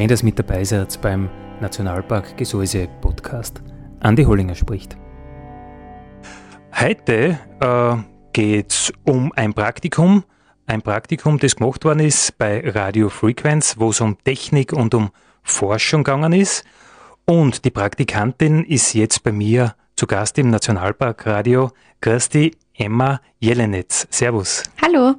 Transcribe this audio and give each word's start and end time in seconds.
Schön, 0.00 0.08
dass 0.08 0.22
mit 0.22 0.38
dabei 0.38 0.64
seid 0.64 0.98
beim 1.02 1.28
Nationalpark 1.60 2.34
Gesäuse 2.38 2.88
Podcast. 3.02 3.60
Andi 4.00 4.24
Hollinger 4.24 4.54
spricht. 4.54 4.96
Heute 6.74 7.38
äh, 7.60 7.96
geht 8.32 8.72
es 8.72 8.94
um 9.04 9.30
ein 9.36 9.52
Praktikum. 9.52 10.24
Ein 10.66 10.80
Praktikum, 10.80 11.38
das 11.38 11.54
gemacht 11.54 11.84
worden 11.84 12.00
ist 12.00 12.38
bei 12.38 12.66
Radio 12.66 13.10
Frequenz, 13.10 13.74
wo 13.76 13.90
es 13.90 14.00
um 14.00 14.16
Technik 14.24 14.72
und 14.72 14.94
um 14.94 15.10
Forschung 15.42 16.02
gegangen 16.02 16.32
ist. 16.32 16.64
Und 17.26 17.66
die 17.66 17.70
Praktikantin 17.70 18.64
ist 18.64 18.94
jetzt 18.94 19.22
bei 19.22 19.32
mir 19.32 19.74
zu 19.96 20.06
Gast 20.06 20.38
im 20.38 20.48
Nationalpark 20.48 21.26
Radio. 21.26 21.72
Christi 22.00 22.56
Emma 22.72 23.20
Jelenetz. 23.38 24.06
Servus. 24.08 24.62
Hallo. 24.80 25.16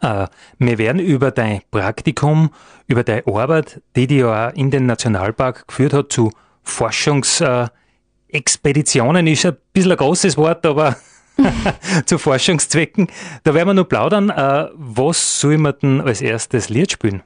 Äh, 0.00 0.26
wir 0.58 0.78
werden 0.78 1.00
über 1.00 1.30
dein 1.30 1.60
Praktikum, 1.70 2.50
über 2.86 3.04
deine 3.04 3.26
Arbeit, 3.26 3.82
die 3.96 4.06
die 4.06 4.18
ja 4.18 4.48
in 4.48 4.70
den 4.70 4.86
Nationalpark 4.86 5.68
geführt 5.68 5.92
hat, 5.92 6.10
zu 6.12 6.32
Forschungsexpeditionen, 6.62 9.26
ist 9.26 9.46
ein 9.46 9.56
bisschen 9.72 9.92
ein 9.92 9.96
großes 9.96 10.36
Wort, 10.36 10.66
aber 10.66 10.96
zu 12.06 12.18
Forschungszwecken. 12.18 13.08
Da 13.44 13.54
werden 13.54 13.68
wir 13.68 13.74
noch 13.74 13.88
plaudern. 13.88 14.30
Äh, 14.30 14.68
was 14.74 15.40
soll 15.40 15.58
man 15.58 15.74
denn 15.82 16.00
als 16.00 16.20
erstes 16.20 16.68
Lied 16.68 16.92
spielen? 16.92 17.22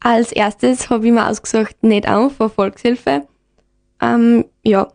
Als 0.00 0.32
erstes 0.32 0.90
habe 0.90 1.06
ich 1.06 1.12
mir 1.12 1.26
ausgesucht, 1.26 1.82
nicht 1.82 2.06
an 2.06 2.30
von 2.30 2.50
Volkshilfe. 2.50 3.26
Ähm, 4.02 4.44
ja, 4.62 4.88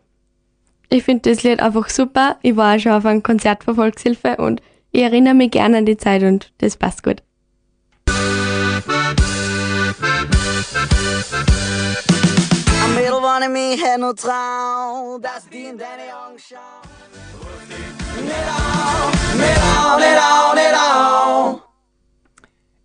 ich 0.90 1.04
finde 1.04 1.32
das 1.32 1.44
Lied 1.44 1.62
einfach 1.62 1.90
super. 1.90 2.38
Ich 2.42 2.56
war 2.56 2.76
auch 2.76 2.80
schon 2.80 2.92
auf 2.92 3.06
einem 3.06 3.24
Konzert 3.24 3.64
von 3.64 3.76
Volkshilfe 3.76 4.38
und 4.38 4.62
ich 4.92 5.02
erinnere 5.02 5.34
mich 5.34 5.52
gerne 5.52 5.78
an 5.78 5.86
die 5.86 5.98
Zeit 5.98 6.24
und 6.24 6.52
das 6.60 6.78
passt 6.78 7.04
gut. 7.04 7.22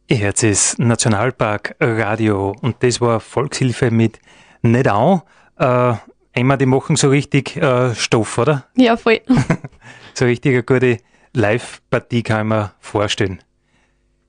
Ihr 0.06 0.18
hört 0.18 0.42
es 0.42 0.78
Nationalpark 0.78 1.76
Radio 1.80 2.54
und 2.60 2.76
das 2.80 3.00
war 3.00 3.20
Volkshilfe 3.20 3.90
mit 3.90 4.20
Nedau. 4.62 5.22
Äh, 5.58 5.94
Emma, 6.32 6.56
die 6.56 6.66
machen 6.66 6.96
so 6.96 7.08
richtig 7.08 7.56
äh, 7.56 7.94
Stoff, 7.94 8.38
oder? 8.38 8.66
Ja, 8.76 8.96
voll. 8.96 9.20
So 10.16 10.26
richtig 10.26 10.52
eine 10.52 10.62
gute 10.62 10.98
Live-Partie 11.34 12.22
kann 12.22 12.48
mir 12.48 12.72
vorstellen. 12.80 13.42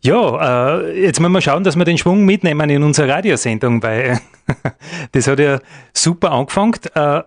Ja, 0.03 0.79
äh, 0.79 1.01
jetzt 1.01 1.19
müssen 1.19 1.31
wir 1.31 1.41
schauen, 1.41 1.63
dass 1.63 1.75
wir 1.75 1.85
den 1.85 1.97
Schwung 1.97 2.25
mitnehmen 2.25 2.69
in 2.69 2.83
unsere 2.83 3.07
Radiosendung, 3.07 3.81
weil 3.81 4.19
das 5.13 5.27
hat 5.27 5.39
ja 5.39 5.59
super 5.93 6.31
angefangen. 6.31 6.75
Äh, 6.93 7.23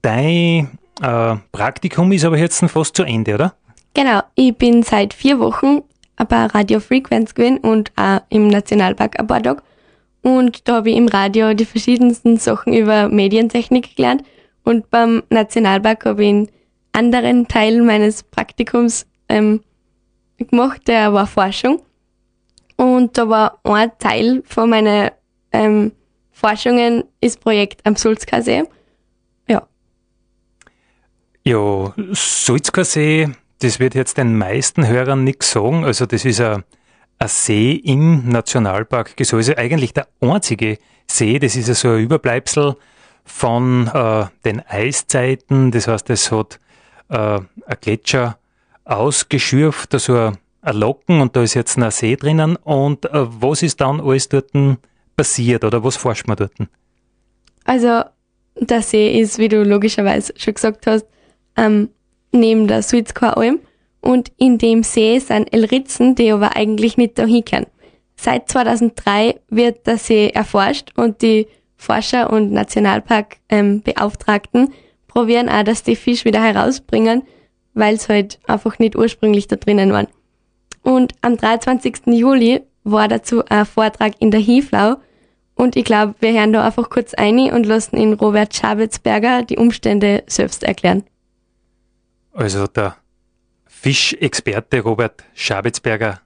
dein 0.00 0.78
äh, 1.02 1.36
Praktikum 1.52 2.12
ist 2.12 2.24
aber 2.24 2.38
jetzt 2.38 2.64
fast 2.70 2.96
zu 2.96 3.02
Ende, 3.02 3.34
oder? 3.34 3.54
genau, 3.94 4.20
ich 4.34 4.56
bin 4.56 4.82
seit 4.82 5.14
vier 5.14 5.38
Wochen 5.38 5.82
bei 6.16 6.46
Radio 6.46 6.80
Frequenz 6.80 7.34
gewesen 7.34 7.58
und 7.58 7.92
auch 7.96 8.20
im 8.28 8.48
Nationalpark 8.48 9.18
ein 9.18 9.26
paar 9.26 9.42
Tage. 9.42 9.62
Und 10.22 10.68
da 10.68 10.76
habe 10.76 10.90
ich 10.90 10.96
im 10.96 11.08
Radio 11.08 11.54
die 11.54 11.64
verschiedensten 11.64 12.38
Sachen 12.38 12.72
über 12.72 13.08
Medientechnik 13.08 13.96
gelernt. 13.96 14.22
Und 14.64 14.90
beim 14.90 15.22
Nationalpark 15.30 16.06
habe 16.06 16.24
ich 16.24 16.30
einen 16.30 16.48
anderen 16.92 17.48
Teil 17.48 17.82
meines 17.82 18.22
Praktikums 18.22 19.06
ähm, 19.28 19.62
gemacht, 20.38 20.82
der 20.86 21.12
war 21.12 21.26
Forschung. 21.26 21.82
Und 22.76 23.16
da 23.16 23.28
war 23.28 23.58
ein 23.64 23.92
Teil 23.98 24.42
von 24.44 24.70
meinen 24.70 25.10
ähm, 25.52 25.92
Forschungen 26.32 27.04
ist 27.20 27.40
Projekt 27.40 27.80
am 27.86 27.94
Sulzker 27.96 28.42
See. 28.42 28.64
Ja, 29.48 29.66
Ja, 31.44 31.94
Sulzker 32.12 32.84
See, 32.84 33.28
das 33.60 33.78
wird 33.78 33.94
jetzt 33.94 34.18
den 34.18 34.36
meisten 34.36 34.86
Hörern 34.86 35.22
nichts 35.24 35.52
sagen. 35.52 35.84
Also 35.84 36.06
das 36.06 36.24
ist 36.24 36.40
ein, 36.40 36.64
See 37.26 37.72
im 37.72 38.28
Nationalpark 38.28 39.16
Gesäuse, 39.16 39.56
eigentlich 39.56 39.94
der 39.94 40.08
einzige 40.20 40.76
See. 41.06 41.38
Das 41.38 41.56
ist 41.56 41.68
ja 41.68 41.74
so 41.74 41.90
ein 41.90 42.00
Überbleibsel 42.00 42.74
von 43.24 43.88
äh, 43.88 44.26
den 44.44 44.60
Eiszeiten. 44.60 45.70
Das 45.70 45.88
heißt, 45.88 46.10
es 46.10 46.30
hat 46.30 46.60
äh, 47.08 47.16
ein 47.38 47.76
Gletscher 47.80 48.36
ausgeschürft, 48.84 49.94
also 49.94 50.32
ein, 50.60 50.76
Locken 50.76 51.20
und 51.20 51.36
da 51.36 51.42
ist 51.42 51.54
jetzt 51.54 51.78
ein 51.78 51.90
See 51.90 52.16
drinnen. 52.16 52.56
Und 52.56 53.06
äh, 53.06 53.10
was 53.12 53.62
ist 53.62 53.80
dann 53.80 54.00
alles 54.00 54.28
dort 54.28 54.50
passiert 55.16 55.64
oder 55.64 55.84
was 55.84 55.96
forscht 55.96 56.26
man 56.26 56.36
dort? 56.36 56.52
also 57.64 58.02
der 58.60 58.82
See 58.82 59.18
ist, 59.18 59.38
wie 59.38 59.48
du 59.48 59.64
logischerweise 59.64 60.34
schon 60.36 60.54
gesagt 60.54 60.86
hast, 60.86 61.06
ähm, 61.56 61.88
neben 62.30 62.68
der 62.68 62.82
Sulzker 62.82 63.36
Alm. 63.36 63.58
Und 64.00 64.30
in 64.36 64.58
dem 64.58 64.84
See 64.84 65.18
sind 65.18 65.52
Elritzen, 65.52 66.14
die 66.14 66.30
aber 66.30 66.54
eigentlich 66.56 66.96
nicht 66.96 67.18
da 67.18 67.24
hinkommen. 67.24 67.66
Seit 68.16 68.48
2003 68.48 69.40
wird 69.48 69.84
der 69.86 69.98
See 69.98 70.28
erforscht 70.28 70.92
und 70.96 71.20
die 71.22 71.48
Forscher 71.76 72.32
und 72.32 72.52
Nationalpark-Beauftragten 72.52 74.72
probieren 75.08 75.48
auch, 75.48 75.64
dass 75.64 75.82
die 75.82 75.96
Fisch 75.96 76.24
wieder 76.24 76.40
herausbringen, 76.42 77.24
weil 77.74 77.94
es 77.94 78.08
halt 78.08 78.38
einfach 78.46 78.78
nicht 78.78 78.96
ursprünglich 78.96 79.48
da 79.48 79.56
drinnen 79.56 79.92
waren. 79.92 80.08
Und 80.82 81.12
am 81.20 81.36
23. 81.36 82.06
Juli 82.06 82.62
war 82.84 83.08
dazu 83.08 83.44
ein 83.46 83.66
Vortrag 83.66 84.14
in 84.20 84.30
der 84.30 84.40
Hieflau 84.40 84.96
und 85.54 85.76
ich 85.76 85.84
glaube, 85.84 86.14
wir 86.20 86.32
hören 86.32 86.52
da 86.52 86.64
einfach 86.64 86.90
kurz 86.90 87.14
ein 87.14 87.38
und 87.52 87.64
lassen 87.66 87.96
ihn 87.96 88.14
Robert 88.14 88.54
Schabitzberger 88.54 89.42
die 89.42 89.56
Umstände 89.56 90.24
selbst 90.26 90.64
erklären. 90.64 91.04
Also 92.32 92.66
der 92.66 92.96
Fischexperte 93.66 94.80
Robert 94.80 95.24
Schabitzberger, 95.34 96.20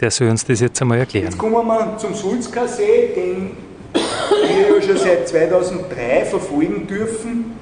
der 0.00 0.10
soll 0.10 0.28
uns 0.28 0.44
das 0.44 0.60
jetzt 0.60 0.80
einmal 0.82 0.98
erklären. 0.98 1.26
Jetzt 1.26 1.38
kommen 1.38 1.66
wir 1.66 1.96
zum 1.98 2.14
Sulzker 2.14 2.68
See, 2.68 3.12
den 3.14 3.56
wir 3.94 4.76
ja 4.76 4.82
schon 4.82 4.98
seit 4.98 5.28
2003 5.28 6.26
verfolgen 6.26 6.86
dürfen. 6.86 7.52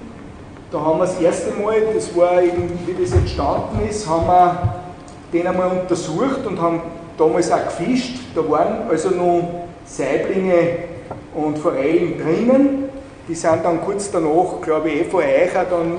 Da 0.73 0.81
haben 0.81 1.01
wir 1.01 1.05
das 1.05 1.21
erste 1.21 1.51
Mal, 1.51 1.83
das 1.95 2.17
war 2.17 2.43
eben, 2.43 2.67
wie 2.87 3.03
das 3.03 3.13
entstanden 3.13 3.87
ist, 3.87 4.09
haben 4.09 4.27
wir 4.27 4.75
den 5.31 5.47
einmal 5.47 5.69
untersucht 5.69 6.47
und 6.47 6.59
haben 6.59 6.81
damals 7.19 7.53
auch 7.53 7.63
gefischt. 7.65 8.21
Da 8.35 8.41
waren 8.49 8.89
also 8.89 9.11
noch 9.11 9.67
Saiblinge 9.85 10.55
und 11.35 11.59
Forellen 11.59 12.19
drinnen. 12.19 12.85
Die 13.29 13.35
sind 13.35 13.63
dann 13.63 13.83
kurz 13.83 14.11
danach, 14.11 14.63
glaube 14.63 14.89
ich, 14.89 15.01
eh 15.03 15.05
von 15.05 15.21
euch 15.21 15.55
auch 15.55 15.69
dann 15.69 15.99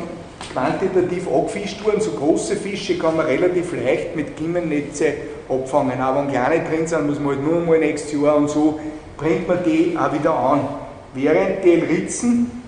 quantitativ 0.51 1.27
abgefischt 1.31 1.85
worden. 1.85 2.01
So 2.01 2.11
große 2.11 2.55
Fische 2.55 2.97
kann 2.97 3.15
man 3.15 3.27
relativ 3.27 3.73
leicht 3.73 4.15
mit 4.15 4.35
Gimmennetze 4.35 5.13
abfangen. 5.49 6.01
Auch 6.01 6.15
wenn 6.15 6.31
kleine 6.31 6.63
drin 6.63 6.87
sind, 6.87 7.05
muss 7.05 7.19
man 7.19 7.35
halt 7.35 7.43
nur 7.43 7.59
mal 7.59 7.77
nächstes 7.77 8.19
Jahr 8.19 8.37
und 8.37 8.49
so 8.49 8.79
bringt 9.17 9.47
man 9.47 9.59
die 9.63 9.95
auch 9.95 10.11
wieder 10.11 10.33
an. 10.33 10.61
Während 11.13 11.63
die 11.63 11.73
Elritzen, 11.73 12.63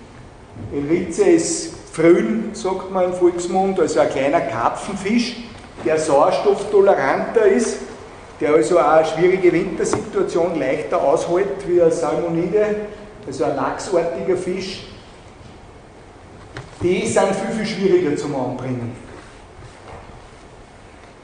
Elritze 0.72 1.24
ist 1.24 1.75
Fröhn, 1.96 2.50
sagt 2.54 2.92
man 2.92 3.06
im 3.06 3.14
Volksmund, 3.14 3.80
also 3.80 4.00
ein 4.02 4.10
kleiner 4.10 4.42
Karpfenfisch, 4.42 5.38
der 5.86 5.98
sauerstofftoleranter 5.98 7.46
ist 7.46 7.78
der 8.40 8.54
also 8.54 8.80
auch 8.80 8.88
eine 8.88 9.06
schwierige 9.06 9.52
Wintersituation 9.52 10.60
leichter 10.60 11.02
aushält 11.02 11.68
wie 11.68 11.82
ein 11.82 11.92
Salmonide, 11.92 12.76
also 13.26 13.46
ein 13.46 13.56
lachsartiger 13.56 14.36
Fisch. 14.36 14.88
Die 16.82 17.08
sind 17.08 17.34
viel, 17.34 17.56
viel 17.56 17.66
schwieriger 17.66 18.16
zum 18.18 18.36
Anbringen. 18.36 18.96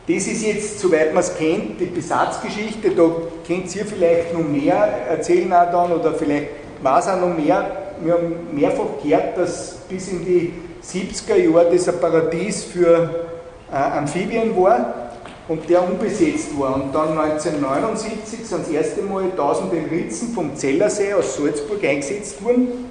Das 0.08 0.26
ist 0.26 0.42
jetzt, 0.42 0.80
soweit 0.80 1.14
man 1.14 1.22
es 1.22 1.36
kennt, 1.36 1.80
die 1.80 1.86
Besatzgeschichte. 1.86 2.92
Da 2.92 3.12
kennt 3.46 3.76
ihr 3.76 3.86
vielleicht 3.86 4.34
noch 4.34 4.48
mehr 4.48 4.76
erzählen 5.10 5.54
auch 5.54 5.72
dann, 5.72 5.92
oder 5.92 6.14
vielleicht 6.14 6.50
weiß 6.82 7.10
auch 7.10 7.22
noch 7.22 7.38
mehr. 7.38 7.81
Wir 8.04 8.14
haben 8.14 8.34
mehrfach 8.54 9.02
gehört, 9.04 9.38
dass 9.38 9.78
bis 9.90 10.08
in 10.08 10.26
die 10.26 10.54
70er 10.84 11.36
Jahre 11.36 11.72
das 11.72 11.88
ein 11.88 12.00
Paradies 12.00 12.64
für 12.64 13.28
äh, 13.72 13.76
Amphibien 13.76 14.56
war 14.58 15.12
und 15.48 15.70
der 15.70 15.88
unbesetzt 15.88 16.58
war. 16.60 16.76
Und 16.76 16.96
dann 16.96 17.18
1979 17.18 18.40
sind 18.48 18.62
das 18.62 18.70
erste 18.70 19.02
Mal 19.02 19.26
tausende 19.36 19.78
Ritzen 19.92 20.34
vom 20.34 20.56
Zellersee 20.56 21.14
aus 21.14 21.36
Salzburg 21.36 21.84
eingesetzt 21.84 22.44
worden. 22.44 22.90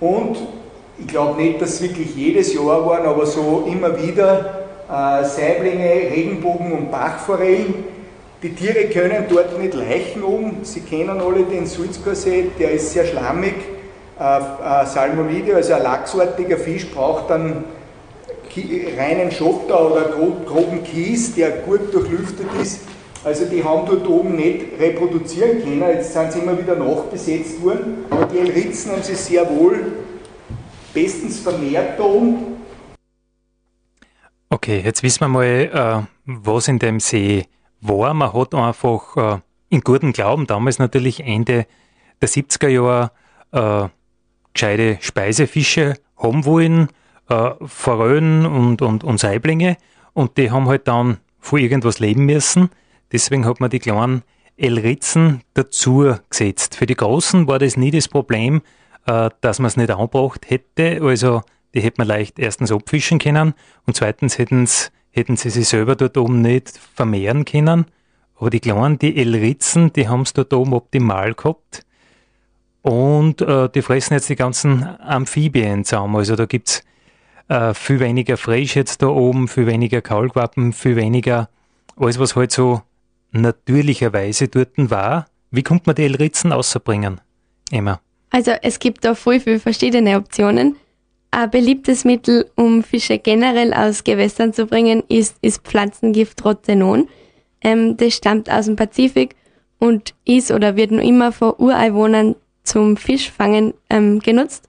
Und 0.00 0.38
ich 0.98 1.06
glaube 1.06 1.40
nicht, 1.40 1.60
dass 1.60 1.74
es 1.74 1.82
wirklich 1.82 2.14
jedes 2.14 2.54
Jahr 2.54 2.86
waren, 2.86 3.06
aber 3.06 3.26
so 3.26 3.68
immer 3.70 4.00
wieder 4.02 4.66
äh, 4.88 5.24
Saiblinge, 5.24 6.10
Regenbogen 6.10 6.72
und 6.72 6.90
Bachforellen. 6.90 7.74
Die 8.42 8.54
Tiere 8.54 8.84
können 8.86 9.26
dort 9.28 9.58
nicht 9.58 9.74
Leichen 9.74 10.22
um. 10.22 10.58
Sie 10.62 10.80
kennen 10.80 11.20
alle 11.20 11.42
den 11.44 11.66
Sulzkorsee, 11.66 12.50
der 12.58 12.72
ist 12.72 12.92
sehr 12.92 13.04
schlammig. 13.04 13.54
Äh, 14.20 14.82
äh, 14.82 14.84
Salmonide, 14.84 15.56
also 15.56 15.72
ein 15.72 15.82
lachsartiger 15.82 16.58
Fisch, 16.58 16.90
braucht 16.90 17.30
dann 17.30 17.64
reinen 18.98 19.30
Schotter 19.30 19.90
oder 19.90 20.10
groben 20.44 20.82
Kies, 20.84 21.34
der 21.34 21.62
gut 21.62 21.94
durchlüftet 21.94 22.48
ist. 22.60 22.82
Also 23.24 23.46
die 23.46 23.64
haben 23.64 23.86
dort 23.86 24.06
oben 24.06 24.36
nicht 24.36 24.78
reproduzieren 24.78 25.62
können, 25.62 25.82
jetzt 25.88 26.12
sind 26.12 26.32
sie 26.32 26.40
immer 26.40 26.58
wieder 26.58 26.76
nachbesetzt 26.76 27.62
worden, 27.62 28.04
aber 28.10 28.26
die 28.26 28.40
Elritzen 28.40 28.92
haben 28.92 29.02
sich 29.02 29.16
sehr 29.16 29.48
wohl 29.48 29.92
bestens 30.92 31.38
vermehrt 31.38 31.98
da 31.98 32.02
oben. 32.02 32.56
Okay, 34.50 34.82
jetzt 34.84 35.02
wissen 35.02 35.20
wir 35.20 35.28
mal, 35.28 35.46
äh, 35.46 36.02
was 36.26 36.68
in 36.68 36.78
dem 36.78 37.00
See 37.00 37.46
war. 37.80 38.12
Man 38.12 38.34
hat 38.34 38.54
einfach 38.54 39.40
in 39.70 39.80
guten 39.80 40.12
Glauben 40.12 40.46
damals 40.46 40.78
natürlich 40.78 41.20
Ende 41.20 41.66
der 42.20 42.28
70er 42.28 42.68
Jahre 42.68 43.90
gescheite 44.54 44.98
Speisefische 45.00 45.94
haben 46.16 46.44
wollen, 46.44 46.88
äh, 47.28 47.50
Forellen 47.64 48.46
und, 48.46 48.82
und, 48.82 49.04
und 49.04 49.18
Saiblinge 49.18 49.76
und 50.12 50.36
die 50.36 50.50
haben 50.50 50.68
halt 50.68 50.88
dann 50.88 51.18
vor 51.38 51.58
irgendwas 51.58 51.98
leben 51.98 52.26
müssen. 52.26 52.70
Deswegen 53.12 53.46
hat 53.46 53.60
man 53.60 53.70
die 53.70 53.78
kleinen 53.78 54.22
Elritzen 54.56 55.42
dazu 55.54 56.14
gesetzt. 56.28 56.76
Für 56.76 56.86
die 56.86 56.94
Großen 56.94 57.46
war 57.46 57.58
das 57.58 57.76
nie 57.76 57.90
das 57.90 58.08
Problem, 58.08 58.62
äh, 59.06 59.30
dass 59.40 59.58
man 59.58 59.68
es 59.68 59.76
nicht 59.76 59.90
angebracht 59.90 60.48
hätte. 60.48 61.00
Also 61.02 61.42
die 61.74 61.80
hätte 61.80 61.96
man 61.98 62.08
leicht 62.08 62.38
erstens 62.38 62.72
abfischen 62.72 63.18
können 63.18 63.54
und 63.86 63.96
zweitens 63.96 64.38
hätten 64.38 64.66
sie 64.66 65.50
sich 65.50 65.68
selber 65.68 65.96
dort 65.96 66.16
oben 66.16 66.42
nicht 66.42 66.78
vermehren 66.94 67.44
können. 67.44 67.86
Aber 68.36 68.50
die 68.50 68.60
Kleinen, 68.60 68.98
die 68.98 69.16
Elritzen, 69.16 69.92
die 69.92 70.08
haben 70.08 70.22
es 70.22 70.32
dort 70.32 70.52
oben 70.52 70.72
optimal 70.72 71.34
gehabt. 71.34 71.84
Und 72.82 73.42
äh, 73.42 73.68
die 73.68 73.82
fressen 73.82 74.14
jetzt 74.14 74.28
die 74.28 74.36
ganzen 74.36 74.86
Amphibien 75.00 75.84
zusammen. 75.84 76.16
Also 76.16 76.36
da 76.36 76.46
gibt's 76.46 76.82
äh, 77.48 77.74
viel 77.74 78.00
weniger 78.00 78.36
Frisch 78.36 78.76
jetzt 78.76 79.02
da 79.02 79.08
oben, 79.08 79.48
viel 79.48 79.66
weniger 79.66 80.00
Kaulquappen, 80.00 80.72
viel 80.72 80.96
weniger 80.96 81.48
alles, 81.96 82.18
was 82.18 82.36
halt 82.36 82.52
so 82.52 82.82
natürlicherweise 83.32 84.48
dort 84.48 84.70
war. 84.76 85.26
Wie 85.50 85.62
kommt 85.62 85.86
man 85.86 85.96
die 85.96 86.04
Elritzen 86.04 86.52
außerbringen, 86.52 87.20
Emma? 87.70 88.00
Also 88.30 88.52
es 88.62 88.78
gibt 88.78 89.04
da 89.04 89.14
voll 89.14 89.40
viele 89.40 89.58
verschiedene 89.58 90.16
Optionen. 90.16 90.76
Ein 91.32 91.50
beliebtes 91.50 92.04
Mittel, 92.04 92.50
um 92.56 92.82
Fische 92.82 93.18
generell 93.18 93.74
aus 93.74 94.04
Gewässern 94.04 94.52
zu 94.52 94.66
bringen, 94.66 95.02
ist, 95.08 95.36
ist 95.42 95.62
Pflanzengift 95.62 96.44
Rotenon. 96.44 97.08
Ähm, 97.60 97.96
das 97.96 98.14
stammt 98.14 98.50
aus 98.50 98.66
dem 98.66 98.76
Pazifik 98.76 99.36
und 99.78 100.14
ist 100.24 100.50
oder 100.50 100.76
wird 100.76 100.92
noch 100.92 101.02
immer 101.02 101.32
von 101.32 101.54
Ureinwohnern 101.58 102.36
zum 102.70 102.96
Fischfangen 102.96 103.74
ähm, 103.88 104.20
genutzt. 104.20 104.68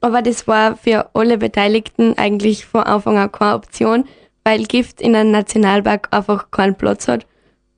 Aber 0.00 0.22
das 0.22 0.46
war 0.46 0.76
für 0.76 1.10
alle 1.14 1.38
Beteiligten 1.38 2.16
eigentlich 2.16 2.66
von 2.66 2.82
Anfang 2.82 3.18
an 3.18 3.32
keine 3.32 3.54
Option, 3.54 4.04
weil 4.44 4.64
Gift 4.64 5.00
in 5.00 5.16
einem 5.16 5.32
Nationalpark 5.32 6.08
einfach 6.12 6.50
keinen 6.50 6.76
Platz 6.76 7.08
hat. 7.08 7.26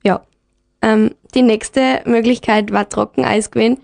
Ja. 0.04 0.22
Ähm, 0.82 1.14
die 1.34 1.42
nächste 1.42 2.02
Möglichkeit 2.04 2.72
war 2.72 2.88
Trockeneis 2.88 3.50
gewesen 3.50 3.78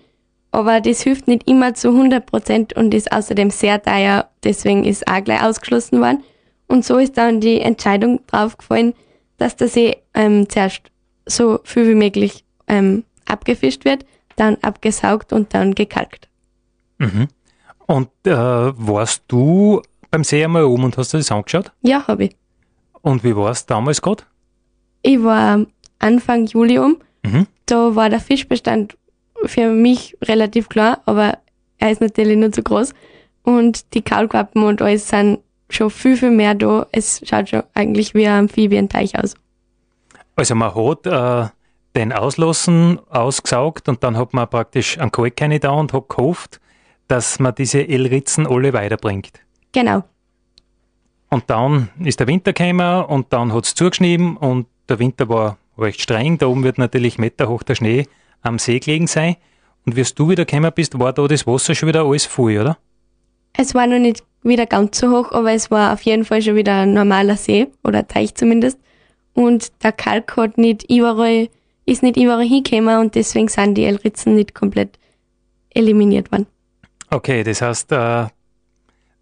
aber 0.51 0.81
das 0.81 1.01
hilft 1.01 1.27
nicht 1.27 1.47
immer 1.47 1.73
zu 1.73 1.89
100 1.89 2.25
Prozent 2.25 2.73
und 2.73 2.93
ist 2.93 3.11
außerdem 3.11 3.49
sehr 3.49 3.81
teuer, 3.81 4.27
deswegen 4.43 4.83
ist 4.85 5.07
auch 5.07 5.23
gleich 5.23 5.43
ausgeschlossen 5.43 5.99
worden. 6.01 6.23
Und 6.67 6.83
so 6.83 6.97
ist 6.97 7.17
dann 7.17 7.39
die 7.39 7.61
Entscheidung 7.61 8.21
draufgefallen, 8.27 8.93
dass 9.37 9.55
der 9.55 9.67
See 9.67 9.97
ähm, 10.13 10.49
zuerst 10.49 10.81
so 11.27 11.59
viel 11.63 11.87
wie 11.87 11.95
möglich 11.95 12.43
ähm, 12.67 13.03
abgefischt 13.25 13.85
wird, 13.85 14.05
dann 14.37 14.55
abgesaugt 14.61 15.33
und 15.33 15.53
dann 15.53 15.75
gekalkt. 15.75 16.29
Mhm. 16.99 17.27
Und 17.85 18.09
äh, 18.25 18.31
warst 18.31 19.23
du 19.27 19.81
beim 20.11 20.23
See 20.23 20.43
einmal 20.43 20.63
oben 20.63 20.85
und 20.85 20.97
hast 20.97 21.13
du 21.13 21.17
das 21.17 21.31
angeschaut? 21.31 21.71
Ja, 21.81 22.07
habe 22.07 22.25
ich. 22.25 22.35
Und 23.01 23.23
wie 23.23 23.35
war 23.35 23.51
es 23.51 23.65
damals 23.65 24.01
gerade? 24.01 24.23
Ich 25.01 25.21
war 25.23 25.65
Anfang 25.99 26.45
Juli 26.45 26.79
um. 26.79 26.97
Mhm. 27.23 27.47
Da 27.65 27.95
war 27.95 28.09
der 28.09 28.19
Fischbestand 28.19 28.97
für 29.45 29.69
mich 29.69 30.17
relativ 30.23 30.69
klar, 30.69 31.01
aber 31.05 31.37
er 31.77 31.91
ist 31.91 32.01
natürlich 32.01 32.37
nur 32.37 32.51
zu 32.51 32.63
groß. 32.63 32.93
Und 33.43 33.93
die 33.93 34.01
Kaulquappen 34.01 34.63
und 34.63 34.81
alles 34.81 35.07
sind 35.07 35.39
schon 35.69 35.89
viel, 35.89 36.17
viel 36.17 36.31
mehr 36.31 36.55
da. 36.55 36.87
Es 36.91 37.21
schaut 37.25 37.49
schon 37.49 37.63
eigentlich 37.73 38.13
wie 38.13 38.27
ein 38.27 38.39
Amphibienteich 38.39 39.17
aus. 39.17 39.35
Also 40.35 40.55
man 40.55 40.73
hat 40.75 41.05
äh, 41.05 41.49
den 41.97 42.13
Auslassen 42.13 42.99
ausgesaugt 43.09 43.89
und 43.89 44.03
dann 44.03 44.17
hat 44.17 44.33
man 44.33 44.47
praktisch 44.47 44.99
einen 44.99 45.11
Kalk 45.11 45.35
da 45.35 45.71
und 45.71 45.93
hat 45.93 46.09
gehofft, 46.09 46.61
dass 47.07 47.39
man 47.39 47.55
diese 47.55 47.87
Elritzen 47.87 48.45
alle 48.45 48.71
weiterbringt. 48.73 49.39
Genau. 49.71 50.03
Und 51.29 51.49
dann 51.49 51.89
ist 51.99 52.19
der 52.19 52.27
Winter 52.27 52.53
gekommen 52.53 53.03
und 53.05 53.33
dann 53.33 53.51
hat 53.51 53.65
es 53.65 53.75
zugeschnitten 53.75 54.37
und 54.37 54.67
der 54.87 54.99
Winter 54.99 55.27
war 55.27 55.57
recht 55.77 55.99
streng. 55.99 56.37
Da 56.37 56.45
oben 56.47 56.63
wird 56.63 56.77
natürlich 56.77 57.17
meterhoch 57.17 57.63
der 57.63 57.75
Schnee 57.75 58.07
am 58.41 58.59
See 58.59 58.79
gelegen 58.79 59.07
sein. 59.07 59.35
Und 59.85 59.95
wie 59.95 60.03
du 60.03 60.29
wieder 60.29 60.45
gekommen 60.45 60.71
bist, 60.73 60.97
war 60.99 61.13
da 61.13 61.27
das 61.27 61.47
Wasser 61.47 61.75
schon 61.75 61.89
wieder 61.89 62.03
alles 62.03 62.25
voll, 62.25 62.57
oder? 62.57 62.77
Es 63.53 63.73
war 63.73 63.87
noch 63.87 63.99
nicht 63.99 64.23
wieder 64.43 64.67
ganz 64.67 64.99
so 64.99 65.09
hoch, 65.09 65.31
aber 65.31 65.51
es 65.51 65.71
war 65.71 65.93
auf 65.93 66.03
jeden 66.03 66.25
Fall 66.25 66.41
schon 66.41 66.55
wieder 66.55 66.81
ein 66.81 66.93
normaler 66.93 67.35
See 67.35 67.67
oder 67.83 68.07
Teich 68.07 68.35
zumindest. 68.35 68.79
Und 69.33 69.71
der 69.83 69.91
Kalk 69.91 70.35
hat 70.37 70.57
nicht 70.57 70.89
überall, 70.89 71.49
ist 71.87 72.03
nicht 72.03 72.17
überall 72.17 72.45
hingekommen 72.45 72.99
und 72.99 73.15
deswegen 73.15 73.47
sind 73.47 73.75
die 73.75 73.85
Elritzen 73.85 74.35
nicht 74.35 74.53
komplett 74.53 74.99
eliminiert 75.71 76.31
worden. 76.31 76.45
Okay, 77.09 77.43
das 77.43 77.61
heißt, 77.61 77.91
äh, 77.93 78.27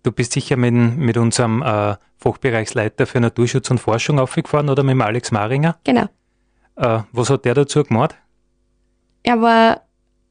du 0.03 0.11
bist 0.11 0.33
sicher 0.33 0.57
mit, 0.57 0.73
mit 0.73 1.15
unserem 1.15 1.61
äh, 1.61 1.95
Fachbereichsleiter 2.17 3.05
für 3.05 3.21
Naturschutz 3.21 3.71
und 3.71 3.77
Forschung 3.77 4.19
aufgefahren 4.19 4.69
oder 4.69 4.83
mit 4.83 4.91
dem 4.91 5.01
Alex 5.01 5.31
Maringer? 5.31 5.77
Genau. 5.85 6.07
Äh, 6.75 6.99
was 7.13 7.29
hat 7.29 7.45
der 7.45 7.53
dazu 7.53 7.83
gemacht? 7.83 8.15
er 9.25 9.41
war 9.41 9.81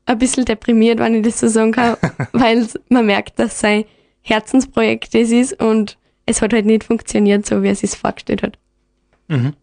ein 0.07 0.19
bisschen 0.19 0.45
deprimiert, 0.45 0.99
wenn 1.01 1.15
ich 1.15 1.23
das 1.23 1.41
so 1.41 1.49
sagen 1.49 1.73
kann, 1.73 1.97
weil 2.33 2.67
man 2.89 3.07
merkt, 3.07 3.39
dass 3.39 3.61
sein 3.61 3.85
Herzensprojekt 4.23 5.15
das 5.15 5.31
ist 5.31 5.61
und 5.61 5.99
es 6.27 6.41
hat 6.41 6.53
halt 6.53 6.65
nicht 6.65 6.85
funktioniert, 6.85 7.45
so 7.45 7.63
wie 7.63 7.69
er 7.69 7.73
es 7.73 7.81
sich 7.81 7.91
vorgestellt 7.91 8.43
hat. 8.43 8.59
Mhm. 9.29 9.55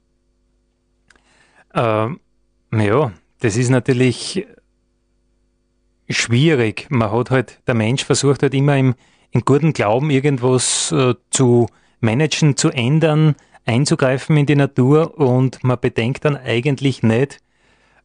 Ähm, 1.73 2.19
ja, 2.73 3.11
das 3.39 3.57
ist 3.57 3.69
natürlich 3.69 4.45
schwierig. 6.09 6.87
Man 6.89 7.11
hat 7.11 7.31
halt, 7.31 7.59
der 7.67 7.75
Mensch 7.75 8.05
versucht 8.05 8.43
halt 8.43 8.53
immer 8.53 8.77
im, 8.77 8.95
im 9.31 9.41
guten 9.41 9.73
Glauben 9.73 10.09
irgendwas 10.09 10.91
äh, 10.91 11.15
zu 11.29 11.67
managen, 11.99 12.57
zu 12.57 12.69
ändern, 12.69 13.35
einzugreifen 13.65 14.37
in 14.37 14.45
die 14.45 14.55
Natur 14.55 15.17
und 15.17 15.63
man 15.63 15.79
bedenkt 15.79 16.25
dann 16.25 16.35
eigentlich 16.35 17.03
nicht, 17.03 17.39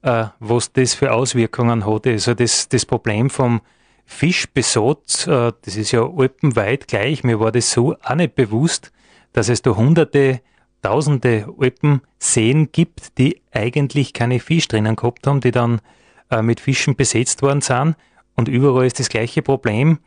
äh, 0.03 0.27
was 0.39 0.73
das 0.73 0.95
für 0.95 1.13
Auswirkungen 1.13 1.87
hat. 1.87 2.07
Also 2.07 2.35
das, 2.35 2.69
das 2.69 2.87
Problem 2.87 3.31
vom 3.31 3.61
Fischbesatz, 4.05 5.27
äh, 5.27 5.53
das 5.63 5.77
ist 5.77 5.93
ja 5.93 6.03
alpenweit 6.03 6.89
gleich. 6.89 7.25
Mir 7.25 7.41
war 7.41 7.53
das 7.53 7.73
so 7.73 7.97
auch 8.03 8.15
nicht 8.15 8.35
bewusst, 8.35 8.93
dass 9.33 9.49
es 9.49 9.63
da 9.63 9.75
hunderte, 9.75 10.41
tausende 10.87 11.53
Alpenseen 11.59 12.71
gibt, 12.71 13.19
die 13.19 13.43
eigentlich 13.51 14.13
keine 14.13 14.39
Fisch 14.39 14.69
drinnen 14.69 14.95
gehabt 14.95 15.27
haben, 15.27 15.41
die 15.41 15.51
dann 15.51 15.81
äh, 16.31 16.43
mit 16.43 16.61
Fischen 16.61 16.95
besetzt 16.95 17.43
worden 17.43 17.61
sind. 17.61 17.97
Und 18.37 18.47
überall 18.47 18.87
ist 18.87 19.01
das 19.01 19.09
gleiche 19.09 19.43
Problem. 19.43 19.99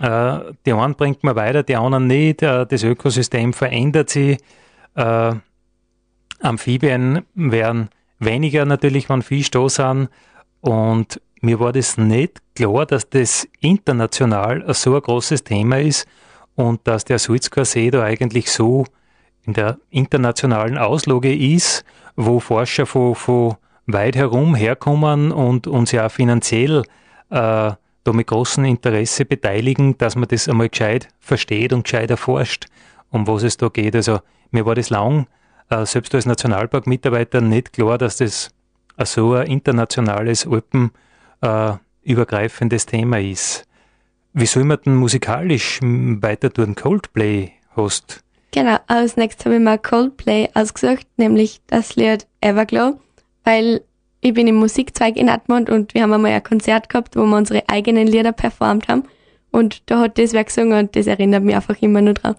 Äh, 0.00 0.38
die 0.64 0.72
einen 0.72 0.94
bringt 0.94 1.24
man 1.24 1.34
weiter, 1.34 1.64
die 1.64 1.74
anderen 1.74 2.06
nicht. 2.06 2.42
Äh, 2.42 2.64
das 2.64 2.84
Ökosystem 2.84 3.52
verändert 3.52 4.10
sich. 4.10 4.38
Äh, 4.94 5.34
Amphibien 6.40 7.22
werden 7.34 7.88
weniger 8.20 8.64
natürlich, 8.64 9.08
wenn 9.08 9.22
Fisch 9.22 9.50
da 9.50 9.68
sind. 9.68 10.10
Und 10.60 11.20
mir 11.40 11.58
war 11.58 11.72
das 11.72 11.98
nicht 11.98 12.40
klar, 12.54 12.86
dass 12.86 13.10
das 13.10 13.48
international 13.58 14.72
so 14.74 14.94
ein 14.94 15.02
großes 15.02 15.42
Thema 15.42 15.80
ist 15.80 16.06
und 16.54 16.86
dass 16.86 17.04
der 17.04 17.18
Sulzker 17.18 17.64
See 17.64 17.90
da 17.90 18.04
eigentlich 18.04 18.50
so 18.50 18.84
in 19.44 19.54
der 19.54 19.78
internationalen 19.90 20.78
Auslage 20.78 21.34
ist, 21.34 21.84
wo 22.16 22.40
Forscher 22.40 22.86
von, 22.86 23.14
von 23.14 23.56
weit 23.86 24.16
herum 24.16 24.54
herkommen 24.54 25.32
und 25.32 25.66
uns 25.66 25.92
ja 25.92 26.08
finanziell 26.08 26.82
äh, 27.30 27.72
da 28.04 28.12
mit 28.12 28.26
großem 28.26 28.64
Interesse 28.64 29.24
beteiligen, 29.24 29.96
dass 29.98 30.16
man 30.16 30.28
das 30.28 30.48
einmal 30.48 30.68
gescheit 30.68 31.08
versteht 31.18 31.72
und 31.72 31.84
gescheit 31.84 32.10
erforscht, 32.10 32.66
um 33.10 33.26
was 33.26 33.42
es 33.42 33.56
da 33.56 33.68
geht. 33.68 33.96
Also 33.96 34.20
mir 34.50 34.66
war 34.66 34.74
das 34.74 34.90
lang, 34.90 35.26
äh, 35.68 35.86
selbst 35.86 36.14
als 36.14 36.26
Nationalparkmitarbeiter, 36.26 37.40
nicht 37.40 37.72
klar, 37.72 37.96
dass 37.98 38.18
das 38.18 38.50
so 39.04 39.34
ein 39.34 39.46
internationales, 39.46 40.46
alpenübergreifendes 40.46 42.84
äh, 42.84 42.86
Thema 42.86 43.20
ist. 43.20 43.66
Wie 44.32 44.46
soll 44.46 44.64
man 44.64 44.78
denn 44.84 44.94
musikalisch 44.94 45.80
weiter 45.82 46.52
tun? 46.52 46.74
Coldplay 46.74 47.52
hast. 47.76 48.24
Genau, 48.52 48.78
als 48.88 49.16
nächstes 49.16 49.46
habe 49.46 49.56
ich 49.56 49.60
mal 49.60 49.78
Coldplay 49.78 50.48
ausgesucht, 50.54 51.06
nämlich 51.16 51.60
das 51.68 51.94
Lied 51.94 52.26
Everglow, 52.40 52.98
weil 53.44 53.82
ich 54.20 54.34
bin 54.34 54.48
im 54.48 54.56
Musikzweig 54.56 55.16
in 55.16 55.28
Admont 55.28 55.70
und 55.70 55.94
wir 55.94 56.02
haben 56.02 56.12
einmal 56.12 56.32
ein 56.32 56.42
Konzert 56.42 56.88
gehabt, 56.88 57.14
wo 57.16 57.24
wir 57.24 57.36
unsere 57.36 57.68
eigenen 57.68 58.06
Lieder 58.06 58.32
performt 58.32 58.88
haben. 58.88 59.04
Und 59.52 59.88
da 59.90 60.00
hat 60.00 60.18
das 60.18 60.32
wer 60.32 60.44
gesungen 60.44 60.78
und 60.78 60.96
das 60.96 61.06
erinnert 61.06 61.44
mich 61.44 61.54
einfach 61.54 61.80
immer 61.80 62.02
nur 62.02 62.14
dran. 62.14 62.34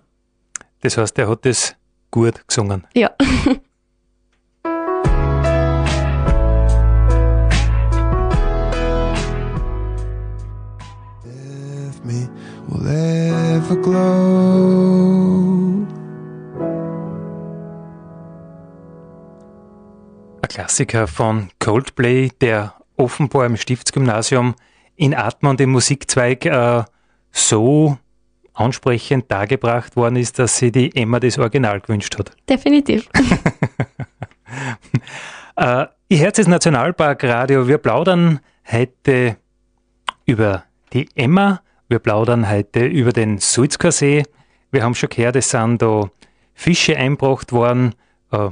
Das 0.82 0.98
heißt, 0.98 1.18
er 1.18 1.30
hat 1.30 1.46
das 1.46 1.76
gut 2.12 2.46
gesungen. 2.48 2.86
Ja. 2.94 3.12
will 13.72 14.51
Klassiker 20.62 21.08
von 21.08 21.50
Coldplay, 21.58 22.30
der 22.40 22.76
offenbar 22.96 23.48
im 23.48 23.58
Stiftsgymnasium 23.58 24.54
in 24.96 25.16
Atmund 25.16 25.60
im 25.60 25.72
Musikzweig 25.72 26.46
äh, 26.46 26.84
so 27.32 27.98
ansprechend 28.54 29.32
dargebracht 29.32 29.96
worden 29.96 30.18
ist, 30.18 30.38
dass 30.38 30.58
sie 30.58 30.72
die 30.72 30.96
Emma 30.96 31.20
das 31.20 31.40
Original 31.40 31.82
gewünscht 31.82 32.16
hat. 32.20 32.34
Definitiv. 32.48 33.10
äh, 35.56 35.88
ihr 36.10 36.18
Herz 36.20 36.38
ist 36.38 36.48
Nationalpark 36.48 37.24
Radio. 37.24 37.68
Wir 37.68 37.80
plaudern 37.80 38.40
heute 38.72 39.38
über 40.26 40.66
die 40.94 41.10
Emma. 41.16 41.64
Wir 41.88 41.98
plaudern 41.98 42.48
heute 42.48 42.86
über 42.86 43.14
den 43.14 43.40
Sulzker 43.40 43.92
See. 43.92 44.22
Wir 44.70 44.84
haben 44.84 44.94
schon 44.94 45.10
gehört, 45.10 45.38
es 45.38 45.50
sind 45.50 45.82
da 45.82 46.12
Fische 46.54 46.96
eingebracht 46.96 47.52
worden, 47.52 47.96
äh, 48.32 48.50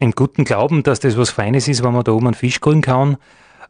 im 0.00 0.12
guten 0.12 0.44
Glauben, 0.44 0.82
dass 0.82 0.98
das 0.98 1.16
was 1.16 1.30
Feines 1.30 1.68
ist, 1.68 1.84
wenn 1.84 1.92
man 1.92 2.04
da 2.04 2.12
oben 2.12 2.26
einen 2.26 2.34
Fisch 2.34 2.60
grün 2.60 2.80
kann. 2.80 3.16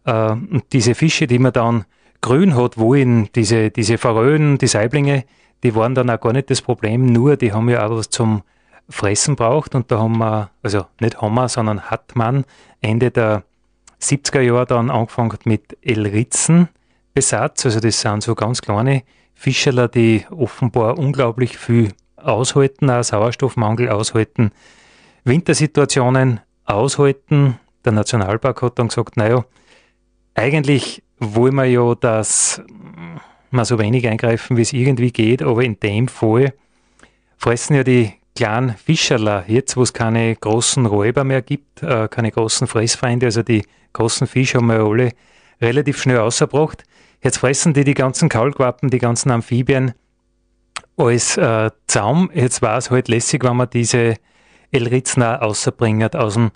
Äh, 0.07 0.31
und 0.31 0.65
diese 0.73 0.95
Fische, 0.95 1.27
die 1.27 1.39
man 1.39 1.53
dann 1.53 1.85
grün 2.23 2.57
hat, 2.57 2.79
wo 2.79 2.95
in 2.95 3.29
diese, 3.35 3.71
diese 3.71 3.99
Faröen, 3.99 4.57
die 4.57 4.67
Saiblinge, 4.67 5.25
die 5.63 5.75
waren 5.75 5.95
dann 5.95 6.09
auch 6.09 6.21
gar 6.21 6.33
nicht 6.33 6.51
das 6.51 6.63
Problem, 6.63 7.07
nur 7.07 7.37
die 7.37 7.53
haben 7.53 7.69
ja 7.69 7.87
auch 7.87 7.97
was 7.97 8.09
zum 8.09 8.43
Fressen 8.89 9.37
braucht. 9.37 9.75
Und 9.75 9.91
da 9.91 9.99
haben 9.99 10.19
wir, 10.19 10.51
also 10.63 10.87
nicht 11.01 11.21
haben 11.21 11.35
wir, 11.35 11.49
sondern 11.49 11.83
hat 11.83 12.17
man 12.17 12.45
Ende 12.81 13.11
der 13.11 13.43
70er 14.01 14.41
Jahre 14.41 14.67
dann 14.67 14.91
angefangen 14.91 15.37
mit 15.45 15.77
Elritzen 15.83 16.69
Besatz, 17.13 17.67
also 17.67 17.81
das 17.81 18.01
sind 18.01 18.23
so 18.23 18.35
ganz 18.35 18.63
kleine 18.63 19.03
Fischerler, 19.35 19.89
die 19.89 20.25
offenbar 20.31 20.97
unglaublich 20.97 21.59
viel 21.59 21.93
aushalten, 22.17 22.89
auch 22.89 23.03
Sauerstoffmangel 23.03 23.89
aushalten, 23.89 24.53
Wintersituationen 25.31 26.41
aushalten. 26.65 27.61
Der 27.85 27.93
Nationalpark 27.93 28.63
hat 28.63 28.81
dann 28.81 28.89
gesagt, 28.89 29.17
naja, 29.17 29.45
eigentlich 30.35 31.05
wollen 31.21 31.55
wir 31.55 31.67
ja, 31.67 31.95
dass 31.95 32.61
wir 33.53 33.65
so 33.65 33.79
wenig 33.79 34.09
eingreifen, 34.09 34.57
wie 34.57 34.63
es 34.63 34.73
irgendwie 34.73 35.13
geht, 35.13 35.41
aber 35.41 35.63
in 35.63 35.79
dem 35.79 36.09
Fall 36.09 36.53
fressen 37.37 37.77
ja 37.77 37.85
die 37.85 38.13
kleinen 38.35 38.75
Fischerler, 38.77 39.45
jetzt 39.47 39.77
wo 39.77 39.83
es 39.83 39.93
keine 39.93 40.35
großen 40.35 40.85
Räuber 40.85 41.23
mehr 41.23 41.43
gibt, 41.43 41.83
äh, 41.85 42.09
keine 42.09 42.33
großen 42.33 42.67
Fressfeinde, 42.67 43.27
also 43.27 43.45
die 43.45 43.65
großen 43.93 44.27
Fische 44.27 44.59
haben 44.59 44.67
wir 44.67 44.81
alle 44.81 45.13
relativ 45.61 46.03
schnell 46.03 46.19
ausgebracht. 46.19 46.83
Jetzt 47.23 47.39
fressen 47.39 47.73
die 47.73 47.85
die 47.85 47.95
ganzen 47.95 48.29
Kaulquappen, 48.29 48.91
die 48.91 48.99
ganzen 48.99 49.31
Amphibien 49.31 49.93
als 50.97 51.37
äh, 51.37 51.71
Zaum. 51.87 52.31
Jetzt 52.35 52.63
war 52.63 52.79
es 52.79 52.91
halt 52.91 53.07
lässig, 53.07 53.45
wenn 53.45 53.57
man 53.57 53.71
diese 53.71 54.17
Elritzner 54.73 55.43
außerbringt 55.43 56.17
aus 56.17 56.35
dem 56.35 56.51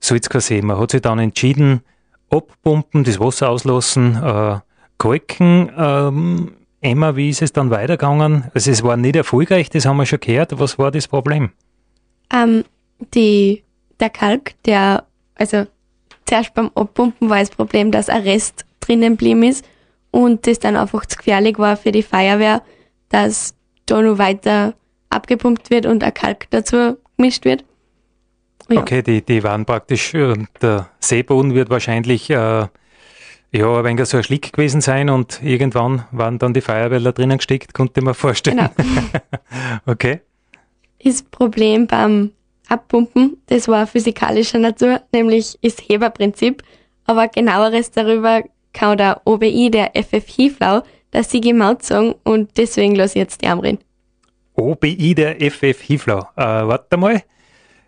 Salzker 0.00 0.40
See. 0.40 0.62
Man 0.62 0.78
hat 0.78 0.92
sich 0.92 1.02
dann 1.02 1.18
entschieden, 1.18 1.82
abpumpen, 2.30 3.04
das 3.04 3.20
Wasser 3.20 3.50
auslassen, 3.50 4.16
äh, 4.22 4.58
kalken. 4.98 5.70
Ähm, 5.76 6.52
Emma, 6.80 7.16
wie 7.16 7.30
ist 7.30 7.42
es 7.42 7.52
dann 7.52 7.70
weitergegangen? 7.70 8.44
Also 8.54 8.70
es 8.70 8.82
war 8.82 8.96
nicht 8.96 9.16
erfolgreich, 9.16 9.70
das 9.70 9.86
haben 9.86 9.96
wir 9.96 10.06
schon 10.06 10.20
gehört. 10.20 10.58
Was 10.58 10.78
war 10.78 10.90
das 10.90 11.08
Problem? 11.08 11.50
Ähm, 12.32 12.64
die, 13.14 13.64
der 13.98 14.10
Kalk, 14.10 14.54
der, 14.64 15.04
also 15.34 15.66
zuerst 16.26 16.54
beim 16.54 16.70
Abpumpen 16.74 17.30
war 17.30 17.40
das 17.40 17.50
Problem, 17.50 17.90
dass 17.90 18.08
ein 18.08 18.22
Rest 18.22 18.64
drinnen 18.80 19.14
geblieben 19.14 19.42
ist 19.42 19.64
und 20.10 20.46
das 20.46 20.58
dann 20.58 20.76
einfach 20.76 21.06
zu 21.06 21.16
gefährlich 21.16 21.58
war 21.58 21.76
für 21.76 21.92
die 21.92 22.02
Feuerwehr, 22.02 22.62
dass 23.08 23.54
da 23.86 24.00
noch 24.00 24.18
weiter 24.18 24.74
abgepumpt 25.10 25.70
wird 25.70 25.86
und 25.86 26.04
ein 26.04 26.14
Kalk 26.14 26.48
dazu 26.50 26.96
gemischt 27.18 27.44
wird. 27.44 27.64
Ja. 28.70 28.80
Okay, 28.80 29.02
die, 29.02 29.22
die 29.22 29.42
waren 29.42 29.64
praktisch, 29.64 30.12
der 30.12 30.88
Seeboden 31.00 31.54
wird 31.54 31.70
wahrscheinlich 31.70 32.30
äh, 32.30 32.66
ja, 33.50 33.78
ein 33.78 33.84
wenig 33.84 34.06
so 34.06 34.18
ein 34.18 34.22
Schlick 34.22 34.52
gewesen 34.52 34.80
sein 34.80 35.08
und 35.08 35.42
irgendwann 35.42 36.04
waren 36.10 36.38
dann 36.38 36.52
die 36.52 36.60
Feuerwehrler 36.60 37.12
drinnen 37.12 37.38
gesteckt, 37.38 37.72
konnte 37.72 38.02
man 38.02 38.14
vorstellen. 38.14 38.68
Genau. 38.76 39.20
okay. 39.86 40.20
Das 41.02 41.22
Problem 41.22 41.86
beim 41.86 42.32
Abpumpen, 42.68 43.38
das 43.46 43.68
war 43.68 43.86
physikalischer 43.86 44.58
Natur, 44.58 45.00
nämlich 45.12 45.58
das 45.62 45.76
Heberprinzip, 45.78 46.62
aber 47.06 47.28
genaueres 47.28 47.90
darüber 47.90 48.42
kann 48.74 48.98
der 48.98 49.22
OBI 49.24 49.70
der 49.70 49.92
FF 49.94 50.26
Hiflau 50.26 50.82
der 51.14 51.24
Sigi 51.24 51.54
Maut 51.54 51.82
sagen 51.82 52.14
und 52.24 52.50
deswegen 52.58 52.94
lasse 52.94 53.18
ich 53.18 53.22
jetzt 53.22 53.42
die 53.42 53.46
Arm 53.46 53.60
reden. 53.60 53.78
OBI 54.58 55.14
der 55.14 55.36
FF 55.40 55.80
Hiflau. 55.82 56.18
Äh, 56.36 56.44
warte 56.44 56.96
mal. 56.96 57.22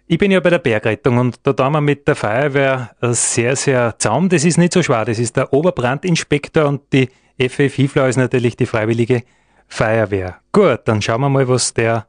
Ich 0.07 0.19
bin 0.19 0.31
ja 0.31 0.41
bei 0.41 0.50
der 0.50 0.59
Bergrettung 0.59 1.19
und 1.19 1.39
da 1.43 1.53
tun 1.53 1.73
wir 1.73 1.81
mit 1.81 2.09
der 2.09 2.17
Feuerwehr 2.17 2.91
sehr, 3.00 3.55
sehr 3.55 3.95
zaum. 3.99 4.29
Das 4.29 4.45
ist 4.45 4.59
nicht 4.59 4.73
so 4.73 4.83
schwer. 4.83 5.05
Das 5.05 5.19
ist 5.19 5.37
der 5.37 5.53
Oberbrandinspektor 5.53 6.67
und 6.67 6.83
die 6.93 7.09
FF 7.39 7.75
Hiflau 7.75 8.07
ist 8.07 8.17
natürlich 8.17 8.57
die 8.57 8.67
freiwillige 8.67 9.23
Feuerwehr. 9.69 10.37
Gut, 10.53 10.81
dann 10.87 11.00
schauen 11.00 11.21
wir 11.21 11.29
mal, 11.29 11.47
was 11.49 11.73
der 11.75 12.07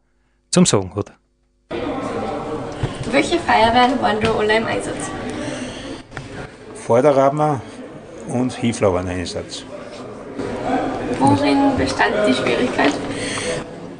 zum 0.50 0.66
Sagen 0.66 0.92
hat. 0.96 1.12
Welche 3.12 3.40
Feuerwehren 3.40 4.02
waren 4.02 4.20
da 4.20 4.32
alle 4.34 4.58
im 4.58 4.66
Einsatz? 4.66 5.12
Vorderradner, 6.74 7.62
und 8.28 8.54
Hiflau 8.54 8.94
waren 8.94 9.08
Einsatz. 9.08 9.64
Worin 11.20 11.78
bestand 11.78 12.14
die 12.28 12.34
Schwierigkeit? 12.34 12.94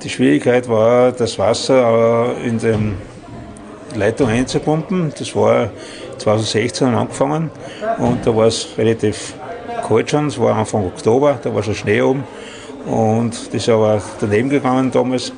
Die 0.04 0.10
Schwierigkeit 0.10 0.68
war, 0.68 1.12
das 1.12 1.38
Wasser 1.38 2.36
in 2.44 2.58
die 2.58 3.98
Leitung 3.98 4.30
einzupumpen. 4.30 5.14
Das 5.18 5.36
war 5.36 5.70
2016 6.18 6.88
angefangen 6.88 7.52
und 8.00 8.26
da 8.26 8.36
war 8.36 8.48
es 8.48 8.70
relativ 8.80 9.36
kalt 9.88 10.10
schon. 10.10 10.28
Es 10.28 10.40
war 10.40 10.56
Anfang 10.56 10.86
Oktober, 10.86 11.38
da 11.44 11.54
war 11.54 11.62
schon 11.62 11.76
Schnee 11.76 12.02
oben 12.02 12.24
und 12.88 13.32
das 13.48 13.54
ist 13.54 13.70
aber 13.70 14.02
daneben 14.20 14.50
gegangen 14.50 14.90
damals. 14.90 15.32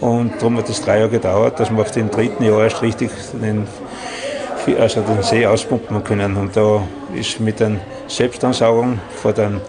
Und 0.00 0.32
darum 0.38 0.58
hat 0.58 0.68
es 0.68 0.82
drei 0.82 0.98
Jahre 0.98 1.10
gedauert, 1.10 1.58
dass 1.58 1.70
wir 1.70 1.80
auf 1.80 1.90
den 1.90 2.10
dritten 2.10 2.44
Jahr 2.44 2.62
erst 2.62 2.82
richtig 2.82 3.10
den, 3.32 3.66
also 4.78 5.00
den 5.00 5.22
See 5.22 5.46
auspumpen 5.46 6.04
können. 6.04 6.36
Und 6.36 6.56
da 6.56 6.82
ist 7.14 7.40
mit 7.40 7.60
den 7.60 7.80
Selbstansaugung 8.06 8.98
von 9.16 9.34
dem 9.34 9.60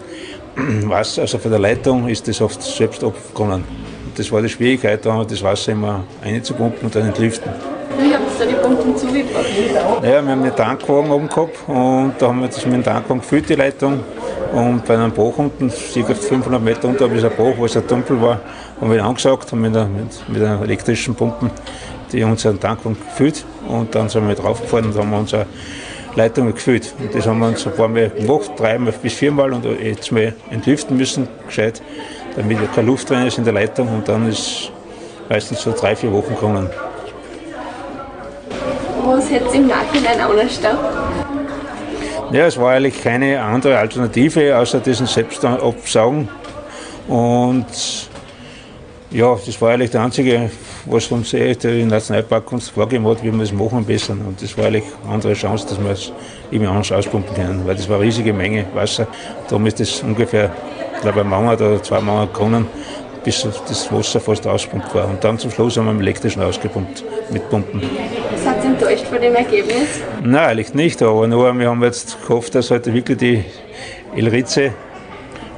Wasser, 0.89 1.21
also 1.21 1.37
von 1.37 1.51
der 1.51 1.59
Leitung, 1.59 2.07
ist 2.07 2.27
das 2.27 2.41
oft 2.41 2.61
selbst 2.61 3.03
abgekommen. 3.03 3.90
Das 4.21 4.31
war 4.31 4.39
die 4.43 4.49
Schwierigkeit, 4.49 5.03
da 5.03 5.23
das 5.23 5.41
Wasser 5.41 5.71
immer 5.71 6.03
reinzupumpen 6.23 6.83
und 6.83 6.95
dann 6.95 7.07
entlüften. 7.07 7.51
Wie 7.99 8.13
habt 8.13 8.39
ihr 8.39 8.45
die 8.45 8.53
Pumpen 8.53 8.95
zugebracht? 8.95 9.45
Naja, 9.99 10.23
wir 10.23 10.31
haben 10.31 10.43
einen 10.43 10.55
Tankwagen 10.55 11.09
oben 11.09 11.27
gehabt 11.27 11.57
und 11.67 12.13
da 12.19 12.27
haben 12.27 12.41
wir 12.41 12.47
das 12.47 12.63
mit 12.63 12.75
dem 12.75 12.83
Tankwagen 12.83 13.21
gefüllt, 13.21 13.49
die 13.49 13.55
Leitung. 13.55 14.01
Und 14.53 14.85
bei 14.85 14.93
einem 14.93 15.11
Bach 15.11 15.35
unten, 15.37 15.69
ca. 15.69 16.13
500 16.13 16.61
Meter 16.61 16.87
unterhalb 16.87 17.15
ist 17.15 17.23
ein 17.23 17.31
Bach, 17.35 17.57
wo 17.57 17.65
es 17.65 17.75
ein 17.75 17.87
Tumpel 17.87 18.21
war, 18.21 18.39
haben 18.79 18.91
wir 18.91 19.03
angesagt, 19.03 19.51
haben 19.51 19.61
mit, 19.61 19.75
einer, 19.75 19.87
mit, 19.87 20.29
mit 20.29 20.43
einer 20.43 20.61
elektrischen 20.61 21.15
Pumpen 21.15 21.49
die 22.11 22.23
unseren 22.23 22.59
Tankwagen 22.59 22.99
gefüllt 23.03 23.43
und 23.67 23.95
dann 23.95 24.07
sind 24.07 24.27
wir 24.27 24.35
draufgefahren 24.35 24.85
und 24.85 24.97
haben 24.99 25.13
unser 25.13 25.47
Leitungen 26.15 26.53
gefüllt. 26.53 26.93
Und 26.99 27.15
das 27.15 27.25
haben 27.25 27.39
wir 27.39 27.47
uns 27.47 27.65
ein 27.65 27.73
paar 27.73 27.87
Mal 27.87 28.11
gemacht, 28.11 28.51
dreimal 28.55 28.93
bis 29.01 29.13
viermal 29.13 29.51
und 29.51 29.65
jetzt 29.65 30.11
mal 30.11 30.35
entlüften 30.51 30.95
müssen, 30.95 31.27
gescheit, 31.47 31.81
damit 32.35 32.73
keine 32.73 32.87
Luft 32.87 33.09
drin 33.09 33.27
ist 33.27 33.37
in 33.37 33.43
der 33.43 33.53
Leitung 33.53 33.87
und 33.89 34.07
dann 34.07 34.27
ist 34.29 34.71
meistens 35.29 35.61
so 35.61 35.71
drei, 35.71 35.95
vier 35.95 36.11
Wochen 36.11 36.35
gegangen. 36.35 36.69
Was 39.05 39.29
hätte 39.29 39.45
es 39.45 39.53
im 39.53 39.67
Nachhinein 39.67 40.19
anders 40.19 40.59
da? 40.61 40.77
Ja, 42.31 42.45
es 42.45 42.57
war 42.57 42.71
eigentlich 42.71 43.01
keine 43.03 43.41
andere 43.41 43.77
Alternative, 43.77 44.57
außer 44.57 44.79
diesen 44.79 45.05
Selbstabsaugen. 45.05 46.29
Und 47.07 47.65
ja, 49.09 49.37
das 49.45 49.61
war 49.61 49.71
eigentlich 49.71 49.91
der 49.91 50.03
einzige, 50.03 50.49
was 50.85 51.11
uns 51.11 51.33
eh 51.33 51.53
der 51.55 51.85
Nationalpark 51.85 52.49
uns 52.53 52.69
vorgegeben 52.69 53.05
hat, 53.07 53.21
wie 53.21 53.31
wir 53.31 53.43
es 53.43 53.51
machen 53.51 53.79
am 53.79 53.85
besten. 53.85 54.21
Und 54.25 54.41
das 54.41 54.57
war 54.57 54.67
eigentlich 54.67 54.85
eine 55.03 55.13
andere 55.13 55.33
Chance, 55.33 55.67
dass 55.67 55.83
wir 55.83 55.91
es 55.91 56.13
irgendwie 56.49 56.69
anders 56.69 56.91
auspumpen 56.91 57.35
können, 57.35 57.67
weil 57.67 57.75
das 57.75 57.89
war 57.89 57.97
eine 57.97 58.05
riesige 58.05 58.31
Menge 58.31 58.65
Wasser. 58.73 59.07
Darum 59.49 59.65
ist 59.65 59.81
das 59.81 60.01
ungefähr, 60.01 60.51
glaube, 61.01 61.21
ein 61.21 61.29
Monat 61.29 61.61
oder 61.61 61.81
zwei 61.83 61.99
Monate 61.99 62.33
gegangen, 62.33 62.67
bis 63.23 63.47
das 63.67 63.91
Wasser 63.91 64.19
fast 64.19 64.47
auspumpt 64.47 64.93
war. 64.95 65.07
Und 65.07 65.23
dann 65.23 65.37
zum 65.37 65.51
Schluss 65.51 65.77
haben 65.77 65.85
wir 65.85 65.91
im 65.91 66.01
elektrischen 66.01 66.41
ausgepumpt 66.41 67.03
mit 67.31 67.49
Pumpen. 67.49 67.81
Seid 68.43 68.63
ihr 68.63 68.69
enttäuscht 68.71 69.05
von 69.05 69.21
dem 69.21 69.35
Ergebnis? 69.35 70.01
Nein, 70.23 70.35
eigentlich 70.35 70.73
nicht, 70.73 71.01
aber 71.01 71.27
nur 71.27 71.53
wir 71.53 71.69
haben 71.69 71.83
jetzt 71.83 72.17
gehofft, 72.25 72.55
dass 72.55 72.71
heute 72.71 72.93
wirklich 72.93 73.17
die 73.17 73.43
Elritze 74.15 74.73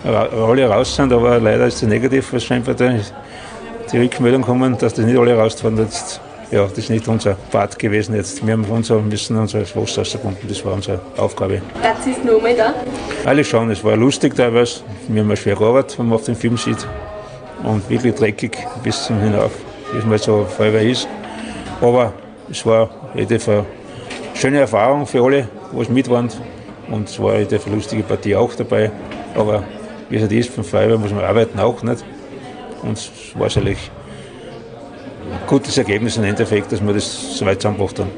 alle 0.05 0.67
raus 0.67 0.95
sind, 0.95 1.13
aber 1.13 1.39
leider 1.39 1.67
ist 1.67 1.81
es 1.81 1.83
negativ, 1.83 2.33
was 2.33 2.43
scheinbar 2.43 2.75
die 2.75 3.97
Rückmeldung 3.97 4.41
kommen, 4.41 4.77
dass 4.77 4.93
die 4.93 5.03
nicht 5.03 5.17
alle 5.17 5.37
rausfahren. 5.37 5.77
Jetzt, 5.77 6.19
ja, 6.53 6.67
das 6.67 6.77
ist 6.77 6.89
nicht 6.91 7.07
unser 7.07 7.33
Part 7.33 7.79
gewesen 7.79 8.15
jetzt. 8.15 8.45
Wir 8.45 8.53
haben 8.53 8.63
unser, 8.65 8.99
müssen 8.99 9.37
unser 9.37 9.61
Wasser 9.61 10.01
rauspumpen, 10.01 10.47
das 10.47 10.63
war 10.63 10.73
unsere 10.73 10.99
Aufgabe. 11.17 11.63
Das 11.81 12.05
ist 12.05 12.23
nur 12.23 12.39
mal 12.39 12.55
da. 12.55 12.75
Alles 13.25 13.47
schon, 13.47 13.71
es 13.71 13.83
war 13.83 13.97
lustig 13.97 14.35
teilweise. 14.35 14.81
Wir 15.07 15.23
haben 15.23 15.29
ja 15.31 15.35
schwer 15.35 15.55
gearbeitet, 15.55 15.97
wenn 15.97 16.09
man 16.09 16.15
auf 16.15 16.25
dem 16.25 16.35
Film 16.35 16.55
sieht. 16.57 16.87
Und 17.63 17.89
wirklich 17.89 18.13
dreckig 18.13 18.55
bis 18.83 19.05
zum 19.05 19.19
Hinauf, 19.19 19.51
wie 19.91 19.97
es 19.97 20.05
mal 20.05 20.19
so 20.19 20.45
Feuerwehr 20.45 20.83
ist. 20.83 21.07
Aber 21.81 22.13
es 22.51 22.63
war 22.65 22.89
eine 23.15 23.65
schöne 24.35 24.59
Erfahrung 24.59 25.07
für 25.07 25.23
alle, 25.23 25.47
die 25.71 25.91
mit 25.91 26.07
waren. 26.07 26.29
Und 26.91 27.09
es 27.09 27.19
war 27.19 27.33
eine 27.33 27.47
lustige 27.73 28.03
Partie 28.03 28.35
auch 28.35 28.53
dabei. 28.53 28.91
Aber 29.35 29.63
wie 30.09 30.17
es 30.17 30.21
halt 30.21 30.33
ist, 30.33 30.49
von 30.51 30.63
Feuerwehr 30.63 30.99
muss 30.99 31.11
man 31.11 31.23
arbeiten 31.23 31.59
auch 31.59 31.81
nicht. 31.81 32.05
Und 32.83 32.97
es 32.97 33.09
war 33.33 33.49
sicherlich 33.49 33.89
gutes 35.47 35.77
Ergebnis 35.77 36.17
im 36.17 36.23
Endeffekt, 36.23 36.71
dass 36.71 36.85
wir 36.85 36.93
das 36.93 37.37
so 37.37 37.45
weit 37.45 37.61
zusammengebracht 37.61 37.99
haben. 37.99 38.11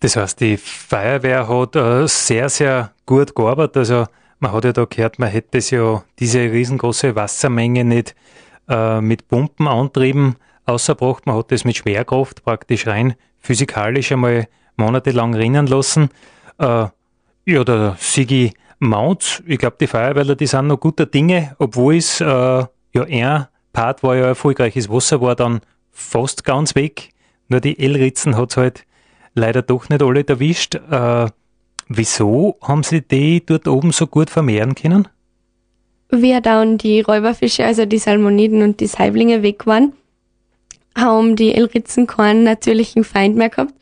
Das 0.00 0.16
heißt, 0.16 0.40
die 0.40 0.56
Feuerwehr 0.56 1.48
hat 1.48 1.76
äh, 1.76 2.08
sehr, 2.08 2.48
sehr 2.48 2.92
gut 3.06 3.34
gearbeitet. 3.34 3.76
Also 3.76 4.06
man 4.40 4.52
hat 4.52 4.64
ja 4.64 4.72
da 4.72 4.84
gehört, 4.84 5.18
man 5.18 5.28
hätte 5.28 5.58
das 5.58 5.70
ja 5.70 6.02
diese 6.18 6.40
riesengroße 6.40 7.14
Wassermenge 7.14 7.84
nicht 7.84 8.16
äh, 8.68 9.00
mit 9.00 9.28
Pumpenantrieben 9.28 10.36
außerbracht. 10.66 11.26
Man 11.26 11.36
hat 11.36 11.52
das 11.52 11.64
mit 11.64 11.76
Schwerkraft 11.76 12.42
praktisch 12.42 12.86
rein 12.86 13.14
physikalisch 13.38 14.12
einmal 14.12 14.48
monatelang 14.76 15.34
rinnen 15.34 15.66
lassen. 15.66 16.08
Äh, 16.58 16.86
ja, 17.44 17.64
der 17.64 17.96
Sigi 17.98 18.52
Mount, 18.78 19.42
ich 19.46 19.58
glaube, 19.58 19.76
die 19.80 19.86
Feuerwehrler, 19.86 20.34
die 20.34 20.46
sind 20.46 20.66
noch 20.66 20.80
guter 20.80 21.06
Dinge, 21.06 21.54
obwohl 21.58 21.96
es, 21.96 22.20
äh, 22.20 22.24
ja, 22.24 22.68
ein 22.94 23.46
Part 23.72 24.02
war 24.02 24.16
ja 24.16 24.26
erfolgreich, 24.26 24.74
das 24.74 24.88
Wasser 24.88 25.20
war 25.20 25.34
dann 25.34 25.60
fast 25.90 26.44
ganz 26.44 26.74
weg, 26.74 27.10
nur 27.48 27.60
die 27.60 27.78
L-Ritzen 27.78 28.36
hat 28.36 28.50
es 28.50 28.56
halt 28.56 28.84
leider 29.34 29.62
doch 29.62 29.88
nicht 29.88 30.02
alle 30.02 30.26
erwischt. 30.26 30.74
Äh, 30.74 31.26
wieso 31.88 32.56
haben 32.62 32.82
sie 32.82 33.02
die 33.02 33.44
dort 33.44 33.68
oben 33.68 33.92
so 33.92 34.06
gut 34.06 34.30
vermehren 34.30 34.74
können? 34.74 35.08
Wie 36.10 36.38
dann 36.42 36.76
die 36.76 37.00
Räuberfische, 37.00 37.64
also 37.64 37.86
die 37.86 37.98
Salmoniden 37.98 38.62
und 38.62 38.80
die 38.80 38.86
Saiblinge 38.86 39.42
weg 39.42 39.66
waren, 39.66 39.94
haben 40.96 41.36
die 41.36 41.54
Elritzen 41.54 42.06
keinen 42.06 42.44
natürlichen 42.44 43.04
Feind 43.04 43.36
mehr 43.36 43.48
gehabt 43.48 43.74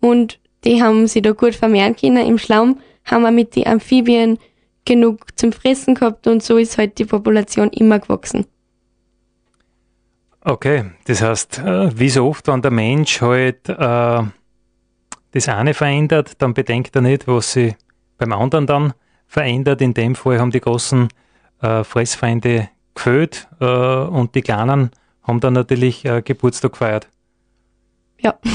und 0.00 0.40
die 0.64 0.82
haben 0.82 1.06
sie 1.06 1.22
da 1.22 1.30
gut 1.30 1.54
vermehren 1.54 1.94
können 1.94 2.26
im 2.26 2.38
Schlamm 2.38 2.80
haben 3.06 3.22
wir 3.22 3.30
mit 3.30 3.56
den 3.56 3.66
Amphibien 3.66 4.38
genug 4.84 5.38
zum 5.38 5.52
Fressen 5.52 5.94
gehabt 5.94 6.26
und 6.26 6.42
so 6.42 6.58
ist 6.58 6.76
halt 6.76 6.98
die 6.98 7.04
Population 7.04 7.70
immer 7.70 7.98
gewachsen. 7.98 8.46
Okay, 10.48 10.92
das 11.06 11.22
heißt, 11.22 11.58
äh, 11.58 11.98
wie 11.98 12.08
so 12.08 12.28
oft, 12.28 12.46
wenn 12.46 12.62
der 12.62 12.70
Mensch 12.70 13.20
halt 13.20 13.68
äh, 13.68 14.22
das 15.32 15.48
eine 15.48 15.74
verändert, 15.74 16.40
dann 16.40 16.54
bedenkt 16.54 16.94
er 16.94 17.02
nicht, 17.02 17.26
was 17.26 17.52
sie 17.52 17.74
beim 18.16 18.32
anderen 18.32 18.64
dann 18.64 18.94
verändert. 19.26 19.82
In 19.82 19.92
dem 19.92 20.14
Fall 20.14 20.38
haben 20.38 20.52
die 20.52 20.60
großen 20.60 21.08
äh, 21.62 21.82
Fressfeinde 21.82 22.68
gefüllt 22.94 23.48
äh, 23.58 23.64
und 23.66 24.36
die 24.36 24.42
kleinen 24.42 24.92
haben 25.24 25.40
dann 25.40 25.54
natürlich 25.54 26.04
äh, 26.04 26.22
Geburtstag 26.22 26.72
gefeiert. 26.72 27.08
Ja. 28.20 28.38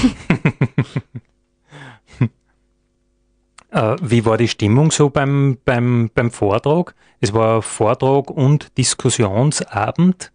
Äh, 3.74 3.96
wie 4.02 4.26
war 4.26 4.36
die 4.36 4.50
Stimmung 4.50 4.92
so 4.92 5.10
beim, 5.10 5.58
beim, 5.64 6.12
beim 6.14 6.30
Vortrag? 6.30 6.94
Es 7.22 7.34
war 7.34 7.62
Vortrag 7.62 8.30
und 8.30 8.78
Diskussionsabend. 8.78 10.34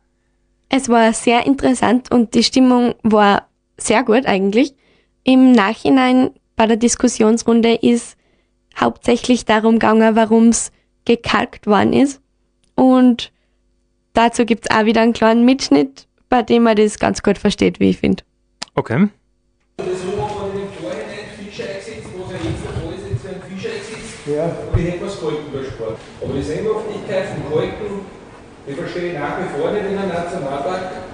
Es 0.69 0.89
war 0.89 1.13
sehr 1.13 1.47
interessant 1.47 2.11
und 2.13 2.35
die 2.35 2.43
Stimmung 2.43 2.95
war 3.03 3.49
sehr 3.77 4.03
gut 4.03 4.27
eigentlich. 4.27 4.75
Im 5.25 5.53
Nachhinein 5.53 6.31
bei 6.57 6.67
der 6.67 6.77
Diskussionsrunde 6.77 7.75
ist 7.75 8.17
hauptsächlich 8.79 9.45
darum 9.45 9.75
gegangen, 9.79 10.17
warum 10.17 10.49
es 10.49 10.73
gekalkt 11.05 11.67
worden 11.67 11.93
ist. 11.93 12.21
Und 12.75 13.33
dazu 14.13 14.45
gibt 14.45 14.67
es 14.69 14.77
auch 14.77 14.85
wieder 14.85 15.03
einen 15.03 15.13
kleinen 15.13 15.45
Mitschnitt, 15.45 16.07
bei 16.29 16.43
dem 16.43 16.65
man 16.65 16.77
das 16.77 16.99
ganz 16.99 17.23
gut 17.23 17.39
versteht, 17.39 17.81
wie 17.81 17.91
ich 17.91 17.99
finde. 17.99 18.23
Okay. 18.75 19.09
Ja. 24.27 24.51
Die 24.77 24.83
hätten 24.83 25.01
wir 25.01 25.07
das 25.07 25.21
Kalken 25.21 25.47
überspart. 25.53 25.99
Aber 26.21 26.35
die 26.35 26.43
Sinnhaftigkeit 26.43 27.29
vom 27.29 27.53
Kalken, 27.53 28.01
die 28.67 28.75
verstehe 28.75 29.13
ich 29.13 29.19
nach 29.19 29.39
wie 29.39 29.49
vor 29.55 29.71
nicht 29.71 29.87
in 29.87 29.99
einem 29.99 30.11
Nationalpark. 30.11 31.07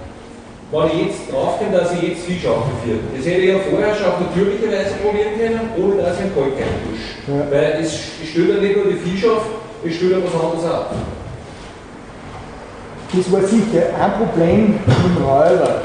Wenn 0.71 0.87
ich 0.87 1.05
jetzt 1.05 1.31
draufkomme, 1.31 1.77
dass 1.77 1.93
ich 1.93 2.01
jetzt 2.01 2.25
Fisch 2.25 2.47
aufgeführt 2.47 3.05
Das 3.15 3.25
hätte 3.25 3.41
ich 3.41 3.49
ja 3.49 3.59
vorher 3.69 3.93
schon 3.93 4.07
auf 4.07 4.19
natürliche 4.21 4.65
Weise 4.71 4.95
probieren 5.03 5.37
können, 5.37 5.69
ohne 5.77 6.01
dass 6.01 6.17
ich 6.17 6.25
einen 6.25 6.33
Kalk 6.33 6.57
eintusche. 6.57 7.13
Ja. 7.29 7.45
Weil 7.51 7.77
es, 7.79 7.93
ich 8.23 8.31
stelle 8.31 8.59
nicht 8.59 8.75
nur 8.75 8.85
die 8.89 8.97
Fisch 8.97 9.23
auf, 9.29 9.45
ich 9.83 9.95
stelle 9.95 10.17
was 10.23 10.33
anderes 10.33 10.65
auf. 10.65 10.85
Das 13.13 13.31
war 13.31 13.41
sicher 13.41 13.93
ein 14.01 14.13
Problem 14.17 14.79
dem 14.87 15.23
Räuber. 15.23 15.81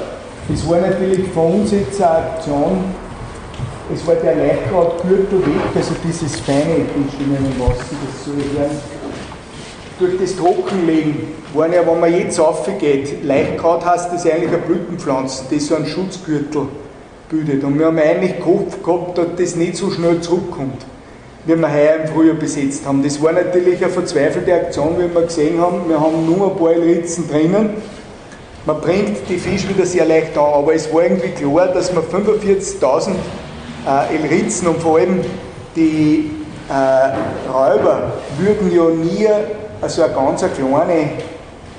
Das 0.49 0.71
war 0.71 0.81
natürlich 0.81 1.29
für 1.29 1.41
uns 1.41 1.73
jetzt 1.73 2.01
eine 2.01 2.11
Aktion, 2.11 2.95
es 3.93 4.07
war 4.07 4.15
der 4.15 4.35
Leichtkrautgürtel 4.37 5.41
weg, 5.41 5.69
also 5.75 5.95
dieses 6.03 6.41
feine 6.41 6.77
in 6.97 7.09
dem 7.19 7.61
Wasser, 7.61 7.97
das 8.01 8.27
ich 8.27 8.57
sagen. 8.57 8.98
Durch 9.99 10.17
das 10.21 10.37
Trockenlegen 10.37 11.17
waren 11.55 11.73
ja, 11.73 11.85
wenn 11.85 11.99
man 11.99 12.15
jetzt 12.15 12.39
aufgeht, 12.39 13.25
Leichtkraut 13.25 13.85
heißt 13.85 14.13
das 14.13 14.27
eigentlich 14.27 14.49
eine 14.49 14.59
Blütenpflanze, 14.59 15.45
die 15.51 15.59
so 15.59 15.75
einen 15.75 15.87
Schutzgürtel 15.87 16.69
bildet. 17.29 17.65
Und 17.65 17.81
wir 17.81 17.87
haben 17.87 17.99
eigentlich 17.99 18.37
gehofft 18.37 18.85
gehabt, 18.85 19.19
dass 19.19 19.27
das 19.37 19.57
nicht 19.57 19.75
so 19.75 19.91
schnell 19.91 20.21
zurückkommt, 20.21 20.87
wie 21.47 21.59
wir 21.59 21.73
heuer 21.73 21.97
im 22.05 22.09
Frühjahr 22.13 22.37
besetzt 22.37 22.87
haben. 22.87 23.03
Das 23.03 23.21
war 23.21 23.33
natürlich 23.33 23.83
eine 23.83 23.93
verzweifelte 23.93 24.55
Aktion, 24.55 24.97
wie 24.99 25.13
wir 25.13 25.23
gesehen 25.23 25.61
haben. 25.61 25.89
Wir 25.89 26.01
haben 26.01 26.25
nur 26.27 26.53
ein 26.53 26.57
paar 26.57 26.71
Ritzen 26.71 27.29
drinnen. 27.29 27.71
Man 28.67 28.81
bringt 28.81 29.29
die 29.29 29.39
Fische 29.39 29.69
wieder 29.69 29.85
sehr 29.85 30.05
leicht 30.05 30.39
an, 30.39 30.53
aber 30.53 30.75
es 30.75 30.93
war 30.95 31.03
irgendwie 31.03 31.31
klar, 31.31 31.69
dass 31.69 31.93
man 31.93 32.05
45.000 32.05 33.11
äh, 33.85 34.15
Elritzen 34.15 34.69
und 34.69 34.81
vor 34.81 34.99
allem 34.99 35.23
die 35.75 36.31
äh, 36.69 37.51
Räuber 37.51 38.13
würden 38.39 38.71
ja 38.73 38.91
nie 38.91 39.27
also 39.81 40.03
eine 40.03 40.15
ganz 40.15 40.41
kleine 40.41 41.11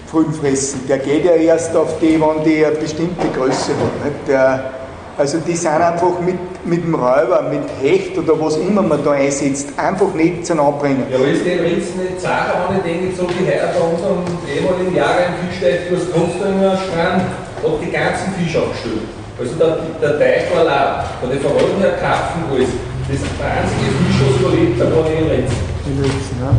Frühen 0.08 0.34
fressen. 0.34 0.88
Der 0.88 0.98
geht 1.00 1.26
ja 1.26 1.34
erst 1.34 1.76
auf 1.76 2.00
die, 2.00 2.20
wenn 2.20 2.44
die 2.44 2.66
eine 2.66 2.76
bestimmte 2.76 3.28
Größe 3.36 3.72
hat. 3.72 4.06
Nicht? 4.06 4.28
Der, 4.28 4.72
also 5.18 5.38
die 5.40 5.56
sind 5.56 5.72
einfach 5.72 6.20
mit, 6.26 6.38
mit 6.66 6.84
dem 6.84 6.96
Räuber, 6.96 7.44
mit 7.52 7.64
Hecht 7.82 8.18
oder 8.18 8.40
was 8.40 8.56
immer 8.58 8.82
man 8.82 9.04
da 9.04 9.12
einsetzt, 9.12 9.68
einfach 9.78 10.14
nicht 10.14 10.46
zueinander 10.46 10.78
bringen. 10.80 11.04
Ja, 11.12 11.18
aber 11.18 11.28
ist 11.28 11.46
den 11.46 11.60
Ritzen 11.60 12.02
nicht 12.02 12.22
Sache, 12.22 12.56
wenn 12.70 12.78
ich 12.78 12.84
denke, 12.84 13.16
so 13.16 13.28
wie 13.30 13.46
heuer 13.46 13.68
bei 13.68 13.84
unserem 13.84 14.24
ehemaligen 14.48 14.96
Jahr 14.96 15.20
im 15.28 15.50
Fischteich, 15.50 15.90
du 15.90 15.98
hast 15.98 16.12
Kunstdünger 16.14 16.78
Strand, 16.78 17.22
hat 17.22 17.78
die 17.84 17.92
ganzen 17.92 18.34
Fische 18.40 18.64
aufgestellt. 18.64 19.12
Also 19.38 19.56
der, 19.56 19.78
der 20.02 20.20
Teich 20.20 20.56
war 20.56 20.64
leer, 20.64 21.06
von 21.20 21.30
den 21.30 21.40
her 21.84 22.00
Karpfen 22.00 22.44
alles. 22.52 22.72
Das 23.08 23.18
ist 23.20 23.28
der 23.36 23.60
einzige 23.60 23.92
Fisch, 23.92 24.20
was 24.24 24.40
überlebt 24.40 24.80
hat, 24.80 24.96
war 24.96 25.04
die 25.04 25.20
Ritzen. 25.20 25.60
Elritzen, 25.84 26.36
ja. 26.40 26.52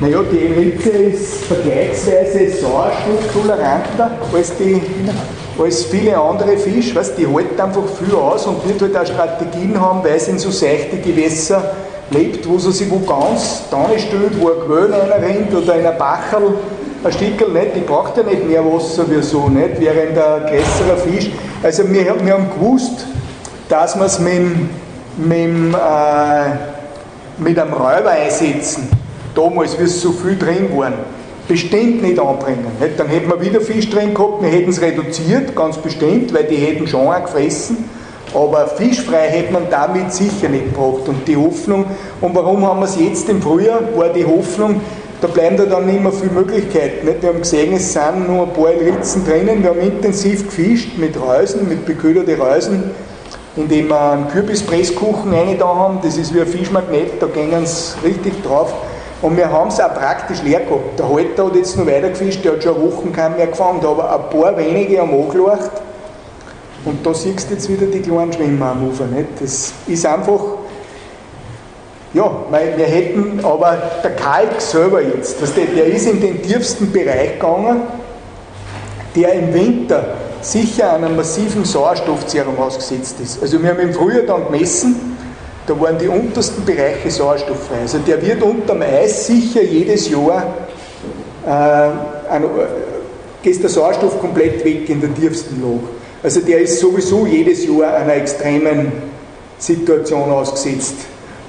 Naja, 0.00 0.20
die 0.32 0.46
Elritze 0.46 0.88
ist 0.88 1.44
vergleichsweise 1.44 2.50
sauerstofftoleranter 2.58 4.12
als 4.34 4.56
die, 4.56 4.80
als 5.62 5.84
viele 5.84 6.16
andere 6.16 6.56
Fische. 6.56 6.94
Weißt, 6.94 7.18
die 7.18 7.26
halten 7.26 7.60
einfach 7.60 7.82
viel 7.98 8.14
aus 8.14 8.46
und 8.46 8.66
wird 8.66 8.80
halt 8.80 8.96
auch 8.96 9.12
Strategien 9.12 9.78
haben, 9.78 10.02
weil 10.02 10.18
sie 10.18 10.30
in 10.30 10.38
so 10.38 10.50
seichte 10.50 10.96
Gewässer 10.96 11.74
lebt, 12.10 12.48
wo 12.48 12.58
sie 12.58 12.72
sich 12.72 12.90
wo 12.90 13.00
ganz 13.00 13.64
dran 13.70 13.90
stellt, 13.98 14.40
wo 14.40 14.48
ein 14.48 14.60
Quell 14.66 14.90
reinrennt 14.90 15.54
oder 15.54 15.78
in 15.78 15.84
ein 15.84 15.98
Bacherl 15.98 16.54
ein 17.04 17.12
Stickel 17.12 17.48
nicht, 17.50 17.76
die 17.76 17.80
braucht 17.80 18.16
ja 18.16 18.22
nicht 18.22 18.46
mehr 18.46 18.64
Wasser 18.64 19.04
wie 19.10 19.22
so, 19.22 19.48
nicht? 19.48 19.80
während 19.80 20.16
ein 20.16 20.46
größerer 20.46 20.96
Fisch. 20.96 21.30
Also 21.62 21.86
wir, 21.90 22.14
wir 22.24 22.32
haben 22.32 22.50
gewusst, 22.58 23.06
dass 23.68 23.96
wir 23.96 24.06
es 24.06 24.18
mit, 24.18 24.42
mit, 25.18 25.74
äh, 25.74 26.50
mit 27.38 27.58
einem 27.58 27.72
Räuber 27.74 28.10
einsetzen, 28.10 28.88
damals, 29.34 29.78
wie 29.78 29.84
es 29.84 30.00
so 30.00 30.12
viel 30.12 30.36
drin 30.36 30.68
waren, 30.76 30.94
bestimmt 31.48 32.02
nicht 32.02 32.18
anbringen. 32.18 32.66
Nicht? 32.80 32.98
Dann 32.98 33.08
hätten 33.08 33.28
wir 33.28 33.40
wieder 33.40 33.60
Fisch 33.60 33.90
drin 33.90 34.14
gehabt, 34.14 34.42
wir 34.42 34.48
hätten 34.48 34.70
es 34.70 34.80
reduziert, 34.80 35.56
ganz 35.56 35.76
bestimmt, 35.76 36.32
weil 36.32 36.44
die 36.44 36.56
hätten 36.56 36.86
schon 36.86 37.08
auch 37.08 37.22
gefressen. 37.22 37.84
Aber 38.32 38.68
fischfrei 38.68 39.28
hätte 39.28 39.52
man 39.52 39.64
damit 39.68 40.12
sicher 40.12 40.48
nicht 40.48 40.66
gebracht. 40.66 41.08
Und 41.08 41.26
die 41.26 41.36
Hoffnung, 41.36 41.86
und 42.20 42.34
warum 42.34 42.64
haben 42.64 42.78
wir 42.78 42.84
es 42.84 42.96
jetzt 42.96 43.28
im 43.28 43.42
Frühjahr, 43.42 43.80
war 43.96 44.10
die 44.10 44.24
Hoffnung, 44.24 44.80
da 45.20 45.26
bleiben 45.26 45.56
da 45.56 45.64
dann 45.64 45.86
nicht 45.86 46.00
mehr 46.00 46.12
viele 46.12 46.30
Möglichkeiten. 46.30 47.06
Nicht? 47.06 47.22
Wir 47.22 47.30
haben 47.30 47.40
gesehen, 47.40 47.74
es 47.74 47.92
sind 47.92 48.28
nur 48.28 48.44
ein 48.44 48.52
paar 48.52 48.70
Ritzen 48.70 49.24
drinnen. 49.26 49.62
Wir 49.62 49.70
haben 49.70 49.80
intensiv 49.80 50.46
gefischt 50.46 50.96
mit 50.96 51.20
Reusen, 51.20 51.68
mit 51.68 51.84
beköderte 51.84 52.38
Reusen, 52.38 52.84
indem 53.56 53.88
wir 53.88 54.12
einen 54.12 54.28
Kürbispresskuchen 54.28 55.32
da 55.58 55.66
haben. 55.66 55.98
Das 56.02 56.16
ist 56.16 56.32
wie 56.32 56.40
ein 56.40 56.46
Fischmagnet, 56.46 57.20
da 57.20 57.26
gehen 57.26 57.50
sie 57.66 58.06
richtig 58.06 58.42
drauf. 58.44 58.72
Und 59.22 59.36
wir 59.36 59.50
haben 59.50 59.68
es 59.68 59.80
auch 59.80 59.94
praktisch 59.94 60.42
leer 60.42 60.60
gehabt. 60.60 60.98
Der 60.98 61.08
Halter 61.08 61.46
hat 61.46 61.56
jetzt 61.56 61.76
noch 61.76 61.86
weiter 61.86 62.08
gefischt, 62.08 62.44
der 62.44 62.52
hat 62.52 62.62
schon 62.62 62.80
Wochen 62.80 63.12
keinen 63.12 63.36
mehr 63.36 63.48
gefangen, 63.48 63.84
aber 63.84 64.14
ein 64.14 64.30
paar 64.30 64.56
wenige 64.56 65.00
haben 65.00 65.12
angelacht. 65.12 65.70
Und 66.84 67.04
da 67.04 67.12
siehst 67.12 67.50
du 67.50 67.54
jetzt 67.54 67.68
wieder 67.68 67.86
die 67.86 68.00
kleinen 68.00 68.32
Schwimmer 68.32 68.70
am 68.70 68.88
Ufer. 68.88 69.04
Nicht? 69.04 69.28
Das 69.40 69.72
ist 69.86 70.06
einfach 70.06 70.40
ja, 72.12 72.28
weil 72.50 72.76
wir 72.76 72.86
hätten, 72.86 73.40
aber 73.44 73.80
der 74.02 74.16
Kalk 74.16 74.60
selber 74.60 75.00
jetzt, 75.00 75.36
der 75.56 75.86
ist 75.86 76.08
in 76.08 76.20
den 76.20 76.42
tiefsten 76.42 76.90
Bereich 76.90 77.34
gegangen, 77.34 77.82
der 79.14 79.32
im 79.34 79.54
Winter 79.54 80.14
sicher 80.40 80.92
einem 80.94 81.14
massiven 81.14 81.64
Sauerstoffzerrung 81.64 82.58
ausgesetzt 82.58 83.16
ist. 83.22 83.40
Also 83.40 83.62
wir 83.62 83.70
haben 83.70 83.78
im 83.78 83.92
Frühjahr 83.92 84.22
dann 84.22 84.46
gemessen, 84.46 85.18
da 85.70 85.80
waren 85.80 85.96
die 85.98 86.08
untersten 86.08 86.64
Bereiche 86.64 87.10
sauerstofffrei. 87.10 87.82
Also 87.82 87.98
der 87.98 88.20
wird 88.20 88.42
unterm 88.42 88.82
Eis 88.82 89.26
sicher 89.26 89.62
jedes 89.62 90.10
Jahr, 90.10 90.52
äh, 91.46 91.50
ein, 92.32 92.42
äh, 92.42 93.48
ist 93.48 93.62
der 93.62 93.70
Sauerstoff 93.70 94.20
komplett 94.20 94.64
weg 94.64 94.88
in 94.90 95.00
der 95.00 95.14
tiefsten 95.14 95.62
Lage. 95.62 95.84
Also 96.24 96.40
der 96.40 96.62
ist 96.62 96.80
sowieso 96.80 97.24
jedes 97.24 97.64
Jahr 97.64 97.94
einer 97.94 98.14
extremen 98.14 98.90
Situation 99.58 100.30
ausgesetzt. 100.30 100.96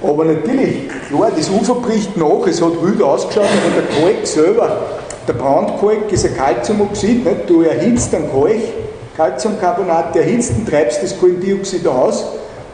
Aber 0.03 0.23
natürlich, 0.23 0.87
klar, 1.09 1.31
das 1.35 1.49
Ufer 1.49 1.75
bricht 1.75 2.15
nach, 2.15 2.45
es 2.47 2.61
hat 2.61 2.81
wild 2.81 3.01
ausgeschaut, 3.01 3.43
aber 3.43 3.81
der 3.81 4.13
Kalk 4.13 4.27
selber, 4.27 4.81
der 5.27 5.33
Brandkalk 5.33 6.11
ist 6.11 6.25
ein 6.25 6.37
Calciumoxid, 6.37 7.25
nicht? 7.25 7.49
du 7.49 7.61
erhitzt 7.63 8.13
einen 8.13 8.29
Kalk, 8.31 8.61
Calciumcarbonat, 9.17 10.15
erhitzt 10.15 10.51
und 10.57 10.69
treibst 10.69 11.01
das 11.03 11.19
Kohlendioxid 11.19 11.87
aus 11.87 12.23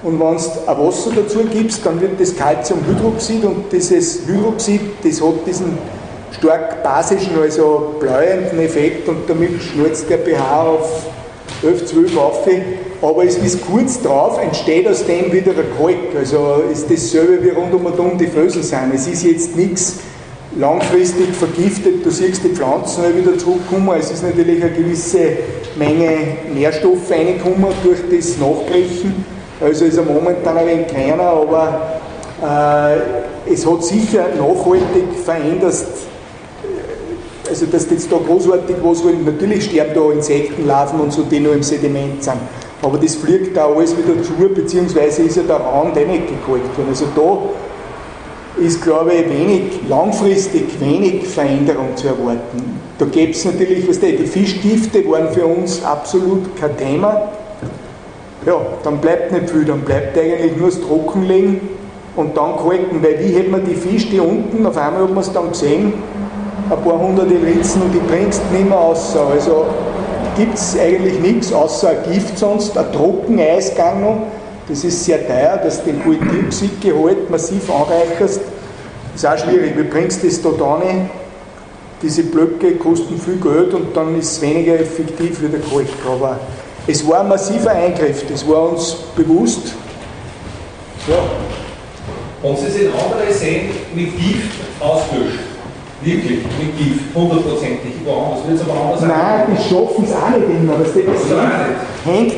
und 0.03 0.19
wenn 0.19 0.19
du 0.19 0.25
ein 0.25 0.87
Wasser 0.87 1.11
dazu 1.15 1.39
gibst, 1.51 1.85
dann 1.85 1.99
wird 1.99 2.19
das 2.19 2.35
Calciumhydroxid 2.35 3.43
und 3.43 3.65
dieses 3.71 4.27
Hydroxid, 4.27 4.81
das 5.03 5.21
hat 5.21 5.45
diesen 5.45 5.77
stark 6.31 6.83
basischen, 6.83 7.39
also 7.41 7.95
bläuenden 7.99 8.59
Effekt 8.59 9.07
und 9.09 9.27
damit 9.27 9.61
schnurzt 9.61 10.09
der 10.09 10.19
pH 10.19 10.61
auf 10.61 11.07
11, 11.63 11.85
12 11.85 12.17
auf 12.17 12.47
aber 13.01 13.25
es 13.25 13.37
ist 13.37 13.65
kurz 13.65 14.01
drauf, 14.01 14.39
entsteht 14.41 14.87
aus 14.87 15.05
dem 15.05 15.31
wieder 15.31 15.51
ein 15.51 15.65
Kalk. 15.77 16.15
Also 16.17 16.63
ist 16.71 16.89
dasselbe 16.89 17.43
wie 17.43 17.49
rund 17.49 17.73
um 17.73 18.17
die 18.17 18.27
Fösel 18.27 18.63
sind. 18.63 18.93
Es 18.93 19.07
ist 19.07 19.23
jetzt 19.23 19.55
nichts 19.55 19.97
langfristig 20.57 21.35
vergiftet, 21.35 22.03
du 22.03 22.09
siehst 22.09 22.43
die 22.43 22.49
Pflanzen 22.49 23.03
wieder 23.15 23.37
zurückkommen. 23.37 23.95
Es 23.99 24.09
ist 24.09 24.23
natürlich 24.23 24.63
eine 24.63 24.71
gewisse 24.71 25.37
Menge 25.77 26.17
Nährstoffe 26.53 27.11
reingekommen 27.11 27.67
durch 27.83 27.99
das 28.11 28.37
Nachbrechen. 28.39 29.23
Also 29.59 29.85
ist 29.85 29.97
er 29.97 30.03
momentan 30.03 30.57
ein 30.57 30.67
wenig 30.67 30.87
kleiner, 30.87 31.23
aber 31.23 31.99
äh, 32.43 33.51
es 33.51 33.65
hat 33.65 33.83
sicher 33.83 34.25
nachhaltig 34.37 35.17
verändert, 35.23 35.85
also 37.49 37.65
dass 37.65 37.89
jetzt 37.89 38.11
da 38.11 38.17
großartig 38.17 38.75
was, 38.83 39.03
weil 39.05 39.15
natürlich 39.15 39.65
sterben 39.65 39.93
da 39.95 40.11
Insektenlarven 40.11 40.99
und 40.99 41.13
so, 41.13 41.23
die 41.23 41.39
noch 41.39 41.53
im 41.53 41.63
Sediment 41.63 42.23
sind. 42.23 42.37
Aber 42.81 42.97
das 42.97 43.15
fliegt 43.15 43.57
da 43.57 43.65
alles 43.65 43.95
wieder 43.97 44.21
zu, 44.21 44.33
beziehungsweise 44.53 45.23
ist 45.23 45.37
ja 45.37 45.43
der 45.43 45.57
Raum 45.57 45.93
der 45.93 46.05
nicht 46.05 46.27
gekalkt 46.27 46.77
worden. 46.77 46.89
Also 46.89 47.05
da 47.15 48.61
ist, 48.61 48.83
glaube 48.83 49.13
ich, 49.13 49.29
wenig, 49.29 49.79
langfristig 49.87 50.79
wenig 50.79 51.27
Veränderung 51.27 51.95
zu 51.95 52.07
erwarten. 52.07 52.79
Da 52.97 53.05
gäbe 53.05 53.31
es 53.31 53.45
natürlich, 53.45 53.87
was 53.87 53.99
die, 53.99 54.15
die 54.15 54.25
Fischgifte 54.25 55.07
waren 55.07 55.29
für 55.31 55.45
uns 55.45 55.83
absolut 55.83 56.55
kein 56.59 56.75
Thema. 56.77 57.29
Ja, 58.47 58.61
dann 58.81 58.99
bleibt 58.99 59.33
nicht 59.33 59.49
viel, 59.49 59.65
dann 59.65 59.81
bleibt 59.81 60.17
eigentlich 60.17 60.55
nur 60.55 60.69
das 60.69 60.79
Trockenlegen 60.79 61.59
und 62.15 62.37
dann 62.37 62.55
kalken, 62.55 63.03
weil 63.03 63.19
wie 63.19 63.33
hätte 63.33 63.49
man 63.49 63.65
die 63.65 63.75
Fische, 63.75 64.07
die 64.07 64.21
unten, 64.21 64.65
auf 64.65 64.77
einmal 64.77 65.03
hat 65.03 65.09
man 65.09 65.19
es 65.19 65.33
dann 65.33 65.49
gesehen, 65.49 65.91
ein 66.69 66.81
paar 66.81 66.97
hunderte 66.97 67.35
Ritzen 67.35 67.81
und 67.81 67.93
die 67.93 67.99
bringst 67.99 68.41
nicht 68.53 68.69
mehr 68.69 68.77
raus. 68.77 69.17
Also 69.17 69.65
gibt 70.37 70.55
es 70.55 70.79
eigentlich 70.79 71.19
nichts 71.19 71.51
außer 71.51 71.89
ein 71.89 72.13
Gift 72.13 72.37
sonst, 72.37 72.77
ein 72.77 72.89
Trockeneisgang 72.93 74.01
noch. 74.01 74.17
Das 74.69 74.81
ist 74.81 75.03
sehr 75.03 75.27
teuer, 75.27 75.57
dass 75.57 75.83
du 75.83 75.91
den 75.91 76.01
Kohlendioxidgehalt 76.03 77.29
massiv 77.29 77.69
anreicherst. 77.69 78.39
Ist 79.13 79.25
auch 79.25 79.37
schwierig. 79.37 79.73
Wie 79.75 79.83
bringst 79.83 80.23
du 80.23 80.27
das 80.27 80.41
da 80.41 80.49
rein? 80.49 81.09
Diese 82.01 82.23
Blöcke 82.23 82.75
kosten 82.75 83.19
viel 83.19 83.41
Geld 83.41 83.73
und 83.73 83.93
dann 83.93 84.17
ist 84.17 84.31
es 84.37 84.41
weniger 84.41 84.79
effektiv 84.79 85.41
wie 85.41 85.49
der 85.49 85.59
Kalk. 85.59 85.87
Aber 86.09 86.39
es 86.87 87.07
war 87.07 87.21
ein 87.21 87.27
massiver 87.27 87.71
Eingriff, 87.71 88.23
das 88.29 88.47
war 88.47 88.71
uns 88.71 88.95
bewusst. 89.15 89.73
Ja. 91.07 91.17
Und 92.41 92.57
Sie 92.59 92.71
sind 92.71 92.91
andere 92.93 93.33
Seen 93.33 93.69
mit 93.93 94.17
Gift 94.17 94.59
ausgelöscht. 94.79 95.39
Wirklich, 96.01 96.39
mit 96.59 96.77
Gift, 96.77 97.15
hundertprozentig. 97.15 97.93
Woanders 98.05 98.47
wird 98.47 98.61
es 98.61 98.69
aber 98.69 98.79
anders 98.79 99.01
Nein, 99.01 99.57
die 99.57 99.69
schaffen 99.69 100.05
es 100.05 100.11
auch 100.13 100.29
nicht 100.29 100.49
immer. 100.49 100.79
Was 100.79 100.93
das 100.93 102.05
hängt, 102.05 102.33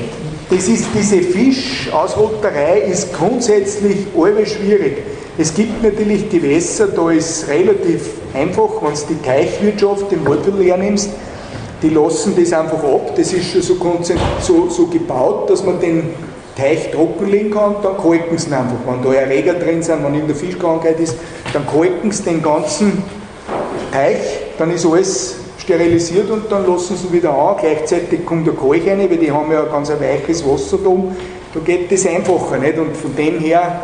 das 0.49 0.67
ist, 0.67 0.85
diese 0.97 1.21
Fischausrotterei 1.21 2.79
ist 2.79 3.13
grundsätzlich 3.13 4.07
alles 4.17 4.53
schwierig. 4.53 5.03
Es 5.37 5.53
gibt 5.53 5.83
natürlich 5.83 6.29
Gewässer, 6.29 6.87
da 6.87 7.11
ist 7.11 7.29
es 7.29 7.47
relativ 7.47 8.09
einfach, 8.33 8.69
wenn 8.81 8.93
du 8.93 8.99
die 9.09 9.27
Teichwirtschaft 9.27 10.11
im 10.11 10.27
Waldviertel 10.27 10.65
hernimmst, 10.65 11.11
die 11.81 11.89
lassen 11.89 12.35
das 12.37 12.53
einfach 12.53 12.83
ab. 12.83 13.13
Das 13.15 13.31
ist 13.33 13.51
schon 13.51 13.61
so, 13.61 13.77
so, 14.41 14.69
so 14.69 14.87
gebaut, 14.87 15.49
dass 15.49 15.63
man 15.63 15.79
den 15.79 16.09
Teich 16.57 16.91
trocken 16.91 17.29
legen 17.29 17.51
kann, 17.51 17.75
dann 17.81 17.97
kalken 17.97 18.37
sie 18.37 18.47
einfach. 18.47 18.75
Wenn 18.85 19.01
da 19.01 19.13
Erreger 19.13 19.53
drin 19.53 19.81
sind, 19.81 20.03
wenn 20.03 20.13
irgendeine 20.13 20.35
Fischkrankheit 20.35 20.99
ist, 20.99 21.15
dann 21.53 21.65
kalken 21.65 22.11
sie 22.11 22.23
den 22.23 22.41
ganzen 22.41 23.01
Teich, 23.91 24.17
dann 24.57 24.71
ist 24.71 24.85
alles 24.85 25.37
sterilisiert 25.57 26.29
und 26.29 26.51
dann 26.51 26.67
lassen 26.67 26.97
sie 26.97 27.13
wieder 27.13 27.33
an. 27.33 27.55
Gleichzeitig 27.59 28.25
kommt 28.25 28.45
der 28.45 28.55
Kalk 28.55 28.85
rein, 28.87 29.09
weil 29.09 29.17
die 29.17 29.31
haben 29.31 29.51
ja 29.51 29.63
ein 29.63 29.71
ganz 29.71 29.89
weiches 29.89 30.45
Wasser 30.45 30.79
da 30.83 30.89
Da 31.53 31.59
geht 31.63 31.91
das 31.91 32.05
einfacher 32.05 32.57
nicht 32.57 32.77
und 32.77 32.95
von 32.95 33.15
dem 33.15 33.39
her 33.39 33.79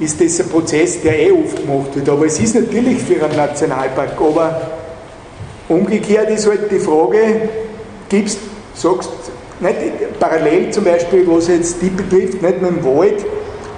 ist 0.00 0.20
das 0.20 0.40
ein 0.40 0.48
Prozess, 0.48 1.00
der 1.02 1.18
eh 1.18 1.32
oft 1.32 1.56
gemacht 1.56 1.94
wird. 1.94 2.08
Aber 2.08 2.26
es 2.26 2.40
ist 2.40 2.54
natürlich 2.54 2.98
für 2.98 3.24
einen 3.24 3.36
Nationalpark. 3.36 4.18
Aber 4.18 4.71
umgekehrt 5.72 6.30
ist 6.30 6.46
halt 6.46 6.70
die 6.70 6.78
Frage, 6.78 7.48
gibst, 8.08 8.38
sagst, 8.74 9.10
nicht, 9.60 10.18
parallel 10.18 10.70
zum 10.70 10.84
Beispiel, 10.84 11.26
was 11.26 11.48
jetzt 11.48 11.80
die 11.80 11.88
betrifft, 11.88 12.42
nicht 12.42 12.62
mit 12.62 12.70
dem 12.70 12.84
Wald, 12.84 13.24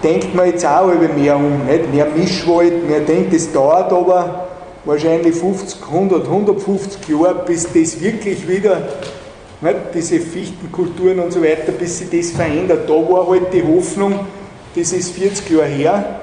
denkt 0.03 0.35
man 0.35 0.47
jetzt 0.47 0.67
auch 0.67 0.91
über 0.91 1.09
mehr 1.09 1.37
um, 1.37 1.67
nicht? 1.67 1.93
mehr 1.93 2.07
Mischwald, 2.15 2.89
mehr 2.89 3.01
denkt, 3.01 3.35
das 3.35 3.53
dauert 3.53 3.93
aber 3.93 4.49
wahrscheinlich 4.85 5.35
50, 5.35 5.83
100, 5.87 6.25
150 6.25 7.09
Jahre, 7.09 7.43
bis 7.47 7.65
das 7.73 8.01
wirklich 8.01 8.47
wieder, 8.49 8.89
nicht, 9.61 9.77
diese 9.95 10.21
Fichtenkulturen 10.21 11.21
und 11.21 11.33
so 11.33 11.43
weiter, 11.43 11.73
bis 11.73 11.99
sich 11.99 12.11
das 12.11 12.31
verändert. 12.31 12.89
Da 12.89 12.95
war 12.95 13.29
halt 13.29 13.53
die 13.53 13.63
Hoffnung, 13.63 14.21
das 14.75 14.93
ist 14.93 15.13
40 15.13 15.51
Jahre 15.51 15.67
her, 15.67 16.21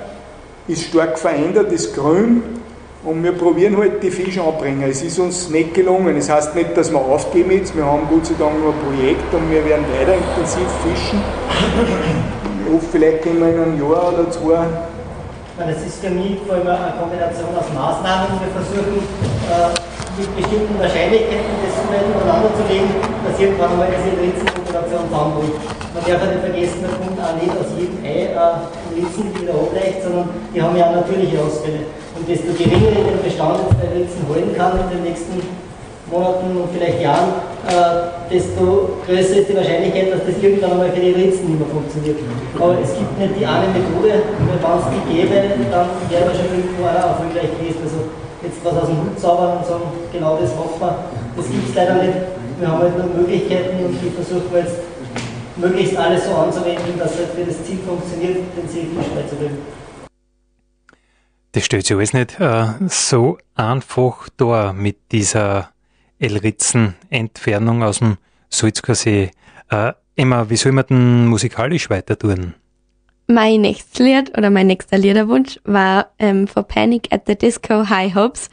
ist 0.68 0.84
stark 0.84 1.18
verändert, 1.18 1.72
ist 1.72 1.96
grün 1.96 2.61
und 3.04 3.24
wir 3.24 3.32
probieren 3.32 3.78
halt 3.78 4.04
die 4.04 4.12
Fische 4.12 4.44
anbringen. 4.44 4.84
Es 4.90 5.02
ist 5.02 5.18
uns 5.20 5.50
nicht 5.50 5.74
gelungen. 5.74 6.16
Das 6.16 6.30
heißt 6.30 6.56
nicht, 6.56 6.78
dass 6.78 6.92
wir 6.92 7.00
aufgeben 7.00 7.52
jetzt, 7.52 7.76
wir 7.76 7.86
haben 7.86 8.08
Gott 8.10 8.26
sei 8.26 8.36
Dank 8.38 8.54
noch 8.64 8.74
ein 8.74 8.96
Projekt 8.96 9.34
und 9.34 9.50
wir 9.50 9.66
werden 9.66 9.86
weiter 10.00 10.16
intensiv 10.16 10.68
fischen. 10.84 11.22
Ich 12.66 12.74
hoffe, 12.74 12.86
vielleicht 12.92 13.24
können 13.24 13.40
wir 13.40 13.50
in 13.50 13.60
einem 13.60 13.78
Jahr 13.82 14.14
oder 14.14 14.30
zwei 14.30 14.66
das 15.68 15.84
ist 15.84 16.02
für 16.02 16.10
mich 16.10 16.40
vor 16.48 16.56
allem 16.56 16.68
eine 16.68 16.94
Kombination 17.00 17.50
aus 17.56 17.70
Maßnahmen. 17.74 18.40
Wir 18.42 18.50
versuchen, 18.50 18.98
äh, 19.46 19.91
mit 20.18 20.28
bestimmten 20.36 20.76
Wahrscheinlichkeiten 20.80 21.56
das 21.64 21.76
weit 21.88 22.08
übereinander 22.08 22.52
zu 22.56 22.64
legen, 22.68 22.92
dass 23.24 23.36
irgendwann 23.40 23.72
einmal 23.72 23.92
diese 23.92 24.12
Ritzenpopulation 24.20 25.08
zusammenbricht. 25.08 25.56
Man 25.92 26.04
darf 26.08 26.20
ja 26.24 26.28
nicht 26.32 26.44
vergessen, 26.48 26.80
da 26.84 26.90
kommt 26.96 27.20
auch 27.20 27.36
nicht 27.36 27.52
aus 27.56 27.70
jedem 27.76 28.00
Ei 28.04 28.32
äh, 28.32 28.96
Ritzen 28.96 29.28
wieder 29.36 29.56
ableicht, 29.56 30.04
sondern 30.04 30.28
die 30.52 30.60
haben 30.62 30.76
ja 30.76 30.88
auch 30.88 30.96
natürliche 31.04 31.40
Ausfälle. 31.40 31.88
Und 32.16 32.24
desto 32.28 32.52
geringer 32.56 32.92
ich 32.96 33.08
den 33.08 33.24
Bestand 33.24 33.60
jetzt 33.60 33.76
bei 33.80 33.88
Ritzen 33.92 34.24
halten 34.28 34.52
kann 34.56 34.80
in 34.84 34.88
den 34.96 35.04
nächsten 35.04 35.36
Monaten 36.12 36.60
und 36.60 36.70
vielleicht 36.76 37.00
Jahren, 37.00 37.32
äh, 37.72 38.12
desto 38.28 39.00
größer 39.08 39.44
ist 39.44 39.48
die 39.48 39.56
Wahrscheinlichkeit, 39.56 40.12
dass 40.12 40.28
das 40.28 40.36
irgendwann 40.44 40.76
einmal 40.76 40.92
für 40.92 41.00
die 41.00 41.16
Ritzen 41.16 41.48
nicht 41.48 41.60
mehr 41.60 41.72
funktioniert. 41.72 42.20
Aber 42.60 42.76
es 42.84 42.92
gibt 42.96 43.16
nicht 43.16 43.40
die 43.40 43.48
eine 43.48 43.68
Methode, 43.72 44.28
wenn 44.28 44.60
es 44.60 44.88
die 44.92 45.04
gäbe, 45.08 45.36
dann 45.72 45.88
wäre 46.12 46.24
wahrscheinlich 46.28 46.68
irgendwo 46.68 46.84
einer 46.84 47.16
erfolgreich 47.16 47.52
gewesen. 47.56 47.80
Also 47.84 48.00
jetzt 48.44 48.64
was 48.64 48.74
aus 48.74 48.88
dem 48.88 49.02
Hut 49.02 49.20
zaubern 49.20 49.58
und 49.58 49.66
sagen, 49.66 49.84
genau 50.12 50.38
das 50.38 50.56
macht 50.56 50.80
man, 50.80 50.96
das 51.36 51.46
gibt 51.50 51.70
es 51.70 51.76
leider 51.76 52.04
nicht. 52.04 52.18
Wir 52.60 52.68
haben 52.68 52.80
halt 52.80 52.98
nur 52.98 53.08
Möglichkeiten 53.08 53.86
und 53.86 53.98
die 54.02 54.10
versuchen 54.10 54.52
wir 54.52 54.60
jetzt 54.60 54.78
möglichst 55.56 55.98
alles 55.98 56.26
so 56.26 56.36
anzuwenden, 56.36 56.98
dass 56.98 57.18
halt 57.18 57.30
für 57.30 57.46
das 57.46 57.64
Ziel 57.64 57.80
funktioniert, 57.80 58.38
den 58.56 58.68
CO2 58.68 59.16
beizubringen. 59.16 59.58
Das 61.54 61.66
stellt 61.66 61.86
sich 61.86 61.98
alles 61.98 62.14
nicht 62.14 62.40
äh, 62.40 62.68
so 62.88 63.38
einfach 63.56 64.30
dar 64.38 64.74
mit 64.74 65.12
dieser 65.12 65.70
Elritzen-Entfernung 66.20 67.84
aus 67.84 68.00
dem 68.00 68.18
Salzkassee. 68.50 69.32
Äh, 69.70 69.94
Emma, 70.16 70.50
wie 70.50 70.56
soll 70.56 70.72
man 70.72 70.86
denn 70.90 71.28
musikalisch 71.28 71.90
weiter 71.90 72.18
tun? 72.18 72.54
Mein 73.32 73.62
nächstes 73.62 74.00
Lied 74.00 74.38
oder 74.38 74.50
mein 74.50 74.68
nächster 74.68 74.98
Liederwunsch 74.98 75.58
war 75.64 76.12
ähm, 76.20 76.48
For 76.48 76.64
Panic 76.64 77.14
at 77.14 77.28
the 77.28 77.38
Disco 77.38 77.88
High 77.88 78.14
Hopes, 78.14 78.50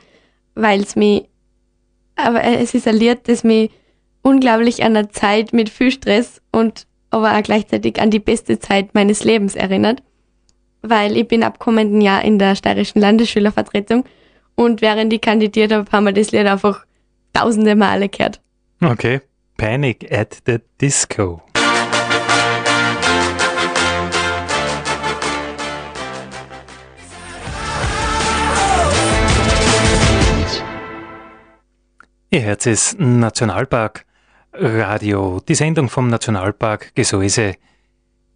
weil 0.55 0.83
es 0.83 0.95
mich, 0.95 1.25
aber 2.15 2.45
es 2.45 2.75
ist 2.75 2.87
ein 2.87 2.95
Lied, 2.95 3.27
das 3.27 3.43
mich 3.43 3.73
unglaublich 4.23 4.85
an 4.85 4.97
eine 4.97 5.09
Zeit 5.09 5.53
mit 5.53 5.69
viel 5.69 5.91
Stress 5.91 6.41
und 6.53 6.87
aber 7.11 7.37
auch 7.37 7.43
gleichzeitig 7.43 8.01
an 8.01 8.11
die 8.11 8.21
beste 8.21 8.61
Zeit 8.61 8.95
meines 8.95 9.25
Lebens 9.25 9.57
erinnert, 9.57 10.01
weil 10.83 11.17
ich 11.17 11.27
bin 11.27 11.43
ab 11.43 11.59
kommenden 11.59 12.01
Jahr 12.01 12.25
in 12.25 12.39
der 12.39 12.55
steirischen 12.55 13.01
Landesschülervertretung 13.01 14.05
und 14.55 14.81
während 14.81 15.13
ich 15.13 15.21
kandidiert 15.21 15.73
habe, 15.73 15.91
haben 15.91 16.05
wir 16.05 16.13
das 16.13 16.31
Lied 16.31 16.47
einfach 16.47 16.87
tausende 17.33 17.75
Male 17.75 18.09
gehört. 18.09 18.41
Okay. 18.81 19.23
Panic 19.57 20.13
at 20.13 20.39
the 20.47 20.59
Disco. 20.81 21.43
Ihr 32.31 32.43
hört 32.43 32.67
es 32.67 32.95
Nationalpark 32.99 34.05
Radio, 34.53 35.41
die 35.49 35.55
Sendung 35.55 35.89
vom 35.89 36.09
Nationalpark 36.09 36.95
Gesäuse. 36.95 37.55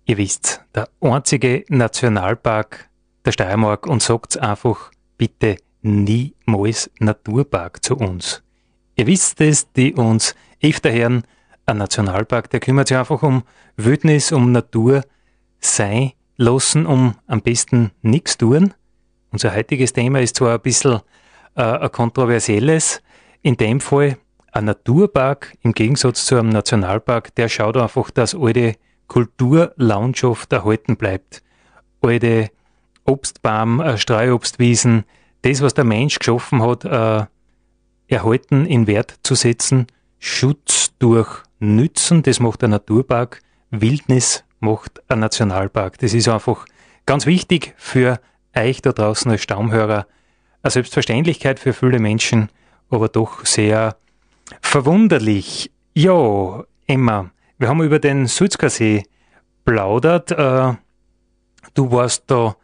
Ihr 0.06 0.16
wisst, 0.16 0.64
der 0.74 0.88
einzige 1.02 1.66
Nationalpark 1.68 2.88
der 3.26 3.32
Steiermark 3.32 3.86
und 3.86 4.02
sagt's 4.02 4.38
einfach 4.38 4.92
bitte 5.18 5.56
niemals 5.82 6.90
Naturpark 7.00 7.84
zu 7.84 7.96
uns. 7.98 8.42
Ihr 8.96 9.06
wisst 9.06 9.42
es, 9.42 9.70
die 9.72 9.92
uns 9.92 10.34
öfter 10.62 10.90
hören, 10.90 11.24
ein 11.66 11.76
Nationalpark, 11.76 12.48
der 12.48 12.60
kümmert 12.60 12.88
sich 12.88 12.96
einfach 12.96 13.22
um 13.22 13.42
Wildnis, 13.76 14.32
um 14.32 14.52
Natur, 14.52 15.04
sein 15.60 16.12
lassen, 16.38 16.86
um 16.86 17.16
am 17.26 17.42
besten 17.42 17.90
nichts 18.00 18.38
tun. 18.38 18.72
Unser 19.32 19.54
heutiges 19.54 19.92
Thema 19.92 20.20
ist 20.20 20.36
zwar 20.36 20.54
ein 20.54 20.62
bisschen 20.62 21.00
äh, 21.56 21.62
ein 21.62 21.92
kontroversielles, 21.92 23.02
in 23.42 23.56
dem 23.56 23.80
Fall 23.80 24.16
ein 24.52 24.66
Naturpark 24.66 25.56
im 25.62 25.72
Gegensatz 25.72 26.26
zu 26.26 26.36
einem 26.36 26.50
Nationalpark, 26.50 27.34
der 27.34 27.48
schaut 27.48 27.76
einfach, 27.76 28.10
dass 28.10 28.34
alte 28.34 28.76
Kulturlandschaft 29.08 30.52
erhalten 30.52 30.96
bleibt. 30.96 31.42
Alte 32.00 32.50
Obstbaum, 33.04 33.80
äh, 33.80 33.98
Streuobstwiesen, 33.98 35.04
das, 35.42 35.60
was 35.60 35.74
der 35.74 35.84
Mensch 35.84 36.18
geschaffen 36.18 36.62
hat, 36.62 36.84
äh, 36.84 37.26
erhalten 38.08 38.66
in 38.66 38.86
Wert 38.86 39.18
zu 39.22 39.34
setzen, 39.34 39.86
Schutz 40.18 40.92
durch 40.98 41.42
Nützen, 41.58 42.22
das 42.22 42.40
macht 42.40 42.62
ein 42.62 42.70
Naturpark, 42.70 43.40
Wildnis 43.70 44.44
macht 44.60 45.02
ein 45.08 45.20
Nationalpark. 45.20 45.98
Das 45.98 46.14
ist 46.14 46.28
einfach 46.28 46.66
ganz 47.06 47.26
wichtig 47.26 47.74
für 47.76 48.20
euch 48.54 48.82
da 48.82 48.92
draußen 48.92 49.30
als 49.30 49.42
Stammhörer. 49.42 50.06
Eine 50.62 50.70
Selbstverständlichkeit 50.70 51.58
für 51.58 51.72
viele 51.72 51.98
Menschen, 51.98 52.50
aber 52.92 53.08
doch 53.08 53.44
sehr 53.44 53.96
verwunderlich. 54.60 55.70
Ja, 55.94 56.64
Emma, 56.86 57.30
wir 57.58 57.68
haben 57.68 57.82
über 57.82 57.98
den 57.98 58.26
Sulzkersee 58.26 59.04
plaudert. 59.64 60.30
Äh, 60.30 60.74
du 61.74 61.90
warst 61.90 62.24
da 62.26 62.56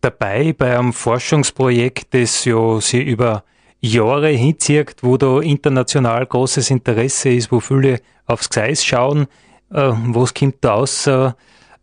dabei 0.00 0.52
bei 0.52 0.78
einem 0.78 0.92
Forschungsprojekt, 0.92 2.14
das 2.14 2.44
ja 2.44 2.80
sie 2.80 3.02
über 3.02 3.44
Jahre 3.80 4.28
hinzieht, 4.28 4.96
wo 5.02 5.16
da 5.16 5.40
international 5.40 6.26
großes 6.26 6.70
Interesse 6.70 7.30
ist, 7.30 7.52
wo 7.52 7.60
viele 7.60 8.00
aufs 8.26 8.48
Gseis 8.48 8.84
schauen, 8.84 9.26
äh, 9.70 9.92
was 10.08 10.34
kommt 10.34 10.56
da 10.60 10.74
aus, 10.74 11.06
äh, 11.06 11.32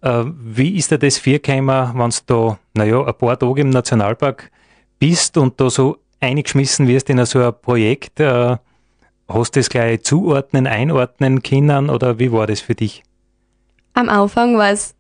wie 0.03 0.75
ist 0.75 0.91
dir 0.91 0.97
das 0.97 1.17
Vierkeimer, 1.17 1.93
wenn 1.95 2.09
du 2.09 2.17
da, 2.25 2.59
naja, 2.73 3.05
ein 3.05 3.13
paar 3.13 3.39
Tage 3.39 3.61
im 3.61 3.69
Nationalpark 3.69 4.51
bist 4.99 5.37
und 5.37 5.59
da 5.59 5.69
so 5.69 5.97
eingeschmissen 6.23 6.87
wirst 6.87 7.09
in 7.09 7.23
so 7.25 7.39
ein 7.39 7.53
Projekt, 7.61 8.19
äh, 8.19 8.57
hast 9.27 9.55
du 9.55 9.59
das 9.59 9.69
gleich 9.69 10.03
zuordnen, 10.03 10.67
einordnen 10.67 11.43
können 11.43 11.89
oder 11.89 12.19
wie 12.19 12.31
war 12.31 12.47
das 12.47 12.61
für 12.61 12.75
dich? 12.75 13.03
Am 13.93 14.09
Anfang 14.09 14.57
war 14.57 14.71
es, 14.71 14.95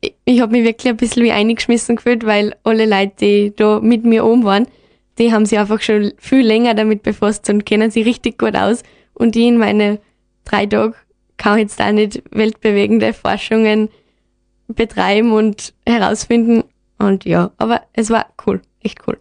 ich, 0.00 0.14
ich 0.24 0.40
habe 0.40 0.52
mich 0.52 0.64
wirklich 0.64 0.88
ein 0.88 0.96
bisschen 0.96 1.24
wie 1.24 1.32
eingeschmissen 1.32 1.96
gefühlt, 1.96 2.26
weil 2.26 2.54
alle 2.64 2.86
Leute, 2.86 3.14
die 3.20 3.52
da 3.54 3.80
mit 3.80 4.04
mir 4.04 4.24
oben 4.24 4.44
waren, 4.44 4.66
die 5.18 5.32
haben 5.32 5.46
sich 5.46 5.58
einfach 5.58 5.80
schon 5.80 6.12
viel 6.18 6.44
länger 6.46 6.74
damit 6.74 7.02
befasst 7.02 7.48
und 7.48 7.64
kennen 7.64 7.90
sich 7.90 8.04
richtig 8.04 8.38
gut 8.38 8.54
aus. 8.54 8.82
Und 9.14 9.34
die 9.34 9.48
in 9.48 9.56
meine 9.56 9.98
drei 10.44 10.66
Tage 10.66 10.94
kann 11.38 11.58
jetzt 11.58 11.80
auch 11.80 11.92
nicht 11.92 12.22
weltbewegende 12.30 13.12
Forschungen 13.12 13.88
betreiben 14.68 15.32
und 15.32 15.72
herausfinden. 15.86 16.64
Und 16.98 17.24
ja, 17.24 17.50
aber 17.56 17.82
es 17.92 18.10
war 18.10 18.26
cool, 18.46 18.60
echt 18.82 19.06
cool. 19.06 19.18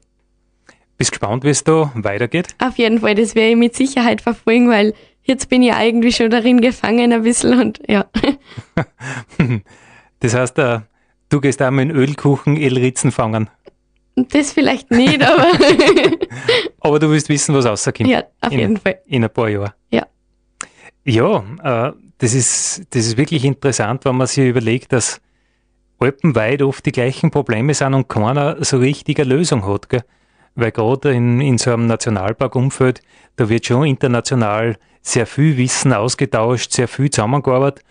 Bist 0.98 1.12
gespannt, 1.12 1.44
wie 1.44 1.50
es 1.50 1.64
da 1.64 1.92
weitergeht? 1.96 2.56
Auf 2.60 2.78
jeden 2.78 3.00
Fall, 3.00 3.16
das 3.16 3.36
werde 3.36 3.52
ich 3.52 3.58
mit 3.58 3.76
Sicherheit 3.76 4.22
verfolgen, 4.22 4.70
weil 4.70 4.94
jetzt 5.24 5.50
bin 5.50 5.62
ich 5.62 5.74
eigentlich 5.74 6.16
schon 6.16 6.30
darin 6.30 6.62
gefangen 6.62 7.12
ein 7.12 7.24
bisschen 7.24 7.60
und 7.60 7.82
ja. 7.90 8.06
das 10.20 10.34
heißt, 10.34 10.58
äh, 10.60 10.80
du 11.30 11.42
gehst 11.42 11.62
auch 11.62 11.72
mit 11.72 11.92
Ölkuchen 11.92 12.56
Elritzen 12.58 13.12
fangen. 13.12 13.50
Das 14.16 14.54
vielleicht 14.54 14.92
nicht, 14.92 15.22
aber. 15.22 15.48
aber 16.80 17.00
du 17.00 17.10
willst 17.10 17.28
wissen, 17.28 17.54
was 17.54 17.66
rauskommt. 17.66 18.08
Ja, 18.08 18.24
auf 18.40 18.54
in, 18.54 18.60
jeden 18.60 18.78
Fall. 18.78 19.00
In 19.08 19.24
ein 19.26 19.30
paar 19.30 19.50
Jahren. 19.50 19.74
Ja. 19.92 20.08
Ja, 21.04 21.44
äh, 21.62 21.92
das, 22.20 22.34
ist, 22.34 22.84
das 22.92 23.06
ist 23.06 23.18
wirklich 23.18 23.44
interessant, 23.44 24.06
wenn 24.06 24.16
man 24.16 24.28
sich 24.28 24.48
überlegt, 24.48 24.94
dass 24.94 25.20
alpenweit 26.00 26.62
oft 26.62 26.86
die 26.86 26.94
gleichen 26.94 27.32
Probleme 27.32 27.74
sind 27.74 27.94
und 27.94 28.08
keiner 28.08 28.64
so 28.64 28.78
richtig 28.78 29.20
eine 29.20 29.36
Lösung 29.36 29.66
hat. 29.68 29.90
Gell? 29.90 30.04
Weil 30.56 30.72
gerade 30.72 31.14
in, 31.14 31.42
in 31.42 31.58
so 31.58 31.74
einem 31.74 31.88
Nationalparkumfeld, 31.88 33.02
da 33.36 33.50
wird 33.50 33.66
schon 33.66 33.86
international 33.86 34.78
sehr 35.02 35.28
viel 35.28 35.58
Wissen 35.58 35.94
ausgetauscht, 35.94 36.72
sehr 36.72 36.88
viel 36.88 37.10
zusammengearbeitet 37.10 37.84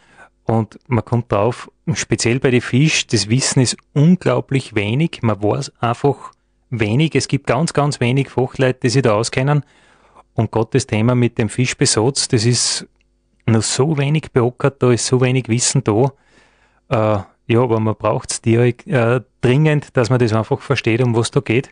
und 0.45 0.79
man 0.89 1.05
kommt 1.05 1.33
drauf, 1.33 1.71
speziell 1.95 2.39
bei 2.39 2.51
den 2.51 2.61
Fisch, 2.61 3.07
das 3.07 3.29
Wissen 3.29 3.61
ist 3.61 3.77
unglaublich 3.95 4.75
wenig. 4.75 5.21
Man 5.23 5.43
weiß 5.43 5.73
einfach 5.81 6.33
wenig. 6.71 7.15
Es 7.15 7.29
gibt 7.29 7.47
ganz, 7.47 7.73
ganz 7.73 8.01
wenig 8.01 8.29
Fachleute, 8.29 8.81
die 8.83 8.91
sich 8.91 9.03
da 9.03 9.15
auskennen. 9.15 9.65
Und 10.35 10.51
Gott, 10.51 10.75
das 10.75 10.87
Thema 10.87 11.15
mit 11.15 11.39
dem 11.39 11.49
Fischbesatz, 11.49 12.29
das 12.29 12.45
ist 12.45 12.87
noch 13.47 13.63
so 13.63 13.97
wenig 13.97 14.33
beockert, 14.33 14.83
da 14.83 14.91
ist 14.91 15.07
so 15.07 15.21
wenig 15.21 15.49
Wissen 15.49 15.83
da. 15.85 16.13
Äh, 16.89 17.23
ja, 17.47 17.61
aber 17.61 17.79
man 17.81 17.95
braucht 17.95 18.33
es 18.33 18.41
äh, 18.45 19.21
dringend, 19.41 19.97
dass 19.97 20.11
man 20.11 20.19
das 20.19 20.33
einfach 20.33 20.61
versteht, 20.61 21.03
um 21.03 21.15
was 21.15 21.31
da 21.31 21.41
geht. 21.41 21.71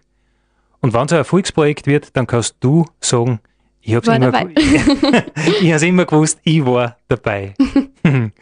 Und 0.83 0.92
wenn 0.92 1.07
es 1.07 1.12
ein 1.12 1.18
Erfolgsprojekt 1.18 1.87
wird, 1.87 2.16
dann 2.16 2.27
kannst 2.27 2.57
du 2.61 2.85
sagen, 3.01 3.40
ich 3.81 3.95
habe 3.95 4.11
es 4.11 4.16
immer, 4.16 5.83
immer 5.83 6.05
gewusst, 6.05 6.40
ich 6.45 6.64
war 6.64 6.97
dabei. 7.09 7.55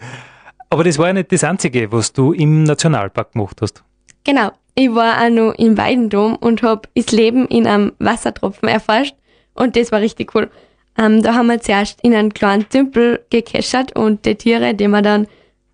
Aber 0.70 0.84
das 0.84 0.98
war 0.98 1.08
ja 1.08 1.12
nicht 1.12 1.32
das 1.32 1.44
Einzige, 1.44 1.90
was 1.92 2.12
du 2.12 2.32
im 2.32 2.64
Nationalpark 2.64 3.32
gemacht 3.32 3.58
hast. 3.60 3.82
Genau. 4.24 4.50
Ich 4.74 4.94
war 4.94 5.22
auch 5.22 5.30
noch 5.30 5.52
im 5.54 5.76
Weidendom 5.76 6.36
und 6.36 6.62
habe 6.62 6.88
das 6.94 7.10
Leben 7.10 7.46
in 7.48 7.66
einem 7.66 7.92
Wassertropfen 7.98 8.68
erforscht. 8.68 9.14
Und 9.54 9.76
das 9.76 9.92
war 9.92 10.00
richtig 10.00 10.34
cool. 10.34 10.48
Ähm, 10.96 11.22
da 11.22 11.34
haben 11.34 11.48
wir 11.48 11.60
zuerst 11.60 12.00
in 12.02 12.14
einem 12.14 12.32
kleinen 12.32 12.68
Tümpel 12.68 13.24
gekeschert 13.30 13.96
und 13.98 14.24
die 14.24 14.36
Tiere, 14.36 14.74
die 14.74 14.88
wir 14.88 15.02
dann 15.02 15.26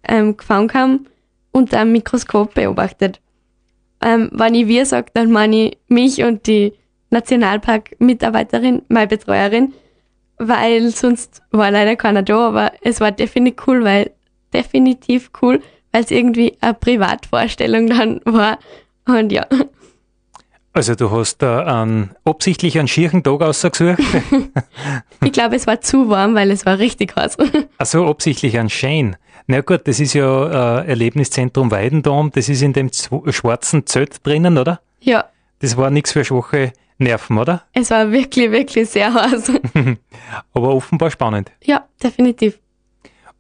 ähm, 0.09 0.37
gefangen 0.37 0.73
haben, 0.73 1.07
unter 1.53 1.81
einem 1.81 1.93
Mikroskop 1.93 2.55
beobachtet. 2.55 3.21
Ähm, 4.03 4.31
wenn 4.33 4.55
ich 4.55 4.69
wir 4.69 4.87
sage, 4.87 5.11
dann 5.15 5.31
meine 5.31 5.57
ich 5.57 5.79
mich 5.89 6.23
und 6.23 6.47
die 6.47 6.73
Nationalpark-Mitarbeiterin, 7.11 8.83
meine 8.89 9.07
Betreuerin, 9.07 9.73
weil 10.39 10.91
sonst 10.91 11.43
war 11.51 11.71
leider 11.71 11.97
keiner 11.97 12.23
da, 12.23 12.49
aber 12.49 12.73
es 12.83 13.01
war 13.01 13.13
definitiv 13.13 13.67
cool, 13.67 13.85
weil 13.85 14.11
definitiv 14.53 15.31
cool, 15.41 15.63
weil 15.93 16.05
es 16.05 16.11
irgendwie 16.11 16.57
eine 16.61 16.75
Privatvorstellung 16.75 17.87
dann 17.89 18.21
war. 18.25 18.59
Und 19.07 19.33
ja, 19.33 19.47
Also 20.77 20.95
du 20.95 21.11
hast 21.11 21.39
da 21.39 21.65
einen, 21.65 22.11
absichtlich 22.27 22.79
einen 22.79 22.87
schierchen 22.87 23.23
Tag 23.23 23.41
ausgesucht. 23.41 23.99
ich 25.25 25.33
glaube, 25.33 25.57
es 25.57 25.67
war 25.67 25.81
zu 25.81 26.11
warm, 26.11 26.35
weil 26.35 26.51
es 26.51 26.67
war 26.67 26.79
richtig 26.79 27.17
heiß. 27.17 27.39
Also 27.79 28.05
absichtlich 28.05 28.59
einen 28.59 28.69
Shane. 28.69 29.17
Na 29.49 29.61
gut, 29.61 29.87
das 29.87 30.01
ist 30.01 30.15
ja 30.15 30.81
äh, 30.83 30.89
Erlebniszentrum 30.89 31.71
Weidendom, 31.71 32.31
das 32.33 32.49
ist 32.49 32.63
in 32.63 32.73
dem 32.73 32.91
schwarzen 32.93 33.87
Zelt 33.87 34.25
drinnen, 34.27 34.59
oder? 34.59 34.81
ja, 35.01 35.25
Das 35.61 35.77
war 35.77 35.91
nichts 35.91 36.13
für 36.13 36.25
schwache 36.25 36.73
Nerven, 36.99 37.39
oder? 37.39 37.63
es 37.73 37.91
war 37.91 38.11
wirklich, 38.11 38.51
wirklich 38.51 38.89
sehr 38.91 39.13
heiß. 39.15 39.53
Aber 40.55 40.75
offenbar 40.75 41.11
spannend. 41.11 41.53
ja, 41.63 41.87
definitiv. 42.03 42.59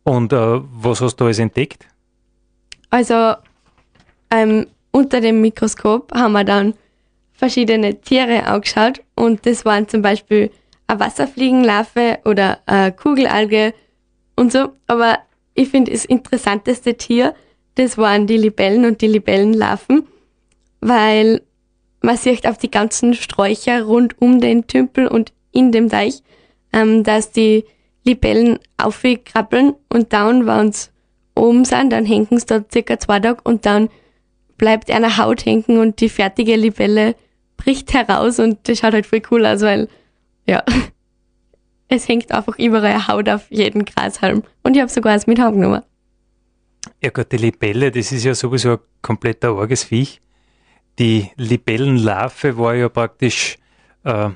Und 0.05 0.33
äh, 0.33 0.37
was 0.37 1.01
hast 1.01 1.16
du 1.16 1.25
alles 1.25 1.38
entdeckt? 1.40 1.88
Also 2.90 3.35
ähm, 4.31 4.66
unter 4.92 5.21
dem 5.21 5.40
Mikroskop 5.40 6.12
haben 6.14 6.33
wir 6.33 6.45
dann 6.45 6.75
verschiedene 7.33 8.01
Tiere 8.01 8.45
angeschaut 8.47 9.03
und 9.16 9.45
das 9.45 9.64
waren 9.64 9.88
zum 9.88 10.03
Beispiel 10.03 10.51
eine 10.87 11.01
Wasserfliegenlarve 11.01 12.21
oder 12.25 12.61
eine 12.66 12.92
Kugelalge 12.92 13.75
und 14.37 14.53
so. 14.53 14.69
Aber 14.87 15.19
ich 15.57 15.71
finde 15.71 15.90
das 15.90 16.05
interessanteste 16.05 16.95
Tier, 16.95 17.35
das 17.75 17.99
waren 17.99 18.27
die 18.27 18.37
Libellen 18.37 18.85
und 18.85 19.01
die 19.01 19.09
Libellenlarven, 19.09 20.07
weil 20.81 21.42
man 22.03 22.16
sieht 22.16 22.47
auf 22.47 22.59
die 22.59 22.71
ganzen 22.71 23.14
Sträucher 23.14 23.83
rund 23.83 24.21
um 24.21 24.40
den 24.40 24.66
Tümpel 24.66 25.09
und 25.09 25.33
in 25.53 25.73
dem 25.73 25.88
Teich, 25.88 26.23
ähm, 26.73 27.03
dass 27.03 27.33
die 27.33 27.64
Libellen 28.05 28.59
aufkrabbeln 28.77 29.75
und 29.88 30.12
dann, 30.12 30.47
wenn 30.47 30.73
sie 30.73 30.88
oben 31.35 31.64
sind, 31.64 31.90
dann 31.90 32.05
hängen 32.05 32.38
sie 32.38 32.47
da 32.47 32.64
circa 32.71 32.99
zwei 32.99 33.21
Tage 33.21 33.40
und 33.42 33.66
dann 33.66 33.88
bleibt 34.57 34.90
eine 34.90 35.16
Haut 35.19 35.45
hängen 35.45 35.79
und 35.79 36.01
die 36.01 36.09
fertige 36.09 36.57
Libelle 36.57 37.14
bricht 37.57 37.92
heraus 37.95 38.38
und 38.38 38.69
das 38.69 38.79
schaut 38.79 38.92
halt 38.92 39.07
voll 39.07 39.23
cool 39.31 39.47
aus, 39.47 39.62
weil, 39.62 39.88
ja, 40.47 40.62
es 41.88 42.09
hängt 42.09 42.33
einfach 42.33 42.59
überall 42.59 43.07
Haut 43.09 43.29
auf 43.29 43.51
jeden 43.51 43.85
Grashalm. 43.85 44.42
Und 44.62 44.75
ich 44.75 44.81
habe 44.81 44.90
sogar 44.90 45.12
eins 45.12 45.27
mit 45.27 45.38
heimgenommen. 45.38 45.83
Ja 47.03 47.11
gut, 47.11 47.31
die 47.33 47.37
Libelle, 47.37 47.90
das 47.90 48.12
ist 48.12 48.25
ja 48.25 48.35
sowieso 48.35 48.72
ein 48.72 48.79
kompletter 49.03 49.51
arges 49.51 49.85
Viech. 49.85 50.20
Die 50.99 51.31
Libellenlarve 51.37 52.57
war 52.57 52.75
ja 52.75 52.88
praktisch 52.88 53.59
äh, 54.05 54.31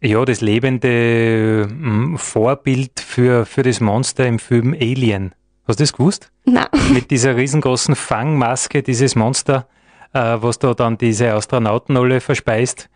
ja, 0.00 0.24
das 0.24 0.40
lebende 0.40 1.68
ähm, 1.68 2.16
Vorbild 2.18 3.00
für, 3.00 3.44
für 3.44 3.62
das 3.62 3.80
Monster 3.80 4.26
im 4.26 4.38
Film 4.38 4.72
Alien. 4.74 5.34
Hast 5.66 5.80
du 5.80 5.82
das 5.82 5.92
gewusst? 5.92 6.30
Na, 6.44 6.68
Mit 6.92 7.10
dieser 7.10 7.36
riesengroßen 7.36 7.96
Fangmaske, 7.96 8.82
dieses 8.82 9.16
Monster, 9.16 9.66
äh, 10.12 10.36
was 10.38 10.58
da 10.58 10.74
dann 10.74 10.98
diese 10.98 11.32
Astronauten 11.32 11.96
alle 11.96 12.20
verspeist. 12.20 12.88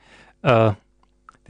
Äh, 0.42 0.72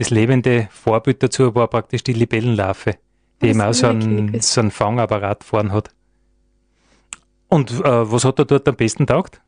das 0.03 0.09
lebende 0.09 0.67
Vorbild 0.71 1.23
dazu 1.23 1.55
war 1.55 1.67
praktisch 1.67 2.03
die 2.03 2.13
Libellenlarve, 2.13 2.95
die 3.41 3.47
eben 3.47 3.61
auch 3.61 3.73
so 3.73 3.87
einen, 3.87 4.39
so 4.41 4.61
einen 4.61 4.71
Fangapparat 4.71 5.43
vorn 5.43 5.71
hat. 5.71 5.89
Und 7.47 7.71
äh, 7.71 8.11
was 8.11 8.25
hat 8.25 8.39
er 8.39 8.45
dort 8.45 8.67
am 8.67 8.75
besten 8.75 9.07
taugt? 9.07 9.41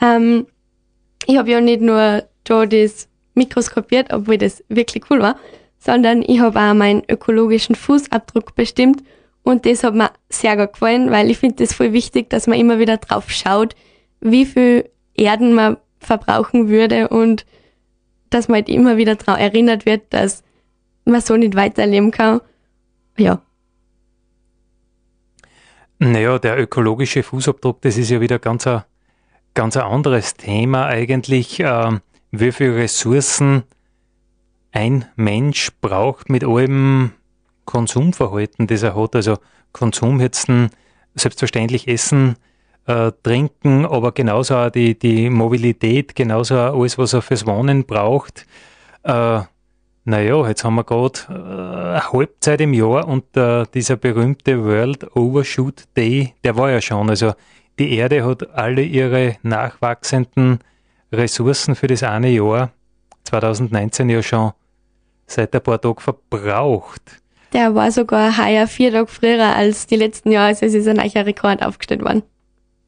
ähm, 0.00 0.46
ich 1.26 1.36
habe 1.36 1.50
ja 1.50 1.60
nicht 1.60 1.80
nur 1.80 2.24
da 2.44 2.66
das 2.66 3.08
mikroskopiert, 3.34 4.12
obwohl 4.12 4.38
das 4.38 4.64
wirklich 4.68 5.04
cool 5.10 5.20
war, 5.20 5.36
sondern 5.78 6.22
ich 6.22 6.40
habe 6.40 6.58
auch 6.58 6.74
meinen 6.74 7.02
ökologischen 7.08 7.74
Fußabdruck 7.74 8.54
bestimmt 8.54 9.02
und 9.42 9.66
das 9.66 9.84
hat 9.84 9.94
mir 9.94 10.10
sehr 10.28 10.56
gut 10.56 10.72
gefallen, 10.74 11.10
weil 11.10 11.30
ich 11.30 11.38
finde 11.38 11.56
das 11.56 11.74
voll 11.74 11.92
wichtig, 11.92 12.30
dass 12.30 12.46
man 12.46 12.58
immer 12.58 12.78
wieder 12.78 12.96
drauf 12.96 13.30
schaut, 13.30 13.74
wie 14.20 14.44
viel 14.44 14.88
Erden 15.14 15.54
man 15.54 15.76
verbrauchen 15.98 16.68
würde 16.68 17.08
und 17.08 17.46
dass 18.30 18.48
man 18.48 18.56
halt 18.56 18.68
immer 18.68 18.96
wieder 18.96 19.16
daran 19.16 19.40
erinnert 19.40 19.86
wird, 19.86 20.02
dass 20.10 20.42
man 21.04 21.20
so 21.20 21.36
nicht 21.36 21.56
weiterleben 21.56 22.10
kann. 22.10 22.40
Ja, 23.16 23.42
Naja, 26.02 26.38
der 26.38 26.58
ökologische 26.58 27.22
Fußabdruck, 27.22 27.82
das 27.82 27.98
ist 27.98 28.08
ja 28.08 28.22
wieder 28.22 28.38
ganz 28.38 28.66
ein, 28.66 28.84
ganz 29.52 29.76
ein 29.76 29.82
anderes 29.82 30.32
Thema 30.32 30.86
eigentlich. 30.86 31.60
ähm, 31.60 32.00
wie 32.30 32.52
viele 32.52 32.76
Ressourcen 32.76 33.64
ein 34.72 35.04
Mensch 35.14 35.70
braucht 35.82 36.30
mit 36.30 36.42
allem 36.42 37.12
Konsumverhalten, 37.66 38.66
das 38.66 38.82
er 38.82 38.96
hat. 38.96 39.14
Also 39.14 39.36
Konsum 39.72 40.20
jetzt 40.20 40.46
selbstverständlich 41.14 41.86
Essen, 41.86 42.36
äh, 42.86 43.12
Trinken, 43.22 43.86
aber 43.86 44.12
genauso 44.12 44.56
auch 44.56 44.70
die, 44.70 44.98
die 44.98 45.30
Mobilität, 45.30 46.14
genauso 46.14 46.56
auch 46.56 46.80
alles, 46.80 46.98
was 46.98 47.12
er 47.12 47.22
fürs 47.22 47.46
Wohnen 47.46 47.84
braucht. 47.84 48.46
Äh, 49.02 49.40
naja, 50.04 50.48
jetzt 50.48 50.64
haben 50.64 50.74
wir 50.76 50.84
gerade 50.84 51.20
äh, 51.28 52.00
Halbzeit 52.00 52.60
im 52.62 52.72
Jahr 52.72 53.06
und 53.06 53.36
äh, 53.36 53.64
dieser 53.74 53.96
berühmte 53.96 54.64
World 54.64 55.14
Overshoot 55.14 55.84
Day, 55.96 56.34
der 56.42 56.56
war 56.56 56.70
ja 56.70 56.80
schon. 56.80 57.10
Also 57.10 57.34
die 57.78 57.96
Erde 57.96 58.24
hat 58.24 58.50
alle 58.50 58.82
ihre 58.82 59.36
nachwachsenden 59.42 60.60
Ressourcen 61.12 61.74
für 61.74 61.86
das 61.86 62.02
eine 62.02 62.30
Jahr 62.30 62.70
2019 63.24 64.08
ja 64.08 64.22
schon 64.22 64.52
seit 65.26 65.54
ein 65.54 65.62
paar 65.62 65.80
Tagen 65.80 66.00
verbraucht. 66.00 67.20
der 67.52 67.74
war 67.74 67.92
sogar 67.92 68.36
heuer 68.38 68.66
vier 68.66 68.92
Tage 68.92 69.06
früher 69.06 69.54
als 69.54 69.86
die 69.86 69.96
letzten 69.96 70.32
Jahre, 70.32 70.48
also 70.48 70.66
es 70.66 70.74
ist 70.74 70.88
ein 70.88 70.96
neuer 70.96 71.26
Rekord 71.26 71.62
aufgestellt 71.62 72.02
worden. 72.02 72.22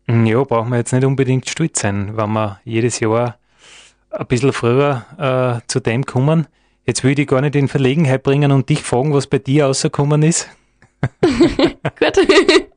Ja, 0.08 0.42
brauchen 0.44 0.70
wir 0.70 0.78
jetzt 0.78 0.92
nicht 0.92 1.04
unbedingt 1.04 1.48
stolz 1.48 1.80
sein, 1.80 2.16
wenn 2.16 2.32
wir 2.32 2.60
jedes 2.64 3.00
Jahr 3.00 3.38
ein 4.10 4.26
bisschen 4.26 4.52
früher 4.52 5.04
äh, 5.18 5.66
zu 5.68 5.80
dem 5.80 6.04
kommen. 6.04 6.46
Jetzt 6.84 7.04
will 7.04 7.18
ich 7.18 7.26
gar 7.26 7.40
nicht 7.40 7.54
in 7.54 7.68
Verlegenheit 7.68 8.22
bringen 8.22 8.50
und 8.52 8.68
dich 8.68 8.82
fragen, 8.82 9.14
was 9.14 9.26
bei 9.26 9.38
dir 9.38 9.66
rausgekommen 9.66 10.22
ist. 10.22 10.48
Gut. 11.98 12.18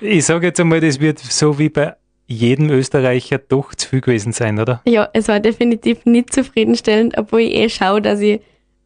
Ich 0.00 0.26
sage 0.26 0.48
jetzt 0.48 0.60
einmal, 0.60 0.80
das 0.80 1.00
wird 1.00 1.18
so 1.18 1.58
wie 1.58 1.70
bei 1.70 1.96
jedem 2.26 2.68
Österreicher 2.70 3.38
doch 3.38 3.74
zu 3.74 3.88
viel 3.88 4.00
gewesen 4.02 4.32
sein, 4.32 4.60
oder? 4.60 4.82
ja, 4.84 5.08
es 5.14 5.28
war 5.28 5.40
definitiv 5.40 6.04
nicht 6.04 6.32
zufriedenstellend, 6.32 7.16
obwohl 7.16 7.40
ich 7.40 7.54
eh 7.54 7.68
schaue, 7.70 8.02
dass 8.02 8.20
ich 8.20 8.40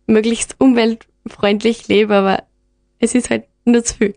möglichst 0.07 0.55
umweltfreundlich 0.59 1.89
lebe, 1.89 2.15
aber 2.15 2.45
es 3.01 3.17
ist 3.17 3.31
halt 3.31 3.45
nur 3.65 3.83
zu 3.83 3.97
viel. 3.97 4.15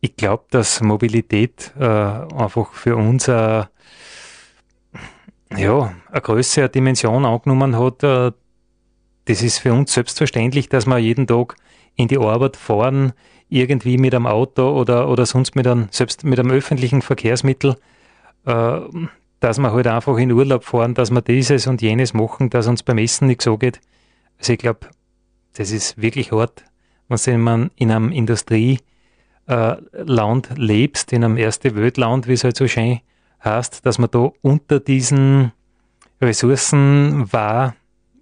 Ich 0.00 0.16
glaube, 0.16 0.44
dass 0.50 0.80
Mobilität 0.80 1.72
äh, 1.78 1.84
einfach 1.84 2.72
für 2.72 2.96
uns 2.96 3.28
äh, 3.28 3.64
ja, 5.56 5.94
eine 6.10 6.20
größere 6.20 6.68
Dimension 6.68 7.24
angenommen 7.24 7.78
hat. 7.78 8.02
Äh, 8.02 8.32
das 9.24 9.42
ist 9.42 9.58
für 9.58 9.72
uns 9.72 9.92
selbstverständlich, 9.92 10.68
dass 10.68 10.86
wir 10.86 10.98
jeden 10.98 11.26
Tag 11.26 11.56
in 11.96 12.08
die 12.08 12.18
Arbeit 12.18 12.56
fahren, 12.56 13.12
irgendwie 13.48 13.96
mit 13.96 14.14
einem 14.14 14.26
Auto 14.26 14.68
oder, 14.78 15.08
oder 15.08 15.26
sonst 15.26 15.56
mit 15.56 15.66
einem, 15.66 15.88
selbst 15.90 16.24
mit 16.24 16.38
einem 16.38 16.50
öffentlichen 16.50 17.02
Verkehrsmittel, 17.02 17.76
äh, 18.44 18.80
dass 19.40 19.58
wir 19.58 19.72
halt 19.72 19.86
einfach 19.86 20.16
in 20.18 20.32
Urlaub 20.32 20.64
fahren, 20.64 20.94
dass 20.94 21.10
wir 21.10 21.22
dieses 21.22 21.66
und 21.66 21.82
jenes 21.82 22.14
machen, 22.14 22.50
dass 22.50 22.66
uns 22.66 22.82
beim 22.82 22.98
Essen 22.98 23.26
nichts 23.26 23.44
so 23.44 23.56
geht. 23.56 23.80
Also 24.38 24.52
ich 24.52 24.58
glaube, 24.58 24.88
das 25.54 25.70
ist 25.70 26.00
wirklich 26.00 26.32
hart, 26.32 26.64
wenn 27.08 27.40
man 27.40 27.70
in 27.76 27.90
einem 27.90 28.12
Industrie 28.12 28.78
äh, 29.46 29.76
Land 29.92 30.50
lebst, 30.56 31.12
in 31.12 31.24
einem 31.24 31.36
erste 31.36 31.76
Weltland, 31.76 32.28
wie 32.28 32.32
es 32.32 32.44
halt 32.44 32.56
so 32.56 32.66
schön 32.66 33.00
heißt, 33.44 33.84
dass 33.86 33.98
man 33.98 34.10
da 34.10 34.32
unter 34.42 34.80
diesen 34.80 35.52
Ressourcen 36.20 37.32
war. 37.32 37.74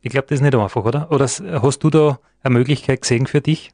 Ich 0.02 0.10
glaube, 0.10 0.26
das 0.28 0.36
ist 0.36 0.42
nicht 0.42 0.54
einfach, 0.54 0.84
oder? 0.84 1.10
Oder 1.10 1.24
hast 1.26 1.78
du 1.80 1.90
da 1.90 2.18
eine 2.42 2.54
Möglichkeit 2.54 3.02
gesehen 3.02 3.26
für 3.26 3.40
dich? 3.40 3.70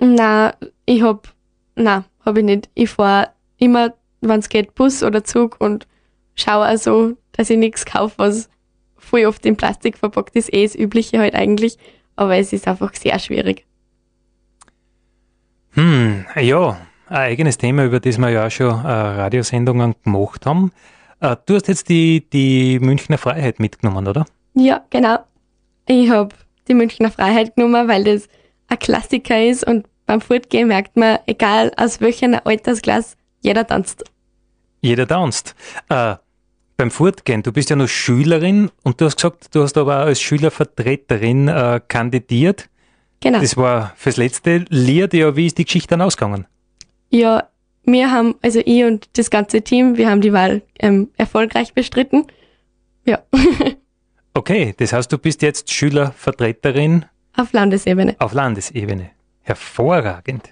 Na, 0.00 0.54
ich 0.86 1.02
hab, 1.02 1.32
na, 1.76 2.04
hab 2.24 2.36
ich 2.36 2.44
nicht. 2.44 2.68
Ich 2.74 2.90
fahr 2.90 3.34
immer, 3.58 3.94
wenn's 4.20 4.48
geht, 4.48 4.74
Bus 4.74 5.02
oder 5.02 5.22
Zug 5.22 5.56
und 5.60 5.86
schaue 6.34 6.64
also, 6.64 7.16
dass 7.32 7.50
ich 7.50 7.58
nichts 7.58 7.84
kaufe, 7.84 8.14
was 8.16 8.48
voll 8.96 9.26
oft 9.26 9.44
in 9.46 9.56
Plastik 9.56 9.98
verpackt 9.98 10.34
ist. 10.36 10.52
Eh 10.52 10.64
das 10.64 10.74
Übliche 10.74 11.18
halt 11.18 11.34
eigentlich, 11.34 11.78
aber 12.16 12.36
es 12.36 12.52
ist 12.52 12.66
einfach 12.66 12.94
sehr 12.94 13.18
schwierig. 13.18 13.66
Hm, 15.72 16.26
ja, 16.36 16.78
ein 17.08 17.16
eigenes 17.16 17.58
Thema, 17.58 17.84
über 17.84 18.00
das 18.00 18.18
wir 18.18 18.30
ja 18.30 18.46
auch 18.46 18.50
schon 18.50 18.70
äh, 18.70 18.88
Radiosendungen 18.88 19.94
gemacht 20.04 20.46
haben. 20.46 20.72
Äh, 21.20 21.36
du 21.46 21.54
hast 21.54 21.68
jetzt 21.68 21.88
die, 21.88 22.28
die 22.32 22.78
Münchner 22.80 23.18
Freiheit 23.18 23.60
mitgenommen, 23.60 24.06
oder? 24.06 24.26
Ja, 24.54 24.84
genau. 24.90 25.18
Ich 25.86 26.10
hab 26.10 26.34
die 26.68 26.74
Münchner 26.74 27.10
Freiheit 27.10 27.56
genommen, 27.56 27.88
weil 27.88 28.04
das 28.04 28.28
ein 28.68 28.78
Klassiker 28.78 29.42
ist 29.42 29.64
und 29.66 29.86
beim 30.06 30.20
Fortgehen 30.20 30.68
merkt 30.68 30.96
man, 30.96 31.18
egal 31.26 31.72
aus 31.76 32.00
welcher 32.00 32.44
Altersklasse, 32.46 33.16
jeder 33.42 33.66
tanzt. 33.66 34.04
Jeder 34.80 35.06
tanzt. 35.06 35.54
Äh, 35.88 36.16
beim 36.76 36.90
Fortgehen, 36.90 37.42
du 37.42 37.52
bist 37.52 37.68
ja 37.68 37.76
noch 37.76 37.88
Schülerin 37.88 38.70
und 38.82 39.00
du 39.00 39.04
hast 39.04 39.16
gesagt, 39.16 39.54
du 39.54 39.62
hast 39.62 39.76
aber 39.76 39.98
auch 39.98 40.06
als 40.06 40.20
Schülervertreterin 40.22 41.48
äh, 41.48 41.80
kandidiert. 41.86 42.69
Genau. 43.20 43.40
Das 43.40 43.56
war 43.56 43.92
fürs 43.96 44.16
letzte 44.16 44.64
Lied. 44.68 45.12
Ja, 45.14 45.36
wie 45.36 45.46
ist 45.46 45.58
die 45.58 45.64
Geschichte 45.64 45.88
dann 45.88 46.00
ausgegangen? 46.00 46.46
Ja, 47.10 47.48
wir 47.84 48.10
haben, 48.10 48.34
also 48.42 48.60
ich 48.64 48.84
und 48.84 49.08
das 49.18 49.30
ganze 49.30 49.62
Team, 49.62 49.96
wir 49.96 50.08
haben 50.08 50.20
die 50.20 50.32
Wahl 50.32 50.62
ähm, 50.78 51.08
erfolgreich 51.16 51.74
bestritten. 51.74 52.26
Ja, 53.06 53.18
Okay, 54.32 54.74
das 54.76 54.92
heißt, 54.92 55.10
du 55.10 55.18
bist 55.18 55.42
jetzt 55.42 55.72
Schülervertreterin 55.72 57.04
auf 57.36 57.52
Landesebene. 57.52 58.14
auf 58.20 58.32
Landesebene. 58.32 59.10
Hervorragend. 59.42 60.50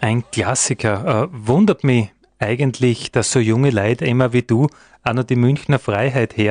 Ein. 0.00 0.24
Klassiker. 0.30 1.24
Äh, 1.24 1.28
wundert 1.32 1.84
mich 1.84 2.10
eigentlich, 2.38 3.12
dass 3.12 3.32
so 3.32 3.40
junge 3.40 3.70
Leute 3.70 4.04
immer 4.04 4.32
wie 4.32 4.42
du 4.42 4.68
auch 5.04 5.12
noch 5.12 5.24
die 5.24 5.36
Münchner 5.36 5.78
Freiheit. 5.78 6.36
Ich 6.36 6.48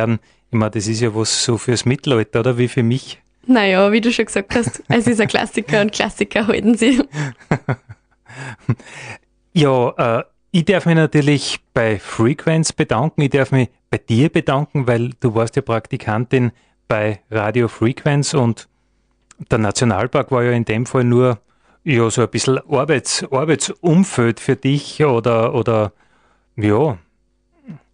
meine, 0.51 0.71
das 0.71 0.87
ist 0.87 1.01
ja 1.01 1.13
was 1.15 1.43
so 1.43 1.57
fürs 1.57 1.85
Mittelalter, 1.85 2.39
oder 2.41 2.57
wie 2.57 2.67
für 2.67 2.83
mich. 2.83 3.21
Naja, 3.45 3.91
wie 3.91 4.01
du 4.01 4.11
schon 4.11 4.25
gesagt 4.25 4.53
hast, 4.55 4.83
es 4.89 5.07
ist 5.07 5.21
ein 5.21 5.27
Klassiker 5.27 5.81
und 5.81 5.91
Klassiker 5.91 6.47
halten 6.47 6.75
sie. 6.75 7.01
Ja, 9.53 10.19
äh, 10.19 10.23
ich 10.51 10.65
darf 10.65 10.85
mich 10.85 10.95
natürlich 10.95 11.59
bei 11.73 11.97
Frequenz 11.97 12.71
bedanken. 12.73 13.21
Ich 13.21 13.31
darf 13.31 13.51
mich 13.51 13.69
bei 13.89 13.97
dir 13.97 14.29
bedanken, 14.29 14.85
weil 14.85 15.11
du 15.19 15.33
warst 15.33 15.55
ja 15.55 15.63
Praktikantin 15.63 16.51
bei 16.87 17.21
Radio 17.31 17.67
Frequenz 17.67 18.35
und 18.35 18.67
der 19.49 19.57
Nationalpark 19.57 20.31
war 20.31 20.43
ja 20.43 20.51
in 20.51 20.65
dem 20.65 20.85
Fall 20.85 21.03
nur 21.03 21.39
ja, 21.87 22.09
so 22.09 22.21
ein 22.21 22.29
bisschen 22.29 22.59
Arbeits, 22.69 23.23
Arbeitsumfeld 23.31 24.41
für 24.41 24.57
dich 24.57 25.05
oder, 25.05 25.53
oder 25.53 25.93
ja, 26.57 26.97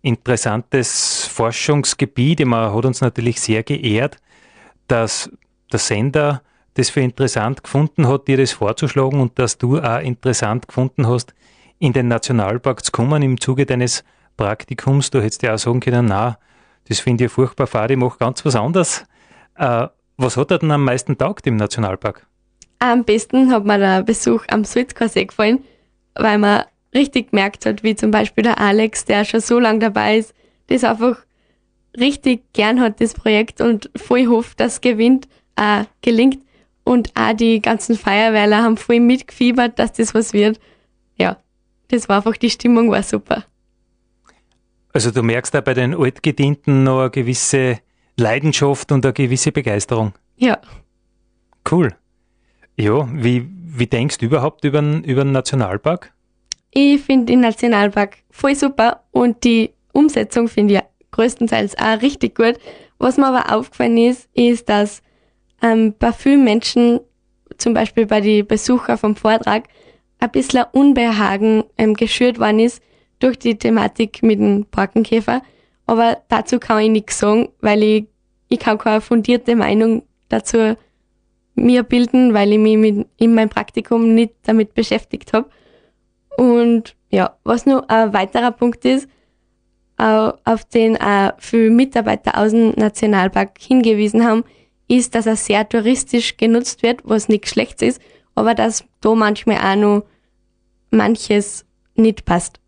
interessantes 0.02 1.28
Forschungsgebiet. 1.28 2.44
Meine, 2.44 2.74
hat 2.74 2.86
uns 2.86 3.02
natürlich 3.02 3.40
sehr 3.40 3.62
geehrt, 3.62 4.18
dass 4.88 5.30
der 5.72 5.78
Sender 5.78 6.42
das 6.74 6.90
für 6.90 7.02
interessant 7.02 7.64
gefunden 7.64 8.08
hat, 8.08 8.28
dir 8.28 8.38
das 8.38 8.52
vorzuschlagen 8.52 9.20
und 9.20 9.38
dass 9.38 9.60
du 9.60 9.78
auch 9.78 10.00
interessant 10.00 10.68
gefunden 10.68 11.08
hast, 11.08 11.36
in 11.78 11.94
den 11.94 12.08
Nationalpark 12.08 12.84
zu 12.84 12.92
kommen 12.92 13.22
im 13.22 13.40
Zuge 13.40 13.68
deines 13.68 14.04
Praktikums. 14.38 15.12
Du 15.12 15.22
hättest 15.22 15.44
ja 15.44 15.54
auch 15.54 15.60
sagen 15.60 15.82
können, 15.82 16.08
na, 16.08 16.40
das 16.88 17.00
finde 17.00 17.26
ich 17.26 17.32
furchtbar 17.32 17.68
fad, 17.68 17.92
ich 17.92 17.98
mache 17.98 18.18
ganz 18.18 18.44
was 18.44 18.56
anderes. 18.56 19.06
Äh, 19.56 19.88
was 20.18 20.36
hat 20.36 20.50
dir 20.50 20.58
denn 20.58 20.72
am 20.72 20.84
meisten 20.84 21.16
taugt 21.16 21.46
im 21.46 21.58
Nationalpark? 21.58 22.26
Am 22.84 23.06
besten 23.06 23.50
hat 23.50 23.64
mir 23.64 23.80
der 23.80 24.04
Besuch 24.04 24.44
am 24.50 24.66
Sulzkassee 24.66 25.24
gefallen, 25.24 25.64
weil 26.16 26.38
man 26.38 26.64
richtig 26.94 27.32
gemerkt 27.32 27.66
hat, 27.66 27.82
wie 27.82 27.96
zum 27.96 28.12
Beispiel 28.12 28.44
der 28.44 28.60
Alex, 28.60 29.06
der 29.06 29.24
schon 29.24 29.40
so 29.40 29.58
lange 29.58 29.80
dabei 29.80 30.18
ist, 30.18 30.34
das 30.68 30.84
einfach 30.84 31.18
richtig 31.98 32.44
gern 32.52 32.82
hat, 32.82 33.00
das 33.00 33.14
Projekt, 33.14 33.62
und 33.62 33.90
voll 33.96 34.28
hofft, 34.28 34.60
dass 34.60 34.74
es 34.74 34.82
gewinnt, 34.82 35.30
äh, 35.56 35.86
gelingt. 36.02 36.44
Und 36.84 37.12
auch 37.16 37.34
die 37.34 37.62
ganzen 37.62 37.96
Feuerwehrler 37.96 38.64
haben 38.64 38.76
voll 38.76 39.00
mitgefiebert, 39.00 39.80
dass 39.80 39.94
das 39.94 40.14
was 40.14 40.34
wird. 40.34 40.60
Ja, 41.18 41.38
das 41.88 42.10
war 42.10 42.18
einfach, 42.18 42.36
die 42.36 42.50
Stimmung 42.50 42.92
war 42.92 43.04
super. 43.04 43.46
Also 44.92 45.10
du 45.10 45.24
merkst 45.24 45.54
da 45.54 45.62
bei 45.62 45.74
den 45.74 45.96
Altgedienten 45.96 46.84
noch 46.84 47.00
eine 47.00 47.12
gewisse 47.12 47.80
Leidenschaft 48.18 48.92
und 48.92 49.06
eine 49.06 49.14
gewisse 49.14 49.54
Begeisterung. 49.54 50.14
Ja, 50.36 50.60
Cool. 51.70 51.96
Ja, 52.76 53.08
wie, 53.12 53.48
wie 53.50 53.88
denkst 53.88 54.18
du 54.18 54.26
überhaupt 54.26 54.64
über 54.64 54.82
über 54.82 55.24
den 55.24 55.32
Nationalpark? 55.32 56.14
ich 56.74 57.02
finde 57.02 57.26
den 57.26 57.42
Nationalpark 57.42 58.18
voll 58.32 58.56
super 58.56 59.04
und 59.12 59.44
die 59.44 59.72
Umsetzung 59.92 60.48
finde 60.48 60.76
ich 60.76 60.82
größtenteils 61.12 61.78
auch 61.78 62.02
richtig 62.02 62.36
gut. 62.36 62.56
Was 62.98 63.18
mir 63.18 63.28
aber 63.28 63.56
aufgefallen 63.56 63.98
ist, 63.98 64.28
ist, 64.34 64.70
dass 64.70 65.04
ähm, 65.62 65.94
bei 66.00 66.12
vielen 66.12 66.44
Menschen, 66.44 67.00
zum 67.58 67.74
Beispiel 67.74 68.08
bei 68.08 68.22
den 68.22 68.48
Besuchern 68.48 68.98
vom 68.98 69.16
Vortrag, 69.16 69.66
ein 70.20 70.32
bisschen 70.32 70.66
Unbehagen 70.72 71.64
ähm, 71.78 71.94
geschürt 71.94 72.40
worden 72.40 72.60
ist 72.60 72.82
durch 73.20 73.38
die 73.38 73.58
Thematik 73.58 74.24
mit 74.24 74.40
dem 74.40 74.66
Borkenkäfer. 74.66 75.42
Aber 75.86 76.18
dazu 76.30 76.60
kann 76.60 76.80
ich 76.80 76.90
nichts 76.90 77.20
sagen, 77.20 77.50
weil 77.62 77.84
ich, 77.84 78.06
ich 78.48 78.60
kann 78.60 78.78
keine 78.78 79.02
fundierte 79.02 79.56
Meinung 79.56 80.04
dazu 80.30 80.76
mir 81.56 81.84
bilden, 81.84 82.34
weil 82.34 82.52
ich 82.52 82.60
mich 82.60 82.78
mit, 82.78 83.08
in 83.18 83.36
meinem 83.36 83.50
Praktikum 83.50 84.14
nicht 84.16 84.34
damit 84.44 84.74
beschäftigt 84.74 85.34
habe. 85.34 85.50
Und 86.38 86.96
ja, 87.12 87.38
was 87.44 87.66
noch 87.66 87.88
ein 87.90 88.14
weiterer 88.14 88.52
Punkt 88.52 88.86
ist, 88.86 89.08
auf 89.98 90.66
den 90.66 91.00
auch 91.00 91.34
viele 91.38 91.70
Mitarbeiter 91.70 92.38
aus 92.38 92.52
dem 92.52 92.72
Nationalpark 92.72 93.58
hingewiesen 93.60 94.26
haben, 94.26 94.44
ist, 94.88 95.16
dass 95.16 95.28
er 95.28 95.36
sehr 95.36 95.68
touristisch 95.70 96.38
genutzt 96.38 96.84
wird, 96.84 97.02
was 97.04 97.30
nichts 97.30 97.52
Schlechtes 97.52 97.98
ist, 97.98 98.02
aber 98.36 98.56
dass 98.56 98.84
da 99.02 99.14
manchmal 99.16 99.58
auch 99.58 99.80
noch 99.80 100.04
manches 100.92 101.66
nicht 101.96 102.26
passt. 102.26 102.60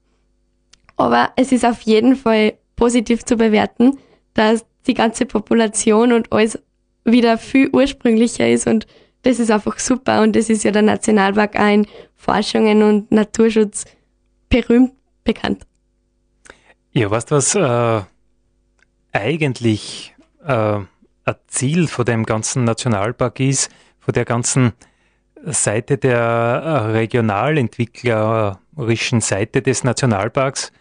Aber 0.96 1.32
es 1.36 1.52
ist 1.52 1.66
auf 1.66 1.82
jeden 1.82 2.16
Fall 2.16 2.54
positiv 2.76 3.26
zu 3.26 3.36
bewerten, 3.36 3.98
dass 4.34 4.66
die 4.88 4.94
ganze 4.94 5.26
Population 5.26 6.14
und 6.14 6.32
alles 6.32 6.60
wieder 7.06 7.38
viel 7.38 7.70
ursprünglicher 7.72 8.49
ist 8.49 8.68
und 8.68 8.88
das 9.22 9.39
ist 9.39 9.51
einfach 9.51 9.80
super 9.80 10.22
und 10.22 10.36
das 10.36 10.49
ist 10.49 10.64
ja 10.64 10.72
der 10.72 10.82
Nationalpark 10.82 11.58
auch 11.58 11.74
in 11.74 11.88
Forschungen 12.16 12.84
und 12.84 13.12
Naturschutz 13.12 13.86
berühmt 14.49 14.91
bekannt. 15.24 15.66
Ja, 16.91 17.10
weißt 17.10 17.32
du, 17.32 17.36
was 17.36 17.56
äh, 17.56 18.01
eigentlich 19.12 20.14
äh, 20.45 20.80
ein 21.26 21.36
Ziel 21.47 21.88
von 21.88 22.06
dem 22.06 22.26
ganzen 22.26 22.64
Nationalpark 22.64 23.39
ist, 23.39 23.72
von 23.99 24.14
der 24.14 24.26
ganzen 24.26 24.74
Seite 25.43 25.97
der 25.97 26.20
äh, 26.20 26.78
regionalentwicklerischen 26.91 29.22
Seite 29.22 29.62
des 29.62 29.84
Nationalparks? 29.84 30.72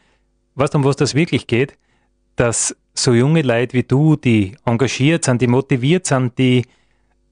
Weißt 0.54 0.74
du, 0.74 0.78
um 0.78 0.84
was 0.84 0.96
das 0.96 1.14
wirklich 1.14 1.46
geht? 1.46 1.76
Dass 2.36 2.76
so 2.94 3.12
junge 3.12 3.42
Leute 3.42 3.74
wie 3.74 3.82
du, 3.82 4.16
die 4.16 4.56
engagiert 4.64 5.24
sind, 5.24 5.42
die 5.42 5.46
motiviert 5.46 6.06
sind, 6.06 6.38
die 6.38 6.64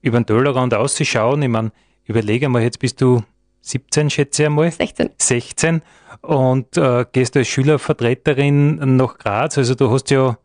über 0.01 0.19
den 0.19 0.25
Tellerrand 0.25 0.73
auszuschauen, 0.73 1.41
ich 1.41 1.49
meine, 1.49 1.71
überlege 2.05 2.49
mal, 2.49 2.61
jetzt 2.61 2.79
bist 2.79 3.01
du 3.01 3.23
17, 3.61 4.09
schätze 4.09 4.43
ich 4.43 4.47
einmal. 4.47 4.71
16. 4.71 5.11
16 5.17 5.81
und 6.21 6.77
äh, 6.77 7.05
gehst 7.11 7.35
als 7.37 7.47
Schülervertreterin 7.47 8.95
nach 8.97 9.17
Graz. 9.17 9.57
Also 9.57 9.75
du 9.75 9.89
hast 9.91 10.09
ja, 10.11 10.37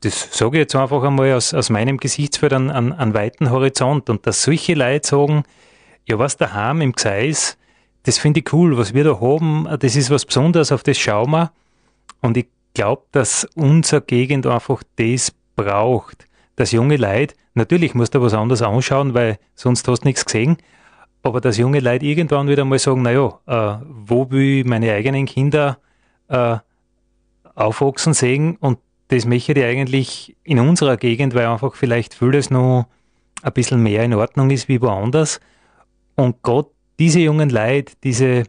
das 0.00 0.36
sage 0.36 0.58
ich 0.58 0.62
jetzt 0.62 0.76
einfach 0.76 1.02
einmal 1.02 1.32
aus, 1.32 1.54
aus 1.54 1.70
meinem 1.70 1.98
Gesichtsfeld, 1.98 2.52
einen, 2.52 2.70
einen, 2.70 2.92
einen 2.92 3.14
weiten 3.14 3.50
Horizont. 3.50 4.10
Und 4.10 4.26
dass 4.26 4.42
solche 4.42 4.74
Leute 4.74 5.06
sagen, 5.06 5.44
ja, 6.06 6.18
was 6.18 6.36
daheim 6.36 6.80
im 6.80 6.92
Gseis, 6.92 7.56
das 8.02 8.18
finde 8.18 8.40
ich 8.40 8.52
cool, 8.52 8.76
was 8.76 8.92
wir 8.92 9.04
da 9.04 9.20
haben, 9.20 9.66
das 9.80 9.96
ist 9.96 10.10
was 10.10 10.26
Besonderes, 10.26 10.72
auf 10.72 10.82
das 10.82 10.98
schauen 10.98 11.30
wir. 11.30 11.52
Und 12.20 12.36
ich 12.36 12.46
glaube, 12.74 13.04
dass 13.12 13.46
unsere 13.54 14.02
Gegend 14.02 14.46
einfach 14.46 14.82
das 14.96 15.32
braucht. 15.56 16.26
Dass 16.56 16.72
junge 16.72 16.96
Leute, 16.96 17.34
natürlich 17.54 17.94
musst 17.94 18.14
du 18.14 18.20
was 18.20 18.34
anderes 18.34 18.62
anschauen, 18.62 19.14
weil 19.14 19.38
sonst 19.54 19.88
hast 19.88 20.02
du 20.02 20.08
nichts 20.08 20.24
gesehen, 20.24 20.58
aber 21.22 21.40
dass 21.40 21.56
junge 21.56 21.80
Leute 21.80 22.04
irgendwann 22.04 22.48
wieder 22.48 22.64
mal 22.64 22.78
sagen, 22.78 23.02
naja, 23.02 23.40
äh, 23.46 23.84
wo 23.88 24.30
will 24.30 24.60
ich 24.60 24.64
meine 24.66 24.92
eigenen 24.92 25.26
Kinder 25.26 25.78
äh, 26.28 26.58
aufwachsen 27.54 28.12
sehen 28.12 28.56
und 28.56 28.78
das 29.08 29.24
möchte 29.24 29.52
ich 29.52 29.64
eigentlich 29.64 30.36
in 30.44 30.58
unserer 30.58 30.96
Gegend, 30.96 31.34
weil 31.34 31.46
einfach 31.46 31.74
vielleicht 31.74 32.14
vieles 32.14 32.50
noch 32.50 32.86
ein 33.42 33.52
bisschen 33.52 33.82
mehr 33.82 34.02
in 34.04 34.14
Ordnung 34.14 34.50
ist 34.50 34.68
wie 34.68 34.80
woanders. 34.80 35.40
Und 36.14 36.42
gerade 36.42 36.68
diese 36.98 37.20
jungen 37.20 37.50
Leute, 37.50 37.92
diese, 38.02 38.44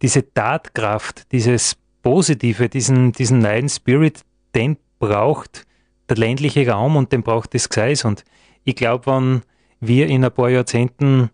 diese 0.00 0.32
Tatkraft, 0.32 1.30
dieses 1.32 1.76
Positive, 2.02 2.68
diesen, 2.68 3.12
diesen 3.12 3.38
neuen 3.38 3.68
Spirit, 3.68 4.22
den 4.54 4.76
braucht 4.98 5.66
der 6.08 6.16
ländliche 6.16 6.68
Raum 6.68 6.96
und 6.96 7.12
den 7.12 7.22
braucht 7.22 7.54
das 7.54 7.68
Gseis. 7.68 8.04
Und 8.04 8.24
ich 8.64 8.76
glaube, 8.76 9.06
wenn 9.06 9.42
wir 9.80 10.08
in 10.08 10.24
ein 10.24 10.32
paar 10.32 10.50
Jahrzehnten 10.50 11.30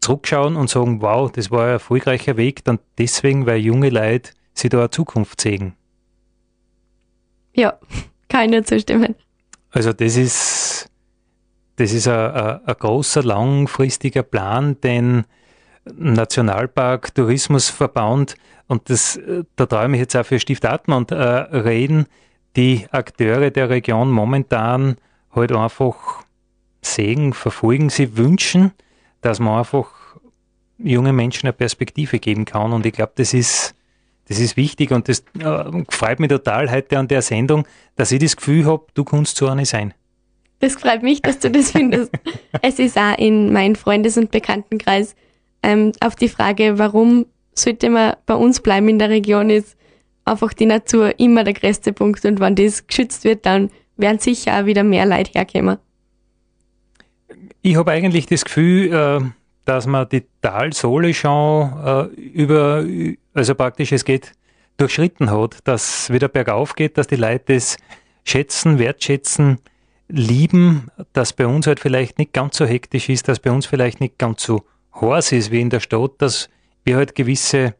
zurückschauen 0.00 0.56
und 0.56 0.70
sagen, 0.70 1.02
wow, 1.02 1.30
das 1.30 1.50
war 1.50 1.64
ein 1.64 1.72
erfolgreicher 1.72 2.36
Weg, 2.36 2.64
dann 2.64 2.78
deswegen, 2.98 3.46
weil 3.46 3.58
junge 3.58 3.90
Leute 3.90 4.30
sich 4.54 4.70
da 4.70 4.78
eine 4.78 4.90
Zukunft 4.90 5.40
sehen. 5.40 5.74
Ja, 7.54 7.78
kann 8.28 8.52
ich 8.52 8.64
zustimmen. 8.66 9.14
Also 9.70 9.92
das 9.92 10.16
ist, 10.16 10.88
das 11.76 11.92
ist 11.92 12.08
ein, 12.08 12.30
ein, 12.30 12.60
ein 12.64 12.74
großer, 12.78 13.22
langfristiger 13.22 14.22
Plan, 14.22 14.80
den 14.80 15.24
Nationalpark 15.94 17.14
Tourismusverband 17.14 18.36
und 18.66 18.90
das, 18.90 19.16
äh, 19.16 19.44
da 19.56 19.66
traue 19.66 19.84
ich 19.84 19.90
mich 19.90 20.00
jetzt 20.00 20.16
auch 20.16 20.26
für 20.26 20.40
Stift 20.40 20.64
Atmund 20.64 21.10
äh, 21.10 21.16
reden, 21.16 22.06
die 22.56 22.86
Akteure 22.90 23.50
der 23.50 23.70
Region 23.70 24.10
momentan 24.10 24.96
halt 25.32 25.52
einfach 25.52 26.24
sehen, 26.82 27.32
verfolgen, 27.32 27.90
sie 27.90 28.16
wünschen, 28.16 28.72
dass 29.20 29.38
man 29.38 29.58
einfach 29.58 29.90
junge 30.78 31.12
Menschen 31.12 31.46
eine 31.46 31.52
Perspektive 31.52 32.18
geben 32.18 32.44
kann. 32.44 32.72
Und 32.72 32.86
ich 32.86 32.92
glaube, 32.92 33.12
das 33.16 33.34
ist, 33.34 33.74
das 34.28 34.38
ist 34.38 34.56
wichtig 34.56 34.90
und 34.90 35.08
das 35.08 35.20
äh, 35.38 35.84
freut 35.88 36.20
mich 36.20 36.30
total 36.30 36.70
heute 36.70 36.98
an 36.98 37.08
der 37.08 37.22
Sendung, 37.22 37.66
dass 37.96 38.12
ich 38.12 38.20
das 38.20 38.36
Gefühl 38.36 38.66
habe, 38.66 38.86
du 38.94 39.04
kannst 39.04 39.36
so 39.36 39.48
eine 39.48 39.64
sein. 39.64 39.94
Das 40.58 40.74
freut 40.74 41.02
mich, 41.02 41.20
dass 41.20 41.38
du 41.38 41.50
das 41.50 41.72
findest. 41.72 42.10
es 42.62 42.78
ist 42.78 42.96
auch 42.96 43.18
in 43.18 43.52
meinem 43.52 43.74
Freundes- 43.74 44.16
und 44.16 44.30
Bekanntenkreis 44.30 45.14
ähm, 45.66 45.92
auf 46.00 46.14
die 46.14 46.28
Frage, 46.28 46.78
warum 46.78 47.26
sollte 47.54 47.90
man 47.90 48.14
bei 48.24 48.34
uns 48.34 48.60
bleiben 48.60 48.88
in 48.88 48.98
der 49.00 49.10
Region, 49.10 49.50
ist 49.50 49.76
einfach 50.24 50.52
die 50.52 50.66
Natur 50.66 51.18
immer 51.18 51.42
der 51.42 51.54
größte 51.54 51.92
Punkt. 51.92 52.24
Und 52.24 52.38
wenn 52.38 52.54
das 52.54 52.86
geschützt 52.86 53.24
wird, 53.24 53.44
dann 53.46 53.70
werden 53.96 54.20
sicher 54.20 54.60
auch 54.60 54.66
wieder 54.66 54.84
mehr 54.84 55.06
Leute 55.06 55.32
herkommen. 55.32 55.78
Ich 57.62 57.76
habe 57.76 57.90
eigentlich 57.90 58.26
das 58.26 58.44
Gefühl, 58.44 58.92
äh, 58.92 59.20
dass 59.64 59.86
man 59.86 60.08
die 60.08 60.24
Talsohle 60.40 61.12
schon 61.12 61.72
äh, 61.84 62.02
über, 62.14 62.84
also 63.34 63.54
praktisch 63.56 63.90
es 63.90 64.04
geht, 64.04 64.32
durchschritten 64.76 65.30
hat, 65.30 65.58
dass 65.64 66.02
es 66.02 66.12
wieder 66.12 66.28
bergauf 66.28 66.76
geht, 66.76 66.96
dass 66.96 67.08
die 67.08 67.16
Leute 67.16 67.54
das 67.54 67.76
schätzen, 68.24 68.78
wertschätzen, 68.78 69.58
lieben, 70.08 70.88
dass 71.12 71.32
bei 71.32 71.46
uns 71.46 71.66
halt 71.66 71.80
vielleicht 71.80 72.18
nicht 72.18 72.32
ganz 72.32 72.56
so 72.56 72.66
hektisch 72.66 73.08
ist, 73.08 73.26
dass 73.26 73.40
bei 73.40 73.50
uns 73.50 73.66
vielleicht 73.66 74.00
nicht 74.00 74.18
ganz 74.18 74.42
so 74.44 74.62
heiß 75.00 75.32
ist 75.32 75.50
wie 75.50 75.60
in 75.60 75.70
der 75.70 75.80
Stadt, 75.80 76.12
dass 76.18 76.48
wir 76.84 76.96
halt 76.96 77.14
gewisse 77.14 77.74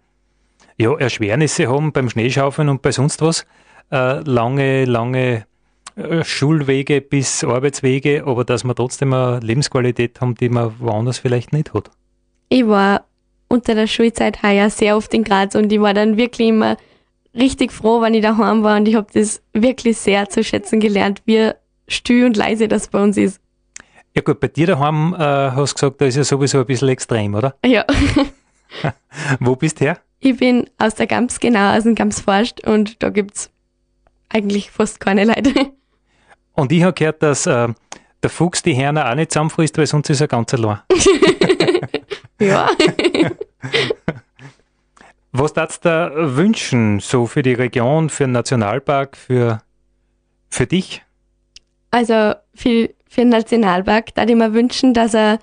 ja, 0.77 0.95
Erschwernisse 0.97 1.69
haben 1.69 1.93
beim 1.93 2.11
Schneeschaufeln 2.11 2.69
und 2.69 2.83
bei 2.83 2.93
sonst 2.93 3.23
was. 3.23 3.47
Äh, 3.91 4.21
lange, 4.21 4.85
lange 4.85 5.47
äh, 5.97 6.25
Schulwege 6.25 7.01
bis 7.01 7.45
Arbeitswege, 7.45 8.25
aber 8.27 8.45
dass 8.45 8.65
wir 8.65 8.75
trotzdem 8.75 9.13
eine 9.13 9.41
Lebensqualität 9.41 10.21
haben, 10.21 10.35
die 10.35 10.49
man 10.49 10.75
woanders 10.79 11.19
vielleicht 11.19 11.53
nicht 11.53 11.73
hat. 11.73 11.91
Ich 12.49 12.67
war 12.67 13.05
unter 13.49 13.75
der 13.75 13.87
Schulzeit 13.87 14.43
heuer 14.43 14.71
sehr 14.71 14.97
oft 14.97 15.15
in 15.15 15.25
Graz 15.25 15.55
und 15.55 15.73
ich 15.73 15.81
war 15.81 15.95
dann 15.95 16.17
wirklich 16.17 16.49
immer 16.49 16.77
richtig 17.35 17.73
froh, 17.73 18.01
wenn 18.01 18.15
ich 18.15 18.23
daheim 18.23 18.63
war 18.63 18.77
und 18.77 18.89
ich 18.89 18.95
habe 18.95 19.07
das 19.13 19.43
wirklich 19.53 19.97
sehr 19.99 20.29
zu 20.29 20.43
schätzen 20.43 20.81
gelernt, 20.81 21.23
wie 21.27 21.53
still 21.89 22.27
und 22.27 22.37
leise 22.37 22.69
das 22.69 22.89
bei 22.89 23.03
uns 23.03 23.17
ist. 23.17 23.41
Ja 24.17 24.23
gut, 24.23 24.41
bei 24.41 24.49
dir 24.49 24.67
daheim 24.67 25.15
äh, 25.15 25.19
hast 25.19 25.73
du 25.73 25.75
gesagt, 25.75 26.01
da 26.01 26.07
ist 26.07 26.17
ja 26.17 26.25
sowieso 26.25 26.61
ein 26.61 26.67
bisschen 26.67 26.89
extrem, 26.89 27.35
oder? 27.35 27.55
Ja. 27.67 27.85
Wo 29.41 29.57
bist 29.57 29.79
du 29.79 29.85
her? 29.85 29.99
Ich 30.21 30.39
bin 30.39 30.71
aus 30.79 30.95
der 30.95 31.07
Gams, 31.07 31.39
genau, 31.39 31.77
aus 31.77 31.83
dem 31.83 31.95
Gams 31.95 32.21
forscht 32.21 32.67
und 32.67 33.03
da 33.03 33.11
gibt's 33.11 33.51
eigentlich 34.31 34.71
fast 34.71 35.01
keine 35.01 35.25
Leute. 35.25 35.53
Und 36.55 36.73
ich 36.73 36.83
habe 36.83 36.95
gehört, 36.95 37.23
dass 37.23 37.45
äh, 37.45 37.69
der 38.23 38.31
Fuchs 38.31 38.63
die 38.63 38.73
Herne 38.73 39.07
auch 39.07 39.15
nicht 39.15 39.31
zusammenfrisst, 39.31 39.77
weil 39.77 39.87
sonst 39.87 40.09
ist 40.09 40.23
er 40.23 40.29
ganz 40.29 40.55
allein. 40.55 40.79
ja. 42.41 42.71
Was 45.33 45.53
darfst 45.53 45.85
du 45.85 45.91
da 45.91 46.13
wünschen, 46.15 47.01
so 47.01 47.27
für 47.27 47.43
die 47.43 47.53
Region, 47.53 48.09
für 48.09 48.25
den 48.25 48.33
Nationalpark, 48.33 49.19
für, 49.19 49.61
für 50.49 50.67
dich? 50.67 51.03
Also 51.91 52.35
für, 52.55 52.89
für 53.17 53.23
den 53.23 53.31
Nationalpark 53.31 54.15
da 54.15 54.25
ich 54.25 54.35
mir 54.35 54.53
wünschen, 54.53 54.93
dass 54.93 55.15
er 55.15 55.39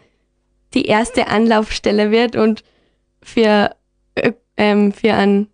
die 0.75 0.85
erste 0.85 1.27
Anlaufstelle 1.27 2.11
wird 2.11 2.35
und 2.35 2.63
für, 3.23 3.75
ähm, 4.57 4.91
für, 4.91 5.15
an, 5.15 5.47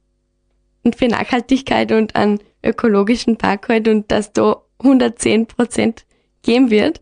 und 0.84 0.98
für 0.98 1.08
Nachhaltigkeit 1.08 1.94
und 1.94 2.18
einen 2.18 2.42
ökologischen 2.62 3.38
Park 3.38 3.70
halt 3.70 3.88
und 3.88 4.12
dass 4.12 4.34
da 4.34 4.62
110 4.80 5.46
Prozent 5.46 6.06
geben 6.42 6.70
wird. 6.72 7.02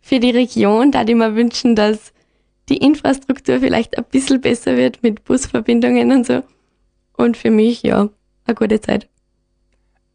Für 0.00 0.18
die 0.18 0.30
Region 0.30 0.90
da 0.90 1.02
ich 1.02 1.14
mir 1.14 1.36
wünschen, 1.36 1.76
dass 1.76 2.12
die 2.68 2.78
Infrastruktur 2.78 3.60
vielleicht 3.60 3.96
ein 3.96 4.04
bisschen 4.10 4.40
besser 4.40 4.76
wird 4.76 5.00
mit 5.04 5.22
Busverbindungen 5.22 6.10
und 6.10 6.26
so. 6.26 6.42
Und 7.16 7.36
für 7.36 7.52
mich, 7.52 7.84
ja, 7.84 8.08
eine 8.46 8.54
gute 8.56 8.80
Zeit. 8.80 9.08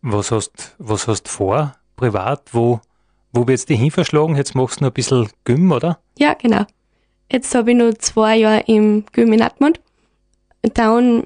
Was 0.02 0.30
hast 0.30 0.76
was 0.78 1.08
hast 1.08 1.30
vor, 1.30 1.78
privat? 1.96 2.54
Wo, 2.54 2.82
wo 3.34 3.48
wird's 3.48 3.66
dich 3.66 3.80
hinverschlagen? 3.80 4.36
Jetzt 4.36 4.56
machst 4.56 4.80
du 4.80 4.86
noch 4.86 4.92
ein 4.92 4.94
bisschen 4.94 5.30
Gym, 5.46 5.72
oder? 5.72 6.00
Ja, 6.18 6.34
genau. 6.34 6.66
Jetzt 7.32 7.54
habe 7.56 7.72
ich 7.72 7.78
nur 7.78 7.98
zwei 7.98 8.38
Jahre 8.38 8.64
im 8.68 9.06
Gym 9.12 9.32
in 9.34 9.42
Atmund. 9.42 9.80
Dann 10.74 11.24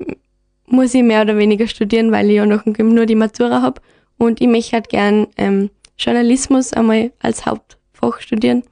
muss 0.67 0.93
ich 0.93 1.03
mehr 1.03 1.21
oder 1.23 1.37
weniger 1.37 1.67
studieren, 1.67 2.11
weil 2.11 2.29
ich 2.29 2.35
ja 2.37 2.45
nach 2.45 2.63
dem 2.63 2.73
Gym 2.73 2.93
nur 2.93 3.05
die 3.05 3.15
Matura 3.15 3.61
habe. 3.61 3.81
Und 4.17 4.39
ich 4.41 4.47
möchte 4.47 4.73
halt 4.73 4.89
gern 4.89 5.27
ähm, 5.37 5.69
Journalismus 5.97 6.73
einmal 6.73 7.11
als 7.19 7.45
Hauptfach 7.45 8.19
studieren. 8.19 8.63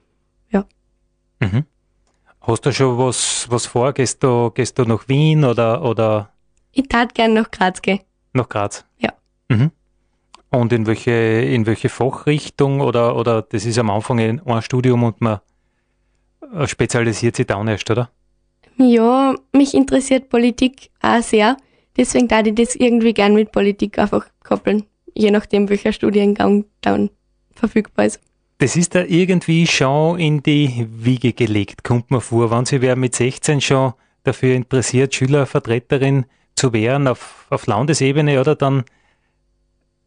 Mhm. 1.40 1.64
Hast 2.40 2.64
du 2.66 2.72
schon 2.72 2.98
was, 2.98 3.46
was 3.50 3.66
vor? 3.66 3.92
Gehst 3.92 4.22
du, 4.22 4.50
gehst 4.50 4.78
du 4.78 4.84
nach 4.84 5.08
Wien 5.08 5.44
oder, 5.44 5.82
oder 5.82 6.30
Ich 6.72 6.88
tat 6.88 7.14
gern 7.14 7.34
nach 7.34 7.50
Graz 7.50 7.80
gehen. 7.82 8.00
nach 8.32 8.48
Graz? 8.48 8.84
Ja. 8.98 9.12
Mhm. 9.48 9.70
Und 10.54 10.72
in 10.72 10.86
welche, 10.86 11.10
in 11.10 11.66
welche 11.66 11.88
Fachrichtung 11.88 12.80
oder, 12.80 13.16
oder 13.16 13.42
das 13.42 13.64
ist 13.64 13.78
am 13.78 13.90
Anfang 13.90 14.20
ein 14.20 14.40
ein 14.46 14.62
Studium 14.62 15.02
und 15.02 15.20
man 15.20 15.40
äh, 16.54 16.66
spezialisiert 16.66 17.36
sich 17.36 17.46
dann 17.46 17.68
erst, 17.68 17.90
oder? 17.90 18.10
Ja, 18.76 19.34
mich 19.52 19.74
interessiert 19.74 20.28
Politik 20.28 20.90
auch 21.00 21.22
sehr. 21.22 21.56
Deswegen 21.96 22.28
darf 22.28 22.46
ich 22.46 22.54
das 22.54 22.74
irgendwie 22.74 23.14
gern 23.14 23.34
mit 23.34 23.52
Politik 23.52 23.98
einfach 23.98 24.26
koppeln. 24.42 24.84
Je 25.14 25.30
nachdem, 25.30 25.68
welcher 25.68 25.92
Studiengang 25.92 26.64
dann 26.80 27.10
verfügbar 27.54 28.06
ist. 28.06 28.20
Das 28.58 28.76
ist 28.76 28.94
da 28.94 29.02
irgendwie 29.02 29.66
schon 29.66 30.18
in 30.18 30.42
die 30.42 30.86
Wiege 30.90 31.32
gelegt, 31.32 31.84
kommt 31.84 32.10
mir 32.10 32.20
vor. 32.20 32.50
Wenn 32.50 32.64
sich 32.64 32.80
wer 32.80 32.96
mit 32.96 33.14
16 33.14 33.60
schon 33.60 33.92
dafür 34.22 34.54
interessiert, 34.54 35.14
Schülervertreterin 35.14 36.26
zu 36.54 36.72
werden 36.72 37.08
auf, 37.08 37.46
auf 37.50 37.66
Landesebene, 37.66 38.40
oder 38.40 38.54
dann, 38.54 38.84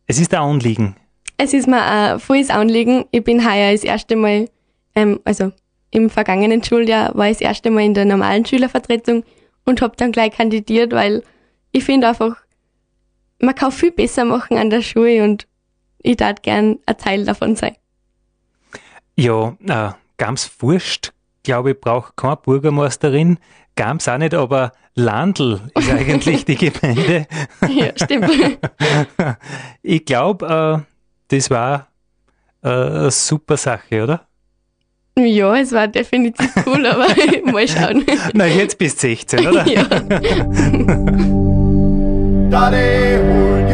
es 0.07 0.19
ist 0.19 0.33
ein 0.33 0.41
Anliegen. 0.41 0.95
Es 1.37 1.53
ist 1.53 1.67
mir 1.67 1.83
ein 1.83 2.19
volles 2.19 2.49
Anliegen. 2.49 3.05
Ich 3.11 3.23
bin 3.23 3.47
heuer 3.47 3.73
das 3.73 3.83
erste 3.83 4.15
Mal, 4.15 4.49
ähm, 4.95 5.19
also 5.23 5.51
im 5.91 6.09
vergangenen 6.09 6.63
Schuljahr 6.63 7.15
war 7.15 7.27
ich 7.27 7.37
das 7.37 7.41
erste 7.41 7.69
Mal 7.69 7.83
in 7.83 7.93
der 7.93 8.05
normalen 8.05 8.45
Schülervertretung 8.45 9.23
und 9.65 9.81
habe 9.81 9.95
dann 9.97 10.11
gleich 10.11 10.31
kandidiert, 10.31 10.91
weil 10.93 11.23
ich 11.71 11.83
finde 11.83 12.07
einfach, 12.07 12.37
man 13.39 13.53
kann 13.53 13.71
viel 13.71 13.91
besser 13.91 14.25
machen 14.25 14.57
an 14.57 14.69
der 14.69 14.81
Schule 14.81 15.23
und 15.23 15.47
ich 15.99 16.17
darf 16.17 16.41
gern 16.41 16.79
ein 16.85 16.97
Teil 16.97 17.25
davon 17.25 17.55
sein. 17.55 17.75
Ja, 19.15 19.55
äh, 19.65 19.91
ganz 20.17 20.49
wurscht, 20.59 21.11
glaube 21.43 21.71
ich, 21.71 21.81
braucht 21.81 22.15
keine 22.15 22.37
Bürgermeisterin. 22.37 23.39
Gams 23.77 24.09
auch 24.09 24.17
nicht, 24.17 24.33
aber 24.33 24.73
Landl 24.95 25.61
ist 25.77 25.89
eigentlich 25.89 26.43
die 26.43 26.55
Gemeinde. 26.55 27.27
Ja, 27.69 27.91
stimmt. 27.95 28.29
Ich 29.81 30.03
glaube, 30.03 30.83
äh, 30.83 31.33
das 31.33 31.49
war 31.49 31.87
äh, 32.63 32.67
eine 32.67 33.11
super 33.11 33.55
Sache, 33.55 34.03
oder? 34.03 34.27
ja, 35.19 35.55
es 35.57 35.71
war 35.71 35.87
definitiv 35.87 36.51
cool, 36.65 36.85
aber 36.85 37.07
mal 37.51 37.67
schauen. 37.67 38.05
Na, 38.33 38.45
jetzt 38.45 38.77
bist 38.77 39.01
du 39.01 39.07
16, 39.07 39.47
oder? 39.47 39.65
ja. 39.67 39.83
Dale 42.49 43.73